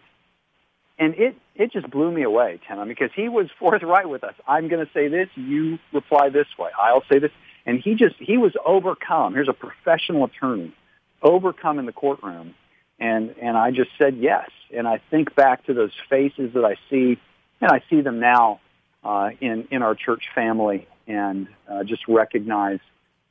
And 0.98 1.14
it, 1.16 1.38
it 1.56 1.72
just 1.72 1.90
blew 1.90 2.12
me 2.12 2.24
away, 2.24 2.60
Tim, 2.68 2.86
because 2.88 3.12
he 3.16 3.30
was 3.30 3.48
forthright 3.60 4.10
with 4.10 4.24
us. 4.24 4.34
I'm 4.48 4.68
going 4.68 4.86
to 4.86 4.92
say 4.92 5.08
this, 5.08 5.30
you 5.36 5.80
reply 5.94 6.30
this 6.30 6.48
way. 6.58 6.70
I'll 6.78 7.04
say 7.10 7.20
this. 7.20 7.32
And 7.66 7.80
he 7.80 7.96
just, 7.96 8.16
he 8.20 8.38
was 8.38 8.54
overcome. 8.66 9.34
Here's 9.34 9.50
a 9.50 9.54
professional 9.54 10.26
attorney, 10.26 10.74
overcome 11.22 11.80
in 11.80 11.86
the 11.86 11.94
courtroom. 11.94 12.56
And, 13.00 13.34
and 13.42 13.58
I 13.58 13.72
just 13.72 13.92
said 13.98 14.18
yes. 14.18 14.50
And 14.76 14.88
I 14.88 15.00
think 15.10 15.36
back 15.36 15.66
to 15.68 15.74
those 15.74 15.94
faces 16.10 16.54
that 16.54 16.66
I 16.66 16.76
see, 16.90 17.18
and 17.62 17.72
I 17.72 17.82
see 17.90 18.02
them 18.02 18.20
now 18.20 18.60
uh, 19.04 19.30
in, 19.40 19.68
in 19.72 19.82
our 19.82 19.96
church 19.96 20.26
family 20.36 20.88
and 21.08 21.48
uh, 21.70 21.84
just 21.84 22.08
recognize 22.08 22.80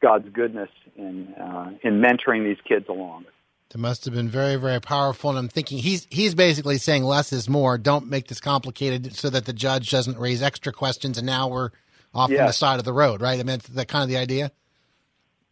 God's 0.00 0.28
goodness 0.30 0.70
in, 0.96 1.34
uh, 1.34 1.72
in 1.82 2.00
mentoring 2.00 2.44
these 2.44 2.60
kids 2.66 2.86
along. 2.88 3.26
It 3.70 3.78
must 3.78 4.04
have 4.06 4.14
been 4.14 4.28
very, 4.30 4.56
very 4.56 4.80
powerful. 4.80 5.28
And 5.30 5.38
I'm 5.38 5.48
thinking 5.48 5.78
he's 5.78 6.06
he's 6.08 6.34
basically 6.34 6.78
saying 6.78 7.04
less 7.04 7.32
is 7.34 7.50
more. 7.50 7.76
Don't 7.76 8.08
make 8.08 8.26
this 8.28 8.40
complicated 8.40 9.14
so 9.14 9.28
that 9.28 9.44
the 9.44 9.52
judge 9.52 9.90
doesn't 9.90 10.18
raise 10.18 10.42
extra 10.42 10.72
questions. 10.72 11.18
And 11.18 11.26
now 11.26 11.48
we're 11.48 11.70
off 12.14 12.30
Yes. 12.30 12.40
on 12.40 12.46
the 12.46 12.52
side 12.54 12.78
of 12.78 12.86
the 12.86 12.94
road, 12.94 13.20
right? 13.20 13.34
I 13.34 13.42
mean, 13.42 13.58
that's 13.58 13.68
that 13.68 13.88
kind 13.88 14.02
of 14.02 14.08
the 14.08 14.16
idea. 14.16 14.52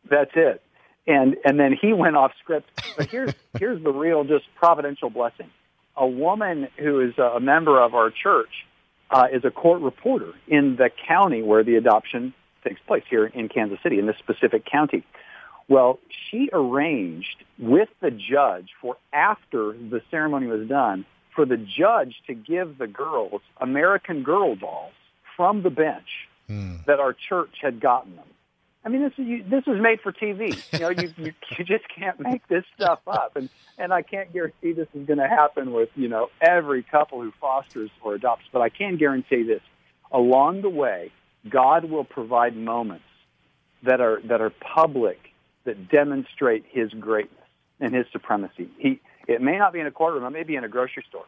That's 0.08 0.30
it. 0.34 0.62
And 1.06 1.36
and 1.44 1.60
then 1.60 1.76
he 1.78 1.92
went 2.04 2.16
off 2.16 2.32
script. 2.42 2.70
But 2.96 3.10
here's 3.10 3.32
here's 3.58 3.82
the 3.82 3.92
real 3.92 4.24
just 4.24 4.46
providential 4.54 5.10
blessing. 5.10 5.50
A 5.94 6.06
woman 6.06 6.68
who 6.78 7.00
is 7.00 7.18
a 7.18 7.38
member 7.40 7.82
of 7.82 7.94
our 7.94 8.10
church 8.10 8.64
uh, 9.10 9.26
is 9.30 9.44
a 9.44 9.50
court 9.50 9.82
reporter 9.82 10.32
in 10.48 10.76
the 10.76 10.90
county 11.06 11.42
where 11.42 11.62
the 11.64 11.76
adoption 11.76 12.32
takes 12.66 12.80
place 12.86 13.04
here 13.08 13.26
in 13.26 13.48
Kansas 13.48 13.78
City 13.82 13.98
in 13.98 14.06
this 14.06 14.16
specific 14.18 14.64
county. 14.64 15.04
Well, 15.68 15.98
she 16.30 16.48
arranged 16.52 17.44
with 17.58 17.88
the 18.00 18.10
judge 18.10 18.70
for 18.80 18.96
after 19.12 19.72
the 19.72 20.00
ceremony 20.10 20.46
was 20.46 20.68
done 20.68 21.04
for 21.34 21.44
the 21.44 21.56
judge 21.56 22.22
to 22.26 22.34
give 22.34 22.78
the 22.78 22.86
girls 22.86 23.42
American 23.60 24.22
Girl 24.22 24.54
dolls 24.54 24.94
from 25.36 25.62
the 25.62 25.70
bench 25.70 26.28
hmm. 26.46 26.76
that 26.86 27.00
our 27.00 27.12
church 27.12 27.58
had 27.60 27.80
gotten 27.80 28.16
them. 28.16 28.26
I 28.84 28.88
mean, 28.88 29.02
this 29.02 29.12
is 29.18 29.26
you, 29.26 29.44
this 29.50 29.66
was 29.66 29.80
made 29.80 30.00
for 30.00 30.12
TV. 30.12 30.56
You 30.72 30.78
know, 30.80 30.90
you, 30.90 31.12
you 31.16 31.32
you 31.58 31.64
just 31.64 31.84
can't 31.88 32.20
make 32.20 32.46
this 32.46 32.64
stuff 32.76 33.00
up, 33.08 33.34
and 33.34 33.48
and 33.78 33.92
I 33.92 34.02
can't 34.02 34.32
guarantee 34.32 34.72
this 34.72 34.86
is 34.94 35.06
going 35.06 35.18
to 35.18 35.28
happen 35.28 35.72
with 35.72 35.88
you 35.96 36.06
know 36.06 36.30
every 36.40 36.84
couple 36.84 37.20
who 37.20 37.32
fosters 37.40 37.90
or 38.00 38.14
adopts. 38.14 38.44
But 38.52 38.62
I 38.62 38.68
can 38.68 38.96
guarantee 38.96 39.42
this: 39.42 39.62
along 40.12 40.62
the 40.62 40.70
way, 40.70 41.10
God 41.48 41.84
will 41.84 42.04
provide 42.04 42.56
moments 42.56 43.04
that 43.82 44.00
are 44.00 44.20
that 44.24 44.40
are 44.40 44.50
public 44.50 45.18
that 45.64 45.88
demonstrate 45.88 46.64
His 46.68 46.92
greatness 46.92 47.38
and 47.80 47.94
His 47.94 48.06
supremacy. 48.12 48.68
He 48.78 49.00
it 49.26 49.40
may 49.40 49.58
not 49.58 49.72
be 49.72 49.80
in 49.80 49.86
a 49.86 49.90
courtroom, 49.90 50.24
it 50.24 50.30
may 50.30 50.44
be 50.44 50.56
in 50.56 50.64
a 50.64 50.68
grocery 50.68 51.04
store, 51.08 51.26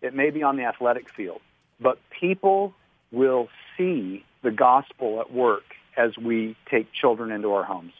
it 0.00 0.14
may 0.14 0.30
be 0.30 0.42
on 0.42 0.56
the 0.56 0.64
athletic 0.64 1.08
field, 1.10 1.40
but 1.80 1.98
people 2.10 2.74
will 3.12 3.48
see 3.76 4.24
the 4.42 4.50
gospel 4.50 5.20
at 5.20 5.32
work 5.32 5.64
as 5.96 6.16
we 6.18 6.56
take 6.70 6.92
children 6.92 7.30
into 7.30 7.52
our 7.52 7.64
homes. 7.64 7.92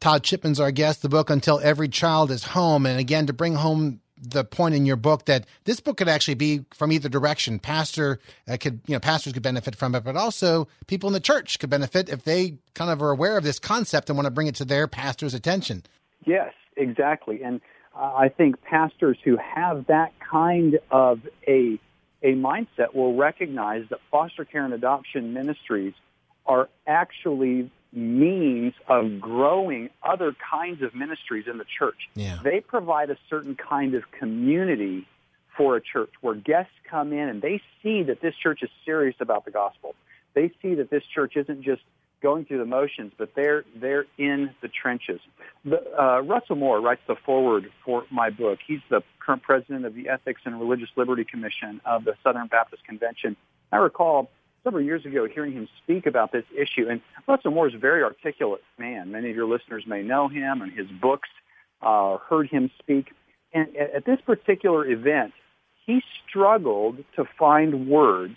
Todd 0.00 0.24
Chipman's 0.24 0.60
our 0.60 0.72
guest. 0.72 1.02
The 1.02 1.08
book 1.08 1.30
Until 1.30 1.60
Every 1.62 1.88
Child 1.88 2.30
is 2.30 2.42
Home, 2.42 2.86
and 2.86 2.98
again 2.98 3.26
to 3.26 3.32
bring 3.32 3.54
home 3.54 4.00
the 4.22 4.44
point 4.44 4.74
in 4.74 4.86
your 4.86 4.96
book 4.96 5.24
that 5.24 5.46
this 5.64 5.80
book 5.80 5.96
could 5.96 6.08
actually 6.08 6.34
be 6.34 6.64
from 6.72 6.92
either 6.92 7.08
direction. 7.08 7.58
Pastor 7.58 8.20
uh, 8.48 8.56
could, 8.56 8.80
you 8.86 8.94
know, 8.94 9.00
pastors 9.00 9.32
could 9.32 9.42
benefit 9.42 9.74
from 9.74 9.94
it, 9.94 10.04
but 10.04 10.16
also 10.16 10.68
people 10.86 11.08
in 11.08 11.12
the 11.12 11.20
church 11.20 11.58
could 11.58 11.70
benefit 11.70 12.08
if 12.08 12.22
they 12.22 12.54
kind 12.74 12.90
of 12.90 13.02
are 13.02 13.10
aware 13.10 13.36
of 13.36 13.44
this 13.44 13.58
concept 13.58 14.08
and 14.08 14.16
want 14.16 14.26
to 14.26 14.30
bring 14.30 14.46
it 14.46 14.54
to 14.54 14.64
their 14.64 14.86
pastor's 14.86 15.34
attention. 15.34 15.82
Yes, 16.24 16.52
exactly. 16.76 17.42
And 17.42 17.60
uh, 17.96 18.14
I 18.14 18.28
think 18.28 18.62
pastors 18.62 19.18
who 19.24 19.36
have 19.36 19.86
that 19.86 20.12
kind 20.20 20.78
of 20.90 21.20
a 21.46 21.78
a 22.24 22.34
mindset 22.34 22.94
will 22.94 23.16
recognize 23.16 23.84
that 23.90 23.98
foster 24.08 24.44
care 24.44 24.64
and 24.64 24.72
adoption 24.72 25.34
ministries 25.34 25.92
are 26.46 26.68
actually 26.86 27.68
means 27.92 28.74
of 28.88 29.20
growing 29.20 29.90
other 30.02 30.34
kinds 30.50 30.82
of 30.82 30.94
ministries 30.94 31.46
in 31.46 31.58
the 31.58 31.66
church. 31.78 32.08
Yeah. 32.14 32.38
They 32.42 32.60
provide 32.60 33.10
a 33.10 33.16
certain 33.28 33.54
kind 33.54 33.94
of 33.94 34.10
community 34.12 35.06
for 35.56 35.76
a 35.76 35.80
church 35.80 36.10
where 36.22 36.34
guests 36.34 36.72
come 36.88 37.12
in 37.12 37.28
and 37.28 37.42
they 37.42 37.60
see 37.82 38.02
that 38.04 38.20
this 38.20 38.34
church 38.34 38.62
is 38.62 38.70
serious 38.84 39.16
about 39.20 39.44
the 39.44 39.50
gospel. 39.50 39.94
They 40.34 40.50
see 40.62 40.74
that 40.74 40.88
this 40.88 41.04
church 41.04 41.36
isn't 41.36 41.62
just 41.62 41.82
going 42.22 42.44
through 42.44 42.58
the 42.58 42.64
motions, 42.64 43.12
but 43.18 43.34
they're 43.34 43.64
they're 43.74 44.06
in 44.16 44.54
the 44.62 44.68
trenches. 44.68 45.20
The, 45.64 45.82
uh, 46.00 46.20
Russell 46.20 46.56
Moore 46.56 46.80
writes 46.80 47.02
the 47.06 47.16
foreword 47.16 47.70
for 47.84 48.04
my 48.10 48.30
book. 48.30 48.60
He's 48.66 48.80
the 48.88 49.02
current 49.18 49.42
president 49.42 49.84
of 49.84 49.94
the 49.94 50.08
Ethics 50.08 50.40
and 50.44 50.58
Religious 50.58 50.88
Liberty 50.96 51.24
Commission 51.24 51.80
of 51.84 52.04
the 52.04 52.14
Southern 52.22 52.46
Baptist 52.46 52.84
Convention. 52.84 53.36
I 53.72 53.76
recall 53.76 54.30
several 54.64 54.82
years 54.82 55.04
ago 55.04 55.26
hearing 55.32 55.52
him 55.52 55.68
speak 55.82 56.06
about 56.06 56.32
this 56.32 56.44
issue. 56.52 56.88
And 56.88 57.00
Russell 57.26 57.50
Moore 57.50 57.68
is 57.68 57.74
a 57.74 57.78
very 57.78 58.02
articulate 58.02 58.62
man. 58.78 59.10
Many 59.10 59.30
of 59.30 59.36
your 59.36 59.46
listeners 59.46 59.84
may 59.86 60.02
know 60.02 60.28
him 60.28 60.62
and 60.62 60.72
his 60.72 60.86
books, 61.00 61.28
uh, 61.80 62.18
heard 62.28 62.48
him 62.48 62.70
speak. 62.78 63.12
And 63.52 63.76
at 63.76 64.04
this 64.04 64.18
particular 64.24 64.86
event, 64.86 65.32
he 65.84 66.02
struggled 66.28 66.98
to 67.16 67.24
find 67.38 67.88
words 67.88 68.36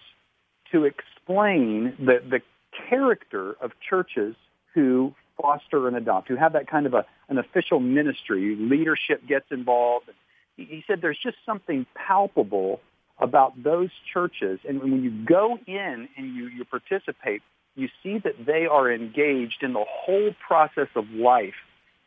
to 0.72 0.84
explain 0.84 1.96
the, 2.00 2.20
the 2.28 2.42
character 2.90 3.56
of 3.62 3.72
churches 3.88 4.36
who 4.74 5.14
foster 5.42 5.88
and 5.88 5.96
adopt, 5.96 6.28
who 6.28 6.36
have 6.36 6.54
that 6.54 6.68
kind 6.68 6.86
of 6.86 6.94
a, 6.94 7.06
an 7.30 7.38
official 7.38 7.80
ministry. 7.80 8.56
Leadership 8.60 9.26
gets 9.28 9.46
involved. 9.52 10.10
He 10.58 10.84
said 10.88 11.02
there's 11.02 11.20
just 11.22 11.38
something 11.46 11.86
palpable 11.96 12.80
about 13.20 13.62
those 13.62 13.90
churches. 14.14 14.60
And 14.68 14.82
when 14.82 15.04
you 15.04 15.26
go 15.26 15.58
in 15.66 16.10
and 16.18 16.36
you, 16.36 16.48
you 16.48 16.66
participate, 16.66 17.42
you 17.76 17.90
see 18.04 18.18
that 18.20 18.46
they 18.46 18.66
are 18.66 18.92
engaged 18.92 19.62
in 19.62 19.74
the 19.74 19.86
whole 19.88 20.32
process 20.46 20.88
of 20.96 21.10
life 21.12 21.56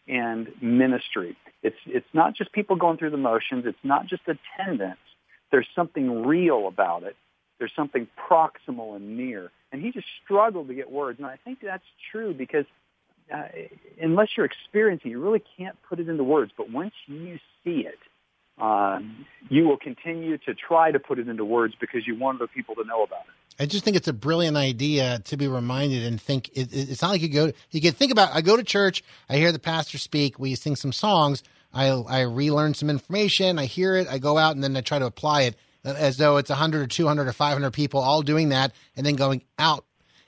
and 0.07 0.49
ministry. 0.61 1.37
It's, 1.63 1.77
it's 1.87 2.07
not 2.13 2.35
just 2.35 2.53
people 2.53 2.77
going 2.77 2.99
through 2.99 3.11
the 3.11 3.17
motions. 3.17 3.65
It's 3.67 3.79
not 3.83 4.07
just 4.07 4.23
attendance. 4.27 4.99
There's 5.51 5.69
something 5.75 6.25
real 6.27 6.69
about 6.69 7.03
it. 7.03 7.17
There's 7.59 7.73
something 7.75 8.07
proximal 8.31 8.97
and 8.97 9.17
near. 9.17 9.51
And 9.73 9.83
he 9.83 9.91
just 9.91 10.07
struggled 10.25 10.69
to 10.69 10.75
get 10.75 10.91
words. 10.91 11.19
And 11.19 11.27
I 11.27 11.39
think 11.45 11.59
that's 11.63 11.85
true 12.11 12.33
because 12.33 12.65
uh, 13.35 13.49
unless 14.01 14.29
you're 14.37 14.47
experiencing, 14.47 15.11
you 15.11 15.21
really 15.21 15.43
can't 15.57 15.77
put 15.89 16.01
it 16.01 16.09
into 16.09 16.25
words. 16.25 16.53
But 16.57 16.71
once 16.71 16.95
you 17.07 17.39
see 17.65 17.81
it, 17.81 17.99
uh, 18.61 19.01
you 19.49 19.67
will 19.67 19.79
continue 19.79 20.39
to 20.39 20.55
try 20.55 20.91
to 20.91 20.99
put 20.99 21.19
it 21.19 21.29
into 21.29 21.45
words 21.45 21.75
because 21.81 22.07
you 22.07 22.19
want 22.19 22.41
other 22.41 22.49
people 22.49 22.75
to 22.75 22.85
know 22.85 23.03
about 23.03 23.21
it. 23.21 23.63
I 23.63 23.67
just 23.67 23.85
think 23.85 23.97
it's 23.97 24.09
a 24.09 24.13
brilliant 24.13 24.57
idea 24.57 25.21
to 25.25 25.37
be 25.37 25.49
reminded 25.49 26.05
and 26.05 26.21
think. 26.21 26.49
It, 26.55 26.69
it's 26.73 27.03
not 27.03 27.11
like 27.11 27.23
you 27.23 27.29
go. 27.29 27.53
You 27.71 27.81
can 27.81 27.93
think 27.93 28.13
about. 28.13 28.35
I 28.35 28.41
go 28.41 28.57
to 28.57 28.63
church. 28.63 29.03
I 29.29 29.37
hear 29.37 29.51
the 29.51 29.59
pastor 29.59 29.99
speak. 29.99 30.39
We 30.39 30.55
sing 30.55 30.77
some 30.77 30.93
songs. 30.93 31.43
I 31.73 31.89
I 31.89 32.21
relearn 32.23 32.75
some 32.75 32.91
information. 32.91 33.59
I 33.59 33.65
hear 33.65 33.97
it. 33.97 34.07
I 34.09 34.19
go 34.19 34.39
out 34.39 34.55
and 34.55 34.63
then 34.63 34.77
I 34.77 34.81
try 34.81 34.99
to 34.99 35.07
apply 35.07 35.43
it 35.43 35.57
as 35.85 36.19
though 36.19 36.37
it's 36.37 36.51
100 36.51 36.83
or 36.83 36.87
200 36.87 37.29
or 37.29 37.33
500 37.33 37.71
people 37.73 38.01
all 38.01 38.23
doing 38.23 38.51
that 38.51 38.73
and 38.97 39.07
then 39.07 39.15
going 39.15 39.43
out. 39.59 39.85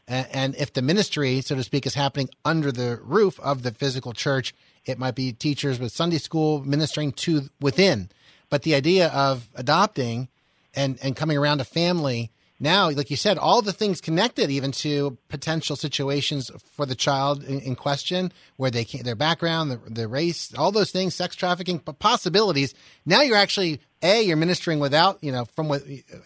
And 0.09 0.57
if 0.57 0.73
the 0.73 0.83
ministry, 0.83 1.41
so 1.41 1.55
to 1.55 1.63
speak, 1.63 1.87
is 1.87 1.95
happening 1.95 2.31
under 2.45 2.73
the 2.73 2.99
roof 3.01 3.39
of 3.39 3.63
the 3.63 3.71
physical 3.71 4.13
church, 4.13 4.53
it 4.85 4.99
might 4.99 5.15
be 5.15 5.33
teachers 5.33 5.79
with 5.79 5.93
Sunday 5.93 6.19
school 6.19 6.65
ministering 6.65 7.13
to 7.13 7.43
within 7.61 8.09
but 8.51 8.63
the 8.63 8.75
idea 8.75 9.09
of 9.09 9.49
adopting 9.55 10.29
and, 10.75 10.99
and 11.03 11.17
coming 11.17 11.39
around 11.39 11.61
a 11.61 11.65
family 11.65 12.31
now, 12.63 12.91
like 12.91 13.11
you 13.11 13.17
said, 13.17 13.39
all 13.39 13.63
the 13.63 13.73
things 13.73 14.03
connected 14.03 14.51
even 14.51 14.71
to 14.73 15.17
potential 15.29 15.77
situations 15.77 16.51
for 16.75 16.85
the 16.85 16.95
child 16.95 17.43
in, 17.43 17.61
in 17.61 17.75
question, 17.75 18.33
where 18.57 18.71
they 18.71 18.85
can, 18.85 19.03
their 19.03 19.15
background, 19.15 19.71
the, 19.71 19.81
the 19.89 20.07
race, 20.07 20.53
all 20.55 20.71
those 20.71 20.91
things, 20.91 21.15
sex 21.15 21.35
trafficking 21.35 21.79
possibilities. 21.79 22.75
Now 23.07 23.23
you're 23.23 23.39
actually 23.39 23.81
a 24.03 24.23
you're 24.23 24.37
ministering 24.37 24.79
without 24.79 25.23
you 25.23 25.33
know 25.33 25.45
from 25.45 25.73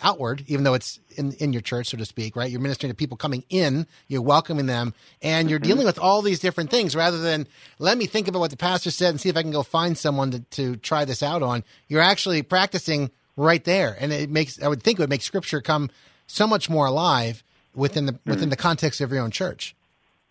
outward, 0.03 0.45
even 0.47 0.65
though 0.65 0.75
it's 0.75 1.01
in 1.17 1.33
in 1.35 1.53
your 1.53 1.63
church, 1.63 1.89
so 1.89 1.97
to 1.97 2.05
speak, 2.05 2.37
right? 2.37 2.51
You're 2.51 2.61
ministering 2.61 2.91
to 2.91 2.97
people 2.97 3.17
coming 3.17 3.45
in, 3.49 3.87
you're 4.09 4.23
welcoming 4.23 4.67
them, 4.67 4.95
and 5.23 5.51
you're 5.51 5.59
mm-hmm. 5.59 5.69
dealing 5.69 5.87
with 5.87 5.99
all 5.99 6.23
these 6.23 6.41
different 6.41 6.71
things 6.71 6.95
rather 6.95 7.19
than 7.19 7.47
let 7.79 7.99
me 7.99 8.07
think 8.07 8.29
about 8.29 8.39
what 8.39 8.51
the 8.51 8.57
pastor 8.57 8.91
said 8.91 9.11
and 9.11 9.21
see 9.21 9.29
if 9.29 9.37
I 9.37 9.43
can 9.43 9.51
go 9.51 9.63
find 9.63 9.99
someone 9.99 10.31
to, 10.31 10.41
to 10.41 10.77
try 10.77 11.05
this 11.05 11.23
out 11.23 11.43
on. 11.43 11.65
You're 11.89 12.03
actually 12.03 12.43
practicing 12.43 13.11
right 13.37 13.65
there, 13.65 13.97
and 13.99 14.13
it 14.13 14.31
makes 14.31 14.63
I 14.63 14.69
would 14.69 14.83
think 14.83 14.99
it 14.99 15.03
would 15.03 15.11
make 15.11 15.23
Scripture 15.23 15.61
come 15.61 15.91
so 16.27 16.47
much 16.47 16.71
more 16.71 16.87
alive 16.87 17.43
within 17.75 18.07
the 18.07 18.13
mm-hmm. 18.13 18.31
within 18.31 18.51
the 18.51 18.57
context 18.57 19.01
of 19.01 19.13
your 19.13 19.23
own 19.23 19.31
church. 19.31 19.75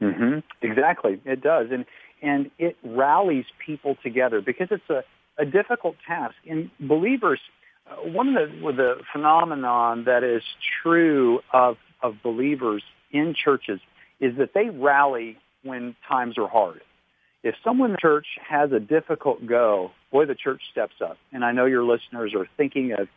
Mm-hmm. 0.02 0.40
Exactly, 0.62 1.20
it 1.26 1.42
does, 1.42 1.68
and 1.72 1.86
and 2.22 2.50
it 2.58 2.78
rallies 2.84 3.46
people 3.66 3.98
together 4.02 4.42
because 4.42 4.70
it's 4.72 4.90
a 4.90 5.04
a 5.38 5.46
difficult 5.46 5.96
task. 6.08 6.36
And 6.50 6.70
believers, 6.80 7.40
uh, 7.90 7.96
one 8.10 8.30
of 8.30 8.50
the 8.50 8.72
the 8.74 8.96
phenomenon 9.12 10.06
that 10.06 10.24
is 10.24 10.44
true 10.82 11.40
of 11.52 11.78
of 12.02 12.16
believers 12.22 12.84
in 13.12 13.34
churches 13.34 13.80
is 14.20 14.38
that 14.38 14.54
they 14.54 14.70
rally 14.70 15.38
when 15.64 15.96
times 16.08 16.38
are 16.38 16.48
hard. 16.48 16.82
If 17.44 17.56
someone 17.64 17.90
in 17.90 17.94
the 17.94 17.98
church 17.98 18.28
has 18.48 18.72
a 18.72 18.80
difficult 18.80 19.46
go, 19.46 19.92
boy, 20.12 20.26
the 20.26 20.36
church 20.36 20.62
steps 20.72 20.96
up. 21.02 21.18
And 21.34 21.44
I 21.44 21.52
know 21.52 21.66
your 21.66 21.84
listeners 21.84 22.34
are 22.36 22.48
thinking 22.56 22.94
of 22.94 23.08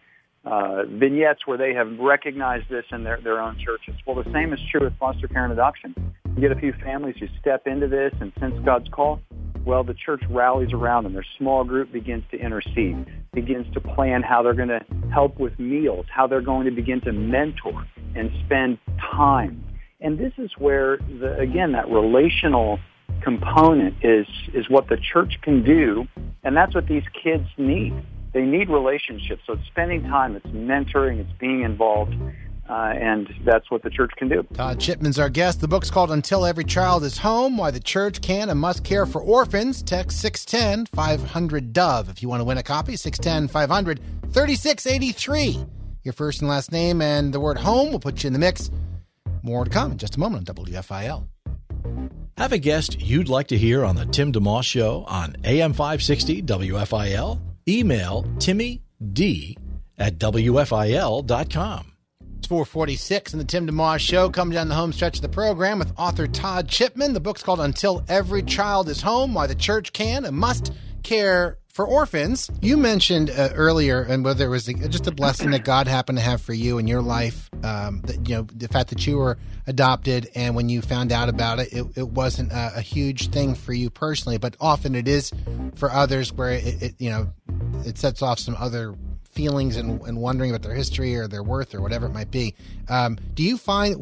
uh, 0.44 0.84
vignettes 0.84 1.46
where 1.46 1.58
they 1.58 1.74
have 1.74 1.98
recognized 1.98 2.68
this 2.68 2.84
in 2.90 3.04
their, 3.04 3.20
their 3.20 3.40
own 3.40 3.58
churches. 3.58 3.94
Well, 4.06 4.16
the 4.16 4.30
same 4.32 4.52
is 4.52 4.60
true 4.70 4.84
with 4.84 4.96
foster 4.98 5.28
care 5.28 5.44
and 5.44 5.52
adoption. 5.52 5.94
You 6.34 6.40
get 6.40 6.52
a 6.52 6.60
few 6.60 6.72
families 6.72 7.16
who 7.18 7.26
step 7.40 7.66
into 7.66 7.88
this 7.88 8.12
and 8.20 8.32
sense 8.40 8.54
God's 8.64 8.88
call. 8.88 9.20
Well, 9.66 9.82
the 9.82 9.94
church 9.94 10.22
rallies 10.30 10.72
around 10.72 11.04
them. 11.04 11.12
Their 11.12 11.26
small 11.36 11.64
group 11.64 11.90
begins 11.90 12.22
to 12.30 12.38
intercede, 12.38 13.04
begins 13.34 13.66
to 13.74 13.80
plan 13.80 14.22
how 14.22 14.44
they're 14.44 14.54
going 14.54 14.68
to 14.68 14.80
help 15.12 15.40
with 15.40 15.58
meals, 15.58 16.06
how 16.08 16.28
they're 16.28 16.40
going 16.40 16.66
to 16.66 16.70
begin 16.70 17.00
to 17.00 17.12
mentor 17.12 17.84
and 18.14 18.30
spend 18.44 18.78
time. 19.00 19.64
And 20.00 20.20
this 20.20 20.32
is 20.38 20.52
where, 20.56 20.98
the, 20.98 21.36
again, 21.40 21.72
that 21.72 21.88
relational 21.88 22.78
component 23.22 23.96
is, 24.04 24.26
is 24.54 24.70
what 24.70 24.88
the 24.88 24.98
church 24.98 25.34
can 25.42 25.64
do, 25.64 26.06
and 26.44 26.56
that's 26.56 26.72
what 26.72 26.86
these 26.86 27.04
kids 27.20 27.48
need. 27.58 27.92
They 28.32 28.42
need 28.42 28.70
relationships. 28.70 29.42
So 29.48 29.54
it's 29.54 29.66
spending 29.66 30.02
time, 30.02 30.36
it's 30.36 30.46
mentoring, 30.46 31.18
it's 31.18 31.38
being 31.40 31.62
involved. 31.62 32.14
Uh, 32.68 32.92
and 33.00 33.32
that's 33.44 33.70
what 33.70 33.82
the 33.82 33.90
church 33.90 34.10
can 34.16 34.28
do. 34.28 34.42
Todd 34.54 34.80
Chipman's 34.80 35.18
our 35.18 35.28
guest. 35.28 35.60
The 35.60 35.68
book's 35.68 35.90
called 35.90 36.10
Until 36.10 36.44
Every 36.44 36.64
Child 36.64 37.04
is 37.04 37.18
Home 37.18 37.56
Why 37.56 37.70
the 37.70 37.80
Church 37.80 38.20
Can 38.20 38.50
and 38.50 38.58
Must 38.58 38.82
Care 38.82 39.06
for 39.06 39.20
Orphans. 39.20 39.82
Text 39.82 40.20
610 40.20 40.86
500 40.86 41.72
Dove 41.72 42.08
if 42.08 42.22
you 42.22 42.28
want 42.28 42.40
to 42.40 42.44
win 42.44 42.58
a 42.58 42.62
copy. 42.62 42.96
610 42.96 43.48
500 43.48 44.00
3683. 44.32 45.64
Your 46.02 46.12
first 46.12 46.40
and 46.40 46.48
last 46.48 46.72
name 46.72 47.00
and 47.00 47.32
the 47.32 47.40
word 47.40 47.58
home 47.58 47.92
will 47.92 48.00
put 48.00 48.22
you 48.22 48.28
in 48.28 48.32
the 48.32 48.38
mix. 48.38 48.70
More 49.42 49.64
to 49.64 49.70
come 49.70 49.92
in 49.92 49.98
just 49.98 50.16
a 50.16 50.20
moment 50.20 50.48
on 50.48 50.56
WFIL. 50.56 51.26
Have 52.36 52.52
a 52.52 52.58
guest 52.58 53.00
you'd 53.00 53.28
like 53.28 53.46
to 53.48 53.56
hear 53.56 53.84
on 53.84 53.96
the 53.96 54.04
Tim 54.06 54.32
DeMoss 54.32 54.64
Show 54.64 55.04
on 55.08 55.36
AM 55.44 55.72
560 55.72 56.42
WFIL? 56.42 57.40
Email 57.68 58.26
Timmy 58.38 58.82
D 59.12 59.56
at 59.98 60.18
WFIL.com. 60.18 61.95
It's 62.46 62.50
446 62.50 63.32
in 63.32 63.40
the 63.40 63.44
Tim 63.44 63.66
DeMoss 63.66 63.98
Show. 63.98 64.30
Coming 64.30 64.54
down 64.54 64.68
the 64.68 64.76
home 64.76 64.92
stretch 64.92 65.16
of 65.16 65.22
the 65.22 65.28
program 65.28 65.80
with 65.80 65.92
author 65.98 66.28
Todd 66.28 66.68
Chipman. 66.68 67.12
The 67.12 67.18
book's 67.18 67.42
called 67.42 67.58
Until 67.58 68.04
Every 68.06 68.40
Child 68.40 68.88
is 68.88 69.02
Home 69.02 69.34
Why 69.34 69.48
the 69.48 69.56
Church 69.56 69.92
Can 69.92 70.24
and 70.24 70.36
Must 70.36 70.72
Care 71.02 71.58
for 71.66 71.84
Orphans. 71.84 72.48
You 72.62 72.76
mentioned 72.76 73.30
uh, 73.30 73.48
earlier, 73.52 74.00
and 74.00 74.24
whether 74.24 74.44
it 74.44 74.48
was 74.48 74.66
just 74.66 75.08
a 75.08 75.10
blessing 75.10 75.50
that 75.50 75.64
God 75.64 75.88
happened 75.88 76.18
to 76.18 76.22
have 76.22 76.40
for 76.40 76.52
you 76.54 76.78
in 76.78 76.86
your 76.86 77.02
life, 77.02 77.50
um, 77.64 78.02
that, 78.02 78.28
you 78.28 78.36
know, 78.36 78.46
the 78.54 78.68
fact 78.68 78.90
that 78.90 79.04
you 79.08 79.16
were 79.16 79.38
adopted 79.66 80.30
and 80.36 80.54
when 80.54 80.68
you 80.68 80.82
found 80.82 81.10
out 81.10 81.28
about 81.28 81.58
it, 81.58 81.72
it, 81.72 81.84
it 81.96 82.08
wasn't 82.08 82.52
a, 82.52 82.76
a, 82.76 82.80
huge 82.80 83.30
thing 83.30 83.56
for 83.56 83.72
you 83.72 83.90
personally, 83.90 84.38
but 84.38 84.56
often 84.60 84.94
it 84.94 85.08
is 85.08 85.32
for 85.74 85.90
others 85.90 86.32
where 86.32 86.50
it, 86.50 86.80
it 86.80 86.94
you 87.00 87.10
know, 87.10 87.28
it 87.84 87.98
sets 87.98 88.22
off 88.22 88.38
some 88.38 88.54
other 88.60 88.94
feelings 89.36 89.76
and, 89.76 90.00
and 90.02 90.18
wondering 90.18 90.50
about 90.50 90.62
their 90.62 90.74
history 90.74 91.14
or 91.14 91.28
their 91.28 91.42
worth 91.42 91.74
or 91.74 91.82
whatever 91.82 92.06
it 92.06 92.12
might 92.12 92.30
be. 92.30 92.54
Um, 92.88 93.18
do 93.34 93.42
you 93.42 93.58
find, 93.58 93.94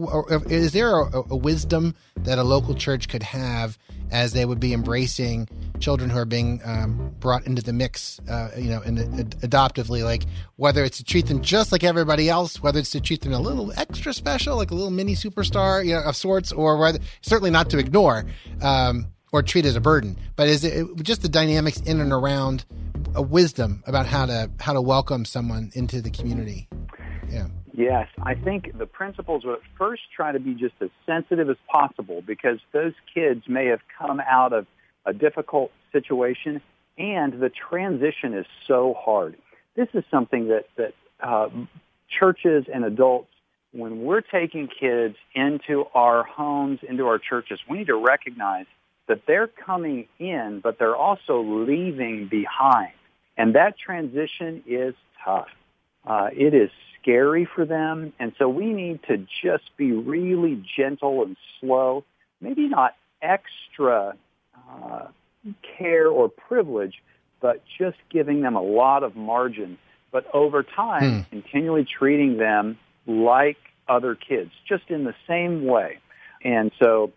is 0.48 0.72
there 0.72 1.00
a, 1.00 1.22
a, 1.30 1.36
wisdom 1.36 1.96
that 2.18 2.38
a 2.38 2.44
local 2.44 2.74
church 2.74 3.08
could 3.08 3.24
have 3.24 3.76
as 4.12 4.32
they 4.32 4.44
would 4.44 4.60
be 4.60 4.72
embracing 4.72 5.48
children 5.80 6.08
who 6.08 6.18
are 6.18 6.24
being 6.24 6.60
um, 6.64 7.12
brought 7.18 7.46
into 7.46 7.62
the 7.62 7.72
mix, 7.72 8.20
uh, 8.30 8.50
you 8.56 8.70
know, 8.70 8.80
in, 8.82 8.98
ad- 8.98 9.40
adoptively? 9.40 10.04
Like 10.04 10.22
whether 10.54 10.84
it's 10.84 10.98
to 10.98 11.04
treat 11.04 11.26
them 11.26 11.42
just 11.42 11.72
like 11.72 11.82
everybody 11.82 12.28
else, 12.28 12.62
whether 12.62 12.78
it's 12.78 12.90
to 12.90 13.00
treat 13.00 13.22
them 13.22 13.32
a 13.32 13.40
little 13.40 13.72
extra 13.76 14.14
special, 14.14 14.56
like 14.56 14.70
a 14.70 14.74
little 14.74 14.92
mini 14.92 15.14
superstar, 15.14 15.84
you 15.84 15.94
know, 15.94 16.02
of 16.02 16.14
sorts, 16.14 16.52
or 16.52 16.76
whether 16.78 17.00
certainly 17.22 17.50
not 17.50 17.70
to 17.70 17.78
ignore. 17.78 18.24
Um, 18.62 19.08
or 19.32 19.42
treat 19.42 19.64
as 19.64 19.74
a 19.74 19.80
burden, 19.80 20.16
but 20.36 20.46
is 20.46 20.62
it 20.62 20.86
just 21.02 21.22
the 21.22 21.28
dynamics 21.28 21.80
in 21.80 22.00
and 22.00 22.12
around 22.12 22.64
a 23.14 23.22
wisdom 23.22 23.82
about 23.86 24.06
how 24.06 24.26
to 24.26 24.50
how 24.60 24.72
to 24.72 24.80
welcome 24.80 25.24
someone 25.24 25.70
into 25.74 26.00
the 26.00 26.10
community? 26.10 26.68
Yeah. 27.28 27.46
Yes, 27.76 28.08
I 28.22 28.34
think 28.34 28.78
the 28.78 28.86
principles 28.86 29.44
would 29.44 29.58
first 29.76 30.02
try 30.14 30.30
to 30.30 30.38
be 30.38 30.54
just 30.54 30.74
as 30.80 30.90
sensitive 31.06 31.50
as 31.50 31.56
possible 31.68 32.22
because 32.24 32.60
those 32.72 32.92
kids 33.12 33.42
may 33.48 33.66
have 33.66 33.80
come 33.98 34.20
out 34.20 34.52
of 34.52 34.66
a 35.04 35.12
difficult 35.12 35.72
situation 35.92 36.60
and 36.96 37.40
the 37.40 37.50
transition 37.50 38.34
is 38.34 38.46
so 38.68 38.94
hard. 38.96 39.36
This 39.74 39.88
is 39.92 40.04
something 40.10 40.48
that, 40.48 40.66
that 40.76 40.94
uh, 41.20 41.48
churches 42.08 42.66
and 42.72 42.84
adults, 42.84 43.30
when 43.72 44.02
we're 44.02 44.20
taking 44.20 44.68
kids 44.68 45.16
into 45.34 45.84
our 45.94 46.22
homes, 46.22 46.78
into 46.88 47.06
our 47.06 47.18
churches, 47.18 47.58
we 47.68 47.78
need 47.78 47.88
to 47.88 47.96
recognize 47.96 48.66
that 49.08 49.22
they're 49.26 49.48
coming 49.48 50.06
in, 50.20 50.60
but 50.62 50.78
they're 50.78 50.96
also 50.96 51.42
leaving 51.42 52.28
behind. 52.28 52.92
And 53.36 53.54
that 53.54 53.78
transition 53.78 54.62
is 54.66 54.94
tough. 55.24 55.48
Uh, 56.06 56.28
it 56.32 56.54
is 56.54 56.70
scary 57.00 57.48
for 57.52 57.64
them. 57.64 58.12
And 58.18 58.32
so 58.38 58.48
we 58.48 58.72
need 58.72 59.00
to 59.08 59.26
just 59.42 59.76
be 59.76 59.92
really 59.92 60.64
gentle 60.76 61.22
and 61.22 61.36
slow, 61.60 62.04
maybe 62.40 62.68
not 62.68 62.94
extra 63.22 64.16
uh, 64.70 65.06
care 65.78 66.08
or 66.08 66.28
privilege, 66.28 67.02
but 67.40 67.62
just 67.78 67.96
giving 68.10 68.40
them 68.40 68.56
a 68.56 68.62
lot 68.62 69.02
of 69.02 69.16
margin. 69.16 69.78
But 70.12 70.26
over 70.32 70.62
time, 70.62 71.24
hmm. 71.24 71.30
continually 71.30 71.84
treating 71.84 72.36
them 72.36 72.78
like 73.06 73.58
other 73.88 74.14
kids, 74.14 74.50
just 74.68 74.84
in 74.88 75.04
the 75.04 75.14
same 75.28 75.66
way. 75.66 75.98
And 76.42 76.70
so 76.78 77.12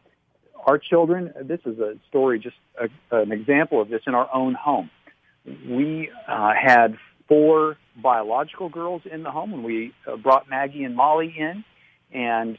our 0.65 0.78
children, 0.78 1.34
this 1.43 1.59
is 1.65 1.80
a 1.80 1.95
story, 2.09 2.39
just 2.39 2.55
a, 2.80 2.89
an 3.15 3.32
example 3.32 3.82
of 3.82 3.89
this 3.89 4.01
in 4.07 4.15
our 4.15 4.30
own 4.34 4.53
home. 4.53 4.89
We 5.68 6.10
uh, 6.28 6.54
had 6.54 6.98
four 7.28 7.78
biological 7.95 8.70
girls 8.70 9.02
in 9.10 9.24
the 9.24 9.32
home 9.32 9.52
when 9.52 9.64
we 9.64 9.93
uh, 10.06 10.18
brought 10.18 10.50
Maggie 10.50 10.84
and 10.84 10.95
Molly 10.95 11.34
in. 11.38 11.64
And 12.12 12.58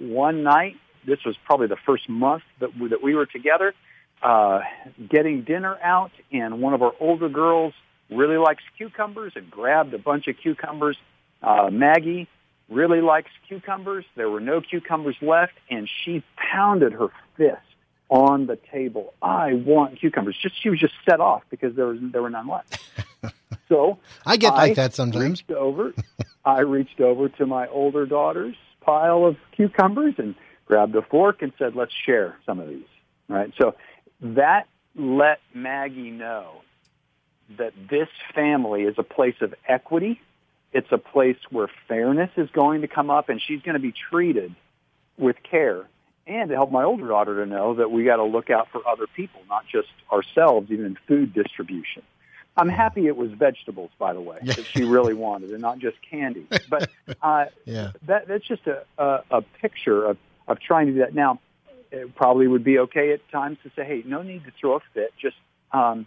one 0.00 0.42
night, 0.42 0.76
this 1.06 1.18
was 1.24 1.36
probably 1.44 1.68
the 1.68 1.78
first 1.86 2.08
month 2.08 2.42
that 2.60 2.76
we, 2.78 2.88
that 2.88 3.02
we 3.02 3.14
were 3.14 3.26
together, 3.26 3.74
uh, 4.22 4.60
getting 5.08 5.42
dinner 5.42 5.78
out, 5.82 6.10
and 6.30 6.60
one 6.60 6.74
of 6.74 6.82
our 6.82 6.92
older 7.00 7.28
girls 7.28 7.72
really 8.10 8.36
likes 8.36 8.62
cucumbers 8.76 9.32
and 9.36 9.50
grabbed 9.50 9.94
a 9.94 9.98
bunch 9.98 10.26
of 10.28 10.36
cucumbers. 10.36 10.96
Uh, 11.42 11.70
Maggie 11.70 12.28
really 12.68 13.00
likes 13.00 13.30
cucumbers. 13.48 14.04
There 14.16 14.28
were 14.28 14.40
no 14.40 14.60
cucumbers 14.60 15.16
left, 15.22 15.54
and 15.70 15.88
she 15.88 16.22
pounded 16.36 16.92
her 16.92 17.08
fist 17.36 17.69
on 18.10 18.46
the 18.46 18.56
table. 18.56 19.14
I 19.22 19.54
want 19.54 19.98
cucumbers. 19.98 20.36
Just 20.42 20.60
she 20.62 20.68
was 20.68 20.78
just 20.78 20.94
set 21.08 21.20
off 21.20 21.42
because 21.48 21.74
there 21.76 21.86
was 21.86 21.98
there 22.00 22.22
were 22.22 22.30
none 22.30 22.48
left. 22.48 22.78
So 23.68 24.00
I 24.26 24.36
get 24.36 24.54
like 24.54 24.74
that 24.74 24.94
sometimes. 24.94 25.44
Reached 25.48 25.52
over, 25.52 25.94
I 26.44 26.62
reached 26.62 27.00
over 27.00 27.28
to 27.28 27.46
my 27.46 27.68
older 27.68 28.04
daughter's 28.04 28.56
pile 28.80 29.24
of 29.24 29.36
cucumbers 29.52 30.14
and 30.18 30.34
grabbed 30.66 30.96
a 30.96 31.02
fork 31.02 31.40
and 31.40 31.52
said, 31.56 31.76
"Let's 31.76 31.94
share 31.94 32.36
some 32.44 32.58
of 32.58 32.68
these." 32.68 32.88
Right. 33.28 33.52
So 33.56 33.76
that 34.22 34.66
let 34.96 35.38
Maggie 35.54 36.10
know 36.10 36.62
that 37.58 37.72
this 37.88 38.08
family 38.34 38.82
is 38.82 38.96
a 38.98 39.04
place 39.04 39.36
of 39.40 39.54
equity 39.68 40.20
it's 40.72 40.90
a 40.92 40.98
place 40.98 41.36
where 41.50 41.68
fairness 41.88 42.30
is 42.36 42.48
going 42.50 42.82
to 42.82 42.88
come 42.88 43.10
up 43.10 43.28
and 43.28 43.40
she's 43.40 43.60
going 43.62 43.74
to 43.74 43.80
be 43.80 43.92
treated 43.92 44.54
with 45.18 45.36
care. 45.42 45.88
And 46.30 46.48
to 46.50 46.54
help 46.54 46.70
my 46.70 46.84
older 46.84 47.08
daughter 47.08 47.44
to 47.44 47.50
know 47.50 47.74
that 47.74 47.90
we 47.90 48.04
got 48.04 48.16
to 48.16 48.24
look 48.24 48.50
out 48.50 48.68
for 48.70 48.86
other 48.86 49.08
people, 49.08 49.40
not 49.48 49.66
just 49.66 49.88
ourselves, 50.12 50.70
even 50.70 50.86
in 50.86 50.96
food 51.08 51.34
distribution. 51.34 52.02
I'm 52.56 52.68
happy 52.68 53.08
it 53.08 53.16
was 53.16 53.32
vegetables, 53.32 53.90
by 53.98 54.12
the 54.12 54.20
way, 54.20 54.38
that 54.44 54.64
she 54.64 54.84
really 54.84 55.12
wanted, 55.12 55.50
and 55.50 55.60
not 55.60 55.80
just 55.80 55.96
candy. 56.08 56.46
But 56.68 56.88
uh, 57.22 57.46
yeah. 57.64 57.90
that, 58.06 58.28
that's 58.28 58.46
just 58.46 58.64
a, 58.68 58.84
a, 58.96 59.24
a 59.30 59.42
picture 59.42 60.04
of, 60.04 60.18
of 60.46 60.60
trying 60.60 60.86
to 60.86 60.92
do 60.92 60.98
that. 61.00 61.16
Now, 61.16 61.40
it 61.90 62.14
probably 62.14 62.46
would 62.46 62.62
be 62.62 62.78
okay 62.78 63.12
at 63.12 63.28
times 63.30 63.58
to 63.64 63.70
say, 63.74 63.84
"Hey, 63.84 64.04
no 64.06 64.22
need 64.22 64.44
to 64.44 64.52
throw 64.60 64.76
a 64.76 64.80
fit. 64.94 65.12
Just, 65.20 65.36
um, 65.72 66.06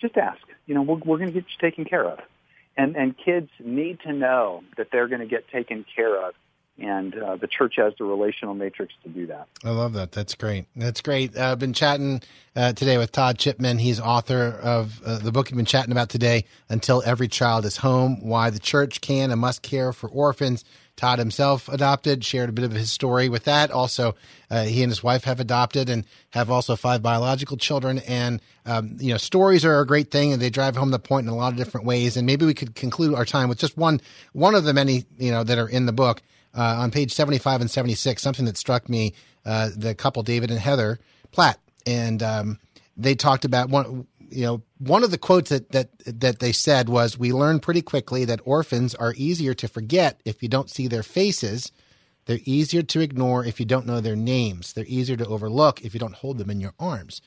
just 0.00 0.16
ask. 0.16 0.40
You 0.66 0.76
know, 0.76 0.82
we're, 0.82 0.96
we're 0.96 1.18
going 1.18 1.32
to 1.32 1.38
get 1.38 1.44
you 1.44 1.58
taken 1.60 1.84
care 1.84 2.06
of." 2.06 2.20
and 2.78 2.96
and 2.96 3.14
kids 3.18 3.50
need 3.58 4.00
to 4.00 4.12
know 4.12 4.62
that 4.78 4.86
they're 4.90 5.08
going 5.08 5.20
to 5.20 5.26
get 5.26 5.48
taken 5.48 5.84
care 5.94 6.26
of 6.26 6.34
and 6.78 7.14
uh, 7.14 7.36
the 7.36 7.46
church 7.46 7.74
has 7.76 7.92
the 7.98 8.04
relational 8.04 8.54
matrix 8.54 8.94
to 9.02 9.08
do 9.08 9.26
that. 9.26 9.48
I 9.64 9.70
love 9.70 9.92
that. 9.94 10.12
That's 10.12 10.34
great. 10.34 10.66
That's 10.76 11.00
great. 11.00 11.36
Uh, 11.36 11.52
I've 11.52 11.58
been 11.58 11.72
chatting 11.72 12.22
uh, 12.54 12.72
today 12.72 12.98
with 12.98 13.12
Todd 13.12 13.38
Chipman. 13.38 13.78
He's 13.78 14.00
author 14.00 14.58
of 14.62 15.00
uh, 15.04 15.18
the 15.18 15.32
book 15.32 15.50
you've 15.50 15.56
been 15.56 15.66
chatting 15.66 15.92
about 15.92 16.08
today, 16.08 16.44
Until 16.68 17.02
Every 17.04 17.28
Child 17.28 17.64
is 17.64 17.78
Home 17.78 18.24
Why 18.24 18.50
the 18.50 18.58
Church 18.58 19.00
Can 19.00 19.30
and 19.30 19.40
Must 19.40 19.62
Care 19.62 19.92
for 19.92 20.08
Orphans. 20.08 20.64
Todd 20.98 21.20
himself 21.20 21.68
adopted, 21.68 22.24
shared 22.24 22.48
a 22.48 22.52
bit 22.52 22.64
of 22.64 22.72
his 22.72 22.90
story 22.90 23.28
with 23.28 23.44
that. 23.44 23.70
Also, 23.70 24.16
uh, 24.50 24.64
he 24.64 24.82
and 24.82 24.90
his 24.90 25.00
wife 25.00 25.22
have 25.24 25.38
adopted 25.38 25.88
and 25.88 26.04
have 26.30 26.50
also 26.50 26.74
five 26.74 27.02
biological 27.02 27.56
children. 27.56 28.00
And, 28.00 28.40
um, 28.66 28.96
you 28.98 29.12
know, 29.12 29.16
stories 29.16 29.64
are 29.64 29.80
a 29.80 29.86
great 29.86 30.10
thing 30.10 30.32
and 30.32 30.42
they 30.42 30.50
drive 30.50 30.76
home 30.76 30.90
the 30.90 30.98
point 30.98 31.28
in 31.28 31.32
a 31.32 31.36
lot 31.36 31.52
of 31.52 31.56
different 31.56 31.86
ways. 31.86 32.16
And 32.16 32.26
maybe 32.26 32.44
we 32.44 32.54
could 32.54 32.74
conclude 32.74 33.14
our 33.14 33.24
time 33.24 33.48
with 33.48 33.58
just 33.58 33.76
one, 33.76 34.00
one 34.32 34.56
of 34.56 34.64
the 34.64 34.74
many, 34.74 35.04
you 35.18 35.30
know, 35.30 35.44
that 35.44 35.56
are 35.56 35.68
in 35.68 35.86
the 35.86 35.92
book. 35.92 36.20
Uh, 36.58 36.74
on 36.80 36.90
page 36.90 37.12
75 37.12 37.60
and 37.60 37.70
76, 37.70 38.20
something 38.20 38.44
that 38.46 38.56
struck 38.56 38.88
me, 38.88 39.14
uh, 39.46 39.70
the 39.76 39.94
couple, 39.94 40.24
David 40.24 40.50
and 40.50 40.58
Heather 40.58 40.98
Platt. 41.30 41.60
And, 41.86 42.20
um, 42.20 42.58
they 42.96 43.14
talked 43.14 43.44
about 43.44 43.70
one, 43.70 44.08
you 44.28 44.44
know, 44.44 44.62
one 44.78 45.04
of 45.04 45.12
the 45.12 45.18
quotes 45.18 45.50
that, 45.50 45.70
that, 45.70 45.90
that 46.04 46.40
they 46.40 46.50
said 46.50 46.88
was, 46.88 47.16
we 47.16 47.32
learn 47.32 47.60
pretty 47.60 47.80
quickly 47.80 48.24
that 48.24 48.40
orphans 48.44 48.96
are 48.96 49.14
easier 49.16 49.54
to 49.54 49.68
forget 49.68 50.20
if 50.24 50.42
you 50.42 50.48
don't 50.48 50.68
see 50.68 50.88
their 50.88 51.04
faces. 51.04 51.70
They're 52.26 52.40
easier 52.44 52.82
to 52.82 53.00
ignore 53.00 53.44
if 53.44 53.60
you 53.60 53.64
don't 53.64 53.86
know 53.86 54.00
their 54.00 54.16
names. 54.16 54.72
They're 54.72 54.84
easier 54.88 55.16
to 55.16 55.26
overlook 55.26 55.84
if 55.84 55.94
you 55.94 56.00
don't 56.00 56.14
hold 56.14 56.38
them 56.38 56.50
in 56.50 56.60
your 56.60 56.74
arms. 56.80 57.22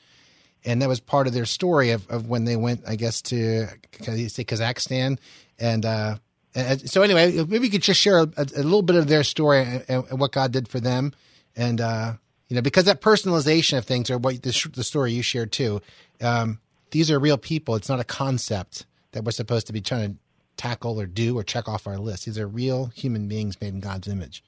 And 0.62 0.82
that 0.82 0.90
was 0.90 1.00
part 1.00 1.26
of 1.26 1.32
their 1.32 1.46
story 1.46 1.90
of, 1.90 2.06
of 2.10 2.28
when 2.28 2.44
they 2.44 2.56
went, 2.56 2.82
I 2.86 2.96
guess, 2.96 3.22
to 3.22 3.66
Kazakhstan. 3.92 5.18
And, 5.58 5.86
uh, 5.86 6.16
so 6.54 7.02
anyway, 7.02 7.44
maybe 7.48 7.66
you 7.66 7.70
could 7.70 7.82
just 7.82 8.00
share 8.00 8.18
a, 8.18 8.28
a 8.36 8.62
little 8.62 8.82
bit 8.82 8.96
of 8.96 9.08
their 9.08 9.24
story 9.24 9.62
and, 9.62 10.04
and, 10.10 10.20
what 10.20 10.32
God 10.32 10.52
did 10.52 10.68
for 10.68 10.80
them. 10.80 11.12
And, 11.56 11.80
uh, 11.80 12.14
you 12.48 12.56
know, 12.56 12.62
because 12.62 12.84
that 12.84 13.00
personalization 13.00 13.78
of 13.78 13.86
things 13.86 14.10
or 14.10 14.18
what 14.18 14.42
the, 14.42 14.70
the 14.74 14.84
story 14.84 15.12
you 15.12 15.22
shared 15.22 15.52
too, 15.52 15.80
um, 16.20 16.60
these 16.90 17.10
are 17.10 17.18
real 17.18 17.38
people. 17.38 17.74
It's 17.74 17.88
not 17.88 18.00
a 18.00 18.04
concept 18.04 18.84
that 19.12 19.24
we're 19.24 19.32
supposed 19.32 19.66
to 19.68 19.72
be 19.72 19.80
trying 19.80 20.12
to 20.12 20.18
tackle 20.56 21.00
or 21.00 21.06
do 21.06 21.38
or 21.38 21.42
check 21.42 21.68
off 21.68 21.86
our 21.86 21.96
list. 21.96 22.26
These 22.26 22.38
are 22.38 22.46
real 22.46 22.86
human 22.86 23.28
beings 23.28 23.58
made 23.60 23.72
in 23.72 23.80
God's 23.80 24.06
image. 24.06 24.44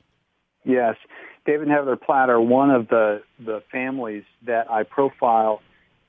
Yes. 0.64 0.96
David 1.46 1.68
and 1.68 1.72
Heather 1.72 1.96
Platt 1.96 2.28
are 2.28 2.40
one 2.40 2.70
of 2.70 2.88
the, 2.88 3.22
the 3.38 3.62
families 3.72 4.24
that 4.46 4.70
I 4.70 4.82
profile 4.82 5.62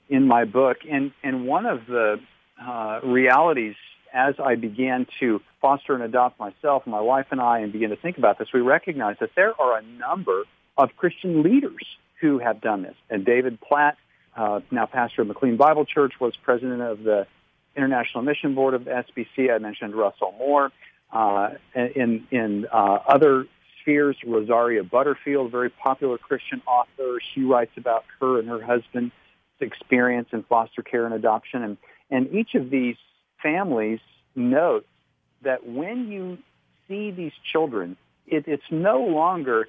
in 0.09 0.27
my 0.27 0.43
book. 0.43 0.77
And, 0.89 1.11
and 1.23 1.45
one 1.45 1.65
of 1.65 1.85
the 1.87 2.19
uh, 2.61 2.99
realities 3.03 3.75
as 4.15 4.35
I 4.39 4.55
began 4.55 5.05
to 5.19 5.41
foster 5.61 5.93
and 5.93 6.01
adopt 6.01 6.39
myself, 6.39 6.87
my 6.87 7.01
wife 7.01 7.27
and 7.31 7.41
I, 7.41 7.59
and 7.59 7.71
begin 7.71 7.89
to 7.89 7.95
think 7.95 8.17
about 8.17 8.39
this, 8.39 8.47
we 8.53 8.61
recognize 8.61 9.17
that 9.19 9.31
there 9.35 9.59
are 9.59 9.77
a 9.77 9.81
number 9.83 10.43
of 10.77 10.95
Christian 10.97 11.43
leaders 11.43 11.85
who 12.21 12.39
have 12.39 12.61
done 12.61 12.81
this. 12.81 12.95
And 13.09 13.25
David 13.25 13.59
Platt 13.59 13.97
uh, 14.35 14.59
now 14.71 14.85
pastor 14.85 15.21
of 15.21 15.27
McLean 15.27 15.57
Bible 15.57 15.85
Church, 15.85 16.13
was 16.19 16.35
president 16.35 16.81
of 16.81 17.03
the 17.03 17.25
International 17.75 18.23
Mission 18.23 18.55
Board 18.55 18.73
of 18.73 18.83
SBC. 18.83 19.53
I 19.53 19.57
mentioned 19.59 19.95
Russell 19.95 20.33
Moore. 20.37 20.71
Uh, 21.11 21.51
in 21.73 22.27
in 22.31 22.65
uh, 22.71 22.99
other 23.07 23.45
spheres, 23.79 24.17
Rosaria 24.25 24.83
Butterfield, 24.83 25.51
very 25.51 25.69
popular 25.69 26.17
Christian 26.17 26.61
author. 26.67 27.19
She 27.33 27.43
writes 27.43 27.71
about 27.77 28.03
her 28.19 28.39
and 28.39 28.49
her 28.49 28.61
husband's 28.61 29.13
experience 29.59 30.29
in 30.33 30.43
foster 30.43 30.81
care 30.81 31.05
and 31.05 31.13
adoption. 31.13 31.63
And, 31.63 31.77
and 32.09 32.33
each 32.33 32.55
of 32.55 32.69
these 32.69 32.97
families 33.45 33.99
note 34.35 34.87
that 35.43 35.67
when 35.67 36.11
you 36.11 36.39
see 36.87 37.11
these 37.11 37.33
children, 37.51 37.95
it, 38.25 38.45
it's 38.47 38.71
no 38.71 39.01
longer 39.01 39.67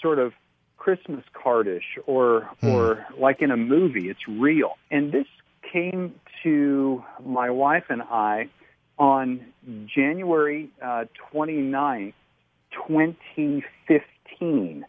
sort 0.00 0.18
of 0.18 0.32
Christmas 0.76 1.24
cardish 1.32 1.96
or 2.06 2.50
hmm. 2.60 2.68
or 2.68 3.06
like 3.16 3.40
in 3.40 3.52
a 3.52 3.56
movie. 3.56 4.08
It's 4.10 4.26
real. 4.26 4.72
And 4.90 5.12
this 5.12 5.28
came 5.72 6.16
to 6.42 7.04
my 7.24 7.50
wife 7.50 7.84
and 7.88 8.02
I 8.02 8.48
on 8.98 9.46
January 9.86 10.70
uh, 10.82 11.04
29th, 11.32 12.14
2015. 12.88 14.84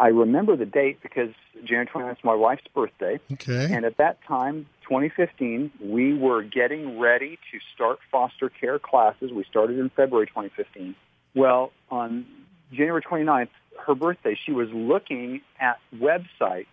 I 0.00 0.08
remember 0.08 0.54
the 0.56 0.66
date 0.66 1.00
because 1.02 1.30
January 1.64 1.86
29th 1.86 2.12
is 2.12 2.24
my 2.24 2.34
wife's 2.34 2.66
birthday. 2.74 3.18
Okay. 3.32 3.68
And 3.72 3.86
at 3.86 3.96
that 3.96 4.22
time, 4.28 4.66
2015, 4.88 5.70
we 5.80 6.14
were 6.14 6.42
getting 6.42 6.98
ready 6.98 7.38
to 7.52 7.58
start 7.74 7.98
foster 8.10 8.48
care 8.48 8.78
classes. 8.78 9.30
We 9.30 9.44
started 9.44 9.78
in 9.78 9.90
February 9.90 10.26
2015. 10.26 10.94
Well, 11.34 11.72
on 11.90 12.24
January 12.72 13.02
29th, 13.02 13.50
her 13.86 13.94
birthday, 13.94 14.38
she 14.46 14.52
was 14.52 14.70
looking 14.72 15.42
at 15.60 15.78
websites 15.94 16.66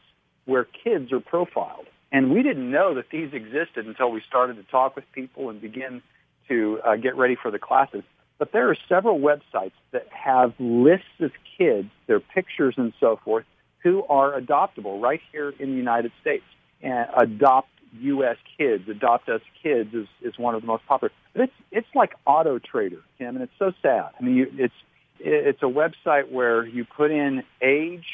where 0.45 0.63
kids 0.63 1.11
are 1.11 1.19
profiled. 1.19 1.87
And 2.09 2.31
we 2.31 2.41
didn't 2.41 2.71
know 2.71 2.95
that 2.95 3.09
these 3.09 3.33
existed 3.33 3.85
until 3.85 4.11
we 4.11 4.21
started 4.21 4.55
to 4.55 4.63
talk 4.63 4.95
with 4.95 5.03
people 5.11 5.49
and 5.49 5.59
begin 5.59 6.01
to 6.47 6.79
uh, 6.85 6.95
get 6.95 7.17
ready 7.17 7.35
for 7.35 7.51
the 7.51 7.59
classes. 7.59 8.03
But 8.37 8.53
there 8.53 8.69
are 8.69 8.77
several 8.87 9.19
websites 9.19 9.73
that 9.91 10.07
have 10.09 10.53
lists 10.57 11.19
of 11.19 11.31
kids, 11.57 11.89
their 12.07 12.21
pictures 12.21 12.75
and 12.77 12.93
so 12.99 13.19
forth, 13.25 13.45
who 13.79 14.05
are 14.05 14.39
adoptable 14.39 15.01
right 15.01 15.21
here 15.33 15.53
in 15.59 15.71
the 15.71 15.77
United 15.77 16.13
States. 16.21 16.45
And 16.81 17.07
Adopt 17.15 17.69
U.S. 18.01 18.37
Kids, 18.57 18.87
Adopt 18.89 19.29
Us 19.29 19.41
Kids 19.61 19.93
is, 19.93 20.07
is 20.21 20.37
one 20.37 20.55
of 20.55 20.61
the 20.61 20.67
most 20.67 20.85
popular. 20.85 21.11
But 21.33 21.43
it's, 21.43 21.53
it's 21.71 21.87
like 21.95 22.15
Auto 22.25 22.59
Trader, 22.59 23.01
Tim, 23.17 23.35
and 23.35 23.43
it's 23.43 23.53
so 23.57 23.73
sad. 23.81 24.11
I 24.19 24.23
mean, 24.23 24.35
you, 24.35 24.51
it's, 24.57 24.73
it's 25.19 25.61
a 25.61 25.65
website 25.65 26.31
where 26.31 26.65
you 26.65 26.85
put 26.85 27.11
in 27.11 27.43
age, 27.61 28.05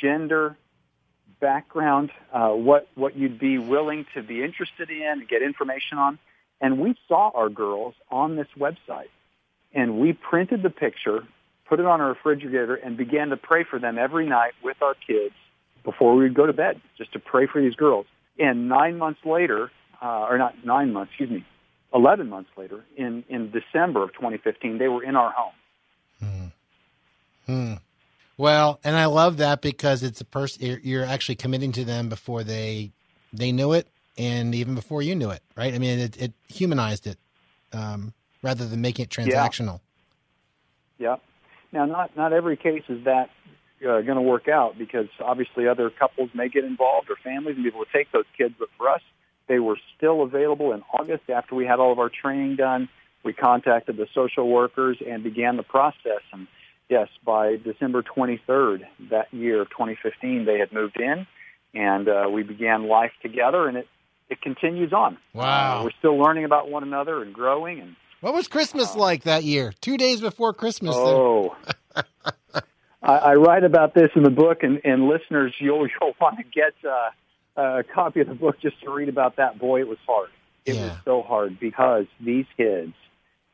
gender, 0.00 0.56
background, 1.40 2.10
uh, 2.32 2.50
what, 2.50 2.88
what 2.94 3.16
you'd 3.16 3.38
be 3.38 3.58
willing 3.58 4.06
to 4.14 4.22
be 4.22 4.42
interested 4.42 4.90
in 4.90 5.02
and 5.02 5.28
get 5.28 5.42
information 5.42 5.98
on. 5.98 6.18
And 6.60 6.78
we 6.78 6.94
saw 7.08 7.30
our 7.34 7.48
girls 7.48 7.94
on 8.10 8.36
this 8.36 8.46
website 8.56 9.08
and 9.74 9.98
we 9.98 10.12
printed 10.12 10.62
the 10.62 10.70
picture, 10.70 11.24
put 11.68 11.80
it 11.80 11.86
on 11.86 12.00
our 12.00 12.10
refrigerator, 12.10 12.74
and 12.74 12.96
began 12.96 13.30
to 13.30 13.36
pray 13.36 13.64
for 13.64 13.78
them 13.78 13.98
every 13.98 14.26
night 14.26 14.52
with 14.62 14.80
our 14.82 14.94
kids 15.06 15.34
before 15.84 16.14
we 16.14 16.22
would 16.24 16.34
go 16.34 16.46
to 16.46 16.52
bed, 16.52 16.80
just 16.96 17.12
to 17.14 17.18
pray 17.18 17.46
for 17.46 17.60
these 17.60 17.74
girls. 17.74 18.06
And 18.38 18.68
nine 18.68 18.98
months 18.98 19.20
later, 19.24 19.70
uh, 20.00 20.26
or 20.28 20.38
not 20.38 20.64
nine 20.64 20.92
months, 20.92 21.10
excuse 21.12 21.30
me, 21.30 21.46
11 21.94 22.28
months 22.28 22.50
later, 22.56 22.84
in, 22.96 23.24
in 23.28 23.50
December 23.50 24.02
of 24.02 24.12
2015, 24.14 24.78
they 24.78 24.88
were 24.88 25.02
in 25.02 25.16
our 25.16 25.30
home. 25.30 25.52
Hmm. 27.46 27.74
Well, 28.36 28.80
and 28.82 28.96
I 28.96 29.06
love 29.06 29.38
that 29.38 29.60
because 29.60 30.02
it's 30.02 30.20
a 30.20 30.24
person 30.24 30.64
you're, 30.64 30.78
you're 30.78 31.04
actually 31.04 31.34
committing 31.36 31.72
to 31.72 31.84
them 31.84 32.08
before 32.08 32.42
they 32.44 32.92
they 33.32 33.52
knew 33.52 33.72
it, 33.72 33.88
and 34.18 34.54
even 34.54 34.74
before 34.74 35.02
you 35.02 35.14
knew 35.14 35.30
it, 35.30 35.42
right? 35.56 35.74
I 35.74 35.78
mean, 35.78 35.98
it, 35.98 36.20
it 36.20 36.32
humanized 36.48 37.06
it 37.06 37.18
um, 37.72 38.12
rather 38.42 38.66
than 38.66 38.80
making 38.80 39.04
it 39.04 39.10
transactional. 39.10 39.80
Yeah. 40.98 41.16
Now, 41.72 41.86
not 41.86 42.16
not 42.16 42.32
every 42.32 42.56
case 42.56 42.82
is 42.88 43.04
that 43.04 43.30
uh, 43.82 44.00
going 44.00 44.16
to 44.16 44.22
work 44.22 44.48
out 44.48 44.78
because 44.78 45.08
obviously 45.20 45.66
other 45.66 45.90
couples 45.90 46.30
may 46.34 46.48
get 46.48 46.64
involved 46.64 47.10
or 47.10 47.16
families 47.16 47.56
and 47.56 47.64
be 47.64 47.68
able 47.68 47.84
to 47.84 47.92
take 47.92 48.10
those 48.12 48.24
kids. 48.36 48.54
But 48.58 48.68
for 48.76 48.88
us, 48.88 49.00
they 49.48 49.58
were 49.58 49.78
still 49.96 50.22
available 50.22 50.72
in 50.72 50.82
August 50.92 51.28
after 51.28 51.54
we 51.54 51.66
had 51.66 51.80
all 51.80 51.92
of 51.92 51.98
our 51.98 52.10
training 52.10 52.56
done. 52.56 52.88
We 53.24 53.32
contacted 53.32 53.96
the 53.96 54.06
social 54.14 54.48
workers 54.48 54.98
and 55.06 55.22
began 55.22 55.56
the 55.56 55.62
process. 55.62 56.22
And 56.32 56.46
yes, 56.88 57.08
by 57.24 57.56
December 57.56 58.02
23rd 58.02 58.82
that 59.10 59.32
year 59.32 59.62
of 59.62 59.70
2015, 59.70 60.44
they 60.44 60.58
had 60.58 60.72
moved 60.72 61.00
in, 61.00 61.26
and 61.74 62.08
uh, 62.08 62.28
we 62.32 62.42
began 62.42 62.88
life 62.88 63.12
together, 63.22 63.68
and 63.68 63.76
it 63.76 63.88
it 64.30 64.40
continues 64.40 64.94
on. 64.94 65.18
Wow. 65.34 65.80
Uh, 65.80 65.84
we're 65.84 65.90
still 65.98 66.16
learning 66.16 66.46
about 66.46 66.70
one 66.70 66.82
another 66.82 67.22
and 67.22 67.34
growing 67.34 67.80
and 67.80 67.96
What 68.22 68.32
was 68.32 68.48
Christmas 68.48 68.96
like 68.96 69.24
that 69.24 69.44
year? 69.44 69.74
Two 69.82 69.98
days 69.98 70.22
before 70.22 70.54
Christmas. 70.54 70.94
Oh, 70.96 71.54
I, 73.02 73.16
I 73.16 73.34
write 73.34 73.64
about 73.64 73.94
this 73.94 74.10
in 74.14 74.22
the 74.22 74.30
book, 74.30 74.62
and, 74.62 74.80
and 74.84 75.08
listeners, 75.08 75.54
you'll 75.58 75.86
you'll 75.88 76.14
want 76.20 76.38
to 76.38 76.44
get 76.44 76.74
uh, 76.88 77.10
a 77.60 77.82
copy 77.82 78.20
of 78.20 78.28
the 78.28 78.34
book 78.34 78.60
just 78.60 78.80
to 78.82 78.90
read 78.90 79.08
about 79.08 79.36
that. 79.36 79.58
Boy, 79.58 79.80
it 79.80 79.88
was 79.88 79.98
hard. 80.06 80.30
It 80.64 80.76
Yeah. 80.76 80.84
was 80.84 80.96
so 81.04 81.22
hard 81.22 81.58
because 81.58 82.06
these 82.20 82.46
kids 82.56 82.94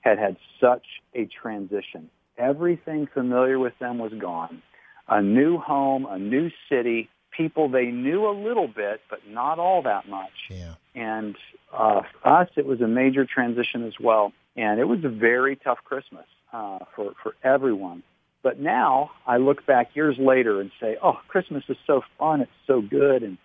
had 0.00 0.18
had 0.18 0.36
such 0.60 0.86
a 1.14 1.24
transition. 1.26 2.10
Everything 2.36 3.08
familiar 3.12 3.58
with 3.58 3.78
them 3.78 3.98
was 3.98 4.12
gone. 4.12 4.62
A 5.08 5.22
new 5.22 5.58
home, 5.58 6.06
a 6.06 6.18
new 6.18 6.50
city, 6.68 7.08
people 7.30 7.68
they 7.68 7.86
knew 7.86 8.28
a 8.28 8.32
little 8.32 8.68
bit, 8.68 9.00
but 9.08 9.20
not 9.28 9.58
all 9.58 9.82
that 9.82 10.08
much. 10.08 10.50
Yeah. 10.50 10.74
And 10.94 11.34
uh, 11.72 12.02
for 12.22 12.28
us, 12.28 12.48
it 12.56 12.66
was 12.66 12.80
a 12.80 12.86
major 12.86 13.24
transition 13.24 13.86
as 13.86 13.94
well. 13.98 14.32
And 14.56 14.78
it 14.78 14.84
was 14.84 15.02
a 15.04 15.08
very 15.08 15.56
tough 15.56 15.78
Christmas 15.84 16.26
uh, 16.52 16.80
for, 16.94 17.14
for 17.22 17.34
everyone. 17.42 18.02
But 18.48 18.58
now 18.58 19.10
I 19.26 19.36
look 19.36 19.66
back 19.66 19.94
years 19.94 20.16
later 20.18 20.58
and 20.58 20.70
say, 20.80 20.96
oh, 21.02 21.20
Christmas 21.28 21.64
is 21.68 21.76
so 21.86 22.00
fun. 22.18 22.40
It's 22.40 22.50
so 22.66 22.80
good. 22.80 23.22
And 23.22 23.36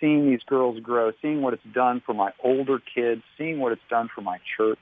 seeing 0.00 0.30
these 0.30 0.38
girls 0.46 0.78
grow, 0.78 1.10
seeing 1.20 1.42
what 1.42 1.52
it's 1.52 1.64
done 1.74 2.00
for 2.06 2.14
my 2.14 2.30
older 2.44 2.78
kids, 2.78 3.22
seeing 3.36 3.58
what 3.58 3.72
it's 3.72 3.82
done 3.90 4.08
for 4.14 4.20
my 4.20 4.38
church, 4.56 4.78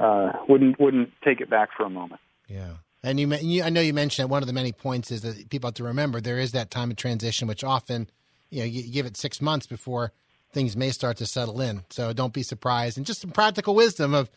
uh, 0.00 0.32
wouldn't, 0.48 0.80
wouldn't 0.80 1.12
take 1.22 1.42
it 1.42 1.50
back 1.50 1.68
for 1.76 1.84
a 1.84 1.90
moment. 1.90 2.22
Yeah. 2.48 2.76
And 3.02 3.20
you, 3.20 3.30
you, 3.34 3.62
I 3.62 3.68
know 3.68 3.82
you 3.82 3.92
mentioned 3.92 4.24
that 4.24 4.32
one 4.32 4.42
of 4.42 4.46
the 4.46 4.54
many 4.54 4.72
points 4.72 5.10
is 5.10 5.20
that 5.20 5.50
people 5.50 5.68
have 5.68 5.74
to 5.74 5.84
remember 5.84 6.18
there 6.22 6.38
is 6.38 6.52
that 6.52 6.70
time 6.70 6.90
of 6.90 6.96
transition, 6.96 7.46
which 7.46 7.62
often, 7.62 8.08
you 8.48 8.60
know, 8.60 8.64
you 8.64 8.90
give 8.90 9.04
it 9.04 9.18
six 9.18 9.42
months 9.42 9.66
before 9.66 10.12
things 10.54 10.76
may 10.76 10.90
start 10.90 11.18
to 11.18 11.26
settle 11.26 11.60
in. 11.60 11.82
So 11.90 12.12
don't 12.12 12.32
be 12.32 12.42
surprised. 12.42 12.96
And 12.96 13.04
just 13.04 13.20
some 13.20 13.30
practical 13.30 13.74
wisdom 13.74 14.14
of 14.14 14.30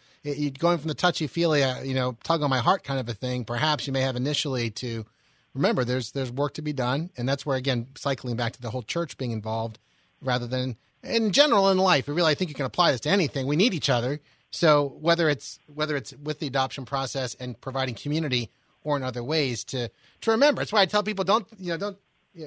going 0.57 0.79
from 0.79 0.87
the 0.87 0.93
touchy 0.93 1.27
feely, 1.27 1.63
uh, 1.63 1.81
you 1.83 1.93
know, 1.93 2.17
tug 2.23 2.41
on 2.41 2.49
my 2.49 2.59
heart 2.59 2.83
kind 2.83 2.99
of 2.99 3.07
a 3.07 3.13
thing. 3.13 3.45
Perhaps 3.45 3.87
you 3.87 3.93
may 3.93 4.01
have 4.01 4.15
initially 4.15 4.71
to 4.71 5.05
remember 5.53 5.85
there's 5.85 6.11
there's 6.11 6.31
work 6.31 6.55
to 6.55 6.61
be 6.61 6.73
done, 6.73 7.11
and 7.15 7.29
that's 7.29 7.45
where 7.45 7.55
again 7.55 7.87
cycling 7.95 8.35
back 8.35 8.53
to 8.53 8.61
the 8.61 8.71
whole 8.71 8.81
church 8.81 9.17
being 9.17 9.31
involved 9.31 9.79
rather 10.21 10.47
than 10.47 10.75
in 11.03 11.31
general 11.31 11.69
in 11.69 11.77
life. 11.77 12.09
I 12.09 12.11
really 12.11 12.31
I 12.31 12.35
think 12.35 12.49
you 12.49 12.55
can 12.55 12.65
apply 12.65 12.91
this 12.91 13.01
to 13.01 13.09
anything. 13.09 13.47
We 13.47 13.55
need 13.55 13.73
each 13.73 13.89
other. 13.89 14.19
So 14.49 14.97
whether 14.99 15.29
it's 15.29 15.59
whether 15.73 15.95
it's 15.95 16.13
with 16.13 16.39
the 16.39 16.47
adoption 16.47 16.85
process 16.85 17.35
and 17.35 17.59
providing 17.61 17.95
community 17.95 18.49
or 18.83 18.97
in 18.97 19.03
other 19.03 19.23
ways 19.23 19.63
to 19.65 19.89
to 20.21 20.31
remember. 20.31 20.61
It's 20.61 20.73
why 20.73 20.81
I 20.81 20.85
tell 20.85 21.03
people 21.03 21.25
don't 21.25 21.47
you 21.59 21.69
know 21.69 21.77
don't 21.77 21.97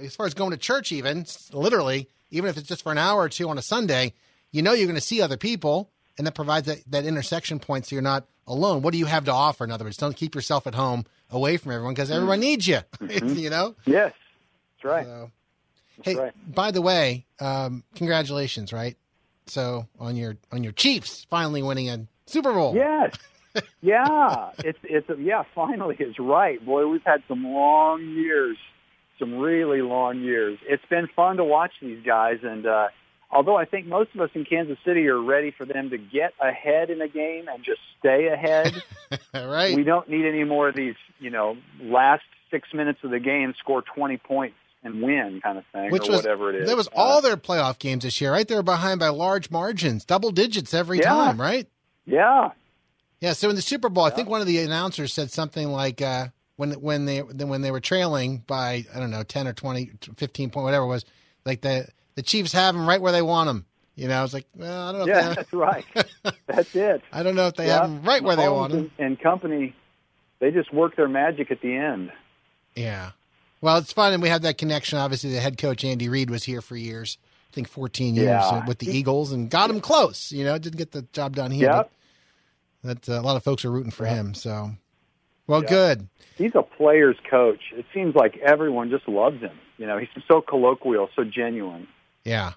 as 0.02 0.16
far 0.16 0.26
as 0.26 0.34
going 0.34 0.50
to 0.50 0.56
church 0.56 0.92
even 0.92 1.24
literally 1.52 2.08
even 2.30 2.50
if 2.50 2.56
it's 2.56 2.68
just 2.68 2.82
for 2.82 2.92
an 2.92 2.98
hour 2.98 3.20
or 3.20 3.28
two 3.28 3.48
on 3.48 3.58
a 3.58 3.62
Sunday, 3.62 4.14
you 4.52 4.62
know 4.62 4.72
you're 4.72 4.86
going 4.86 4.94
to 4.94 5.00
see 5.00 5.20
other 5.20 5.36
people 5.36 5.90
and 6.18 6.26
that 6.26 6.34
provides 6.34 6.66
that, 6.66 6.78
that 6.90 7.04
intersection 7.04 7.58
point 7.58 7.86
so 7.86 7.94
you're 7.94 8.02
not 8.02 8.26
alone. 8.46 8.82
What 8.82 8.92
do 8.92 8.98
you 8.98 9.06
have 9.06 9.24
to 9.24 9.32
offer? 9.32 9.64
In 9.64 9.70
other 9.70 9.84
words, 9.84 9.96
don't 9.96 10.16
keep 10.16 10.34
yourself 10.34 10.66
at 10.66 10.74
home 10.74 11.06
away 11.30 11.56
from 11.56 11.72
everyone 11.72 11.94
because 11.94 12.10
everyone 12.10 12.40
needs 12.40 12.66
you. 12.66 12.80
you 13.08 13.48
know. 13.48 13.74
Yes, 13.86 14.12
that's 14.76 14.84
right. 14.84 15.06
So, 15.06 15.30
That's 15.98 16.08
hey, 16.08 16.14
right. 16.16 16.54
by 16.54 16.70
the 16.72 16.82
way, 16.82 17.26
um, 17.40 17.84
congratulations, 17.94 18.72
right? 18.72 18.96
So 19.46 19.88
on 19.98 20.16
your 20.16 20.36
on 20.52 20.62
your 20.62 20.72
Chiefs 20.72 21.26
finally 21.30 21.62
winning 21.62 21.88
a 21.88 22.06
Super 22.26 22.52
Bowl. 22.52 22.74
Yes. 22.74 23.16
yeah. 23.80 24.50
It's 24.58 24.78
it's 24.84 25.08
yeah, 25.18 25.44
finally 25.54 25.96
is 25.98 26.18
right. 26.18 26.64
Boy, 26.64 26.86
we've 26.86 27.02
had 27.04 27.22
some 27.28 27.44
long 27.44 28.02
years. 28.02 28.56
Some 29.20 29.38
really 29.38 29.82
long 29.82 30.20
years. 30.22 30.58
It's 30.68 30.82
been 30.90 31.06
fun 31.14 31.36
to 31.36 31.44
watch 31.44 31.72
these 31.80 32.02
guys 32.04 32.38
and 32.42 32.66
uh 32.66 32.88
although 33.30 33.56
I 33.56 33.64
think 33.64 33.86
most 33.86 34.10
of 34.16 34.20
us 34.20 34.30
in 34.34 34.44
Kansas 34.44 34.76
City 34.84 35.06
are 35.06 35.22
ready 35.22 35.52
for 35.56 35.64
them 35.64 35.90
to 35.90 35.98
get 35.98 36.32
ahead 36.42 36.90
in 36.90 37.00
a 37.00 37.06
game 37.06 37.46
and 37.46 37.62
just 37.64 37.78
stay 38.00 38.26
ahead. 38.26 38.82
right. 39.34 39.76
we 39.76 39.84
don't 39.84 40.08
need 40.10 40.26
any 40.26 40.42
more 40.42 40.68
of 40.70 40.74
these, 40.74 40.96
you 41.20 41.30
know, 41.30 41.56
last 41.80 42.24
6 42.50 42.68
minutes 42.74 42.98
of 43.04 43.12
the 43.12 43.20
game 43.20 43.54
score 43.60 43.82
20 43.82 44.16
points 44.16 44.56
and 44.82 45.00
win 45.02 45.40
kind 45.44 45.58
of 45.58 45.64
thing 45.72 45.92
Which 45.92 46.08
or 46.08 46.12
was 46.12 46.22
whatever 46.24 46.50
it 46.50 46.62
is. 46.62 46.68
That 46.68 46.76
was 46.76 46.88
Uh, 46.88 46.92
all 46.96 47.20
their 47.22 47.36
playoff 47.36 47.78
games 47.78 48.02
this 48.02 48.20
year, 48.20 48.32
right? 48.32 48.48
They 48.48 48.54
were 48.56 48.62
behind 48.64 48.98
by 48.98 49.08
large 49.10 49.48
margins, 49.50 50.04
double 50.04 50.30
digits 50.32 50.74
every 50.74 50.98
Yeah. 50.98 51.04
time, 51.10 51.40
right? 51.40 51.68
Yeah. 52.06 52.50
Yeah. 53.20 53.34
So 53.34 53.48
in 53.50 53.54
the 53.54 53.62
Super 53.62 53.88
Bowl, 53.90 54.04
I 54.04 54.10
think 54.10 54.28
one 54.28 54.40
of 54.40 54.48
the 54.48 54.58
announcers 54.58 55.12
said 55.12 55.30
something 55.30 55.68
like 55.68 56.00
uh, 56.02 56.28
when 56.60 56.72
when 56.72 57.06
they 57.06 57.20
when 57.22 57.62
they 57.62 57.70
were 57.70 57.80
trailing 57.80 58.44
by 58.46 58.84
I 58.94 59.00
don't 59.00 59.10
know 59.10 59.22
ten 59.22 59.48
or 59.48 59.52
20, 59.52 59.90
15 60.16 60.50
point 60.50 60.64
whatever 60.64 60.84
it 60.84 60.88
was, 60.88 61.04
like 61.46 61.62
the 61.62 61.88
the 62.16 62.22
Chiefs 62.22 62.52
have 62.52 62.74
them 62.74 62.86
right 62.88 63.00
where 63.00 63.12
they 63.12 63.22
want 63.22 63.48
them. 63.48 63.64
You 63.96 64.08
know, 64.08 64.18
I 64.18 64.22
was 64.22 64.32
like, 64.34 64.46
well, 64.54 64.88
I 64.88 64.92
don't 64.92 65.06
know. 65.06 65.12
Yeah, 65.14 65.30
If 65.30 65.36
that's 65.36 65.52
right. 65.52 65.84
That's 66.46 66.74
it. 66.76 67.02
I 67.12 67.22
don't 67.22 67.34
know 67.34 67.48
if 67.48 67.54
they 67.56 67.66
Yeah. 67.66 67.80
have 67.80 67.90
them 67.90 68.02
right 68.02 68.22
where 68.22 68.36
they 68.36 68.48
want 68.48 68.72
them. 68.72 68.90
and, 68.98 69.18
company, 69.20 69.74
they 70.38 70.50
just 70.50 70.72
work 70.72 70.96
their 70.96 71.08
magic 71.08 71.50
at 71.50 71.60
the 71.60 71.74
end. 71.76 72.10
Yeah. 72.74 73.10
Well, 73.60 73.76
it's 73.78 73.92
fun, 73.92 74.12
and 74.14 74.22
we 74.22 74.28
have 74.30 74.42
that 74.42 74.56
connection. 74.56 74.98
Obviously, 74.98 75.32
the 75.32 75.40
head 75.40 75.58
coach 75.58 75.84
Andy 75.84 76.08
Reid 76.08 76.30
was 76.30 76.44
here 76.44 76.62
for 76.62 76.76
years. 76.76 77.18
I 77.50 77.54
think 77.54 77.68
14 77.68 78.14
years 78.14 78.26
Yeah. 78.26 78.40
uh, 78.42 78.62
with 78.66 78.78
the 78.78 78.90
Eagles, 78.90 79.32
and 79.32 79.50
got 79.50 79.68
him 79.68 79.80
close. 79.80 80.32
You 80.32 80.44
know, 80.44 80.56
didn't 80.56 80.78
get 80.78 80.92
the 80.92 81.02
job 81.12 81.36
done 81.36 81.50
here. 81.50 81.70
Yep. 81.70 81.90
But 82.82 83.02
that, 83.02 83.16
uh, 83.16 83.20
a 83.20 83.22
lot 83.22 83.36
of 83.36 83.44
folks 83.44 83.64
are 83.66 83.70
rooting 83.70 83.90
for 83.92 84.06
him. 84.06 84.32
So, 84.34 84.70
well, 85.50 85.62
good. 85.62 86.08
He's 86.36 86.54
a 86.54 86.62
player's 86.62 87.16
coach. 87.28 87.60
It 87.74 87.84
seems 87.92 88.14
like 88.14 88.38
everyone 88.38 88.88
just 88.90 89.06
loves 89.08 89.40
him. 89.40 89.58
You 89.76 89.86
know, 89.86 89.98
he's 89.98 90.08
so 90.26 90.40
colloquial, 90.40 91.08
so 91.14 91.24
genuine. 91.24 91.86
Yeah. 92.24 92.52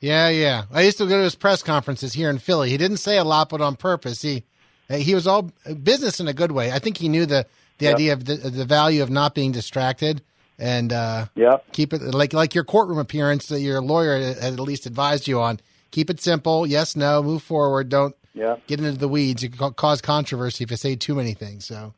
Yeah, 0.00 0.28
yeah. 0.28 0.64
I 0.72 0.82
used 0.82 0.98
to 0.98 1.06
go 1.06 1.16
to 1.18 1.24
his 1.24 1.34
press 1.34 1.62
conferences 1.62 2.12
here 2.12 2.30
in 2.30 2.38
Philly. 2.38 2.70
He 2.70 2.76
didn't 2.76 2.98
say 2.98 3.18
a 3.18 3.24
lot, 3.24 3.48
but 3.48 3.60
on 3.60 3.76
purpose. 3.76 4.22
He 4.22 4.44
He 4.90 5.14
was 5.14 5.26
all 5.26 5.50
business 5.82 6.18
in 6.20 6.28
a 6.28 6.32
good 6.32 6.52
way. 6.52 6.72
I 6.72 6.78
think 6.78 6.96
he 6.98 7.08
knew 7.08 7.26
the 7.26 7.46
the 7.78 7.86
Yep. 7.86 7.94
idea 7.94 8.12
of 8.14 8.24
the, 8.24 8.34
the 8.36 8.64
value 8.64 9.02
of 9.04 9.10
not 9.10 9.34
being 9.36 9.52
distracted 9.52 10.20
and 10.58 10.92
uh, 10.92 11.26
Yep. 11.36 11.72
keep 11.72 11.92
it 11.92 12.00
like 12.02 12.32
like 12.32 12.54
your 12.54 12.64
courtroom 12.64 12.98
appearance 12.98 13.46
that 13.48 13.60
your 13.60 13.80
lawyer 13.80 14.18
had 14.18 14.38
at 14.38 14.60
least 14.60 14.86
advised 14.86 15.28
you 15.28 15.40
on. 15.40 15.60
Keep 15.90 16.10
it 16.10 16.20
simple. 16.20 16.66
Yes, 16.66 16.96
no. 16.96 17.22
Move 17.22 17.42
forward. 17.42 17.88
Don't 17.88 18.14
Yep. 18.34 18.66
get 18.66 18.78
into 18.80 18.98
the 18.98 19.08
weeds. 19.08 19.42
You 19.42 19.50
can 19.50 19.72
cause 19.74 20.00
controversy 20.00 20.64
if 20.64 20.70
you 20.70 20.76
say 20.76 20.94
too 20.96 21.14
many 21.14 21.34
things. 21.34 21.66
So. 21.66 21.92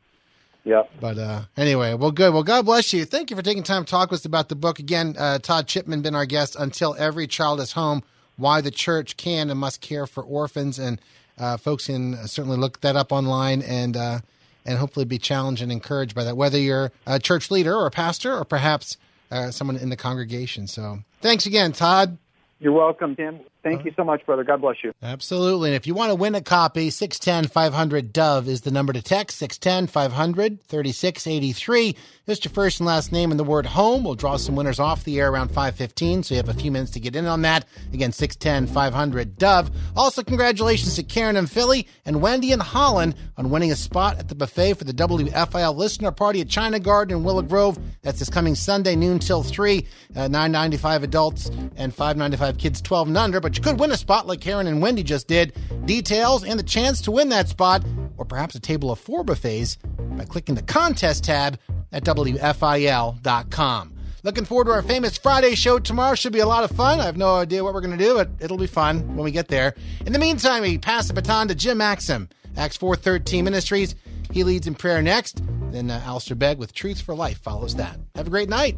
Yep. 0.63 0.91
But 0.99 1.17
uh, 1.17 1.41
anyway, 1.57 1.95
well, 1.95 2.11
good. 2.11 2.33
Well, 2.33 2.43
God 2.43 2.65
bless 2.65 2.93
you. 2.93 3.05
Thank 3.05 3.31
you 3.31 3.35
for 3.35 3.41
taking 3.41 3.63
time 3.63 3.83
to 3.85 3.89
talk 3.89 4.11
with 4.11 4.19
us 4.19 4.25
about 4.25 4.49
the 4.49 4.55
book. 4.55 4.79
Again, 4.79 5.15
uh, 5.17 5.39
Todd 5.39 5.67
Chipman 5.67 6.01
been 6.01 6.15
our 6.15 6.25
guest. 6.25 6.55
Until 6.57 6.95
every 6.99 7.25
child 7.25 7.59
is 7.59 7.71
home, 7.71 8.03
why 8.37 8.61
the 8.61 8.71
church 8.71 9.17
can 9.17 9.49
and 9.49 9.59
must 9.59 9.81
care 9.81 10.05
for 10.05 10.23
orphans, 10.23 10.77
and 10.77 11.01
uh, 11.39 11.57
folks 11.57 11.87
can 11.87 12.15
certainly 12.27 12.57
look 12.57 12.81
that 12.81 12.95
up 12.95 13.11
online 13.11 13.61
and 13.63 13.97
uh, 13.97 14.19
and 14.65 14.77
hopefully 14.77 15.05
be 15.05 15.17
challenged 15.17 15.63
and 15.63 15.71
encouraged 15.71 16.13
by 16.13 16.23
that. 16.23 16.37
Whether 16.37 16.59
you're 16.59 16.91
a 17.07 17.17
church 17.17 17.49
leader 17.49 17.75
or 17.75 17.87
a 17.87 17.91
pastor 17.91 18.35
or 18.35 18.45
perhaps 18.45 18.97
uh, 19.31 19.49
someone 19.49 19.77
in 19.77 19.89
the 19.89 19.97
congregation. 19.97 20.67
So, 20.67 20.99
thanks 21.21 21.47
again, 21.47 21.71
Todd. 21.71 22.17
You're 22.59 22.73
welcome, 22.73 23.15
Tim. 23.15 23.39
Thank 23.63 23.85
you 23.85 23.93
so 23.95 24.03
much, 24.03 24.25
brother. 24.25 24.43
God 24.43 24.61
bless 24.61 24.83
you. 24.83 24.91
Absolutely. 25.03 25.69
And 25.69 25.75
if 25.75 25.85
you 25.85 25.93
want 25.93 26.09
to 26.09 26.15
win 26.15 26.33
a 26.33 26.41
copy, 26.41 26.89
610 26.89 27.49
500 27.51 28.11
Dove 28.11 28.47
is 28.47 28.61
the 28.61 28.71
number 28.71 28.91
to 28.91 29.01
text 29.01 29.37
610 29.37 29.87
500 29.87 30.63
3683. 30.63 31.95
Just 32.27 32.45
your 32.45 32.51
first 32.51 32.79
and 32.79 32.87
last 32.87 33.11
name 33.11 33.29
and 33.31 33.39
the 33.39 33.43
word 33.43 33.65
home. 33.65 34.03
We'll 34.03 34.15
draw 34.15 34.37
some 34.37 34.55
winners 34.55 34.79
off 34.79 35.03
the 35.03 35.19
air 35.19 35.31
around 35.31 35.49
515, 35.49 36.23
so 36.23 36.33
you 36.33 36.37
have 36.37 36.49
a 36.49 36.53
few 36.53 36.71
minutes 36.71 36.91
to 36.91 36.99
get 36.99 37.15
in 37.15 37.25
on 37.25 37.41
that. 37.43 37.65
Again, 37.93 38.11
610 38.11 38.73
500 38.73 39.37
Dove. 39.37 39.69
Also, 39.95 40.23
congratulations 40.23 40.95
to 40.95 41.03
Karen 41.03 41.35
and 41.35 41.49
Philly 41.49 41.87
and 42.05 42.21
Wendy 42.21 42.51
and 42.53 42.61
Holland 42.61 43.15
on 43.37 43.49
winning 43.49 43.71
a 43.71 43.75
spot 43.75 44.17
at 44.17 44.27
the 44.27 44.35
buffet 44.35 44.73
for 44.73 44.85
the 44.85 44.93
WFIL 44.93 45.75
listener 45.75 46.11
party 46.11 46.41
at 46.41 46.49
China 46.49 46.79
Garden 46.79 47.17
in 47.17 47.23
Willow 47.23 47.41
Grove. 47.41 47.77
That's 48.01 48.19
this 48.19 48.29
coming 48.29 48.55
Sunday, 48.55 48.95
noon 48.95 49.19
till 49.19 49.43
3. 49.43 49.85
Uh, 50.15 50.27
995 50.27 51.03
adults 51.03 51.49
and 51.75 51.93
595 51.93 52.57
kids 52.57 52.81
12 52.81 53.09
and 53.09 53.17
under. 53.17 53.39
But 53.39 53.50
you 53.57 53.63
could 53.63 53.79
win 53.79 53.91
a 53.91 53.97
spot 53.97 54.27
like 54.27 54.41
Karen 54.41 54.67
and 54.67 54.81
Wendy 54.81 55.03
just 55.03 55.27
did. 55.27 55.53
Details 55.85 56.43
and 56.43 56.59
the 56.59 56.63
chance 56.63 57.01
to 57.01 57.11
win 57.11 57.29
that 57.29 57.49
spot, 57.49 57.83
or 58.17 58.25
perhaps 58.25 58.55
a 58.55 58.59
table 58.59 58.91
of 58.91 58.99
four 58.99 59.23
buffets, 59.23 59.77
by 59.97 60.25
clicking 60.25 60.55
the 60.55 60.61
contest 60.61 61.23
tab 61.23 61.59
at 61.91 62.03
WFIL.com. 62.03 63.95
Looking 64.23 64.45
forward 64.45 64.65
to 64.65 64.71
our 64.71 64.83
famous 64.83 65.17
Friday 65.17 65.55
show 65.55 65.79
tomorrow. 65.79 66.13
Should 66.13 66.33
be 66.33 66.39
a 66.39 66.47
lot 66.47 66.63
of 66.63 66.75
fun. 66.75 66.99
I 66.99 67.05
have 67.05 67.17
no 67.17 67.35
idea 67.35 67.63
what 67.63 67.73
we're 67.73 67.81
going 67.81 67.97
to 67.97 68.03
do, 68.03 68.13
but 68.13 68.29
it'll 68.39 68.57
be 68.57 68.67
fun 68.67 69.15
when 69.15 69.23
we 69.23 69.31
get 69.31 69.47
there. 69.47 69.73
In 70.05 70.13
the 70.13 70.19
meantime, 70.19 70.61
we 70.61 70.77
pass 70.77 71.07
the 71.07 71.13
baton 71.13 71.47
to 71.47 71.55
Jim 71.55 71.79
Maxim, 71.79 72.29
Acts 72.55 72.77
413 72.77 73.43
Ministries. 73.43 73.95
He 74.31 74.43
leads 74.43 74.67
in 74.67 74.75
prayer 74.75 75.01
next. 75.01 75.41
Then 75.71 75.89
uh, 75.89 76.01
Alistair 76.05 76.35
Begg 76.35 76.59
with 76.59 76.73
Truth 76.73 77.01
for 77.01 77.15
Life 77.15 77.41
follows 77.41 77.75
that. 77.75 77.99
Have 78.15 78.27
a 78.27 78.29
great 78.29 78.49
night. 78.49 78.77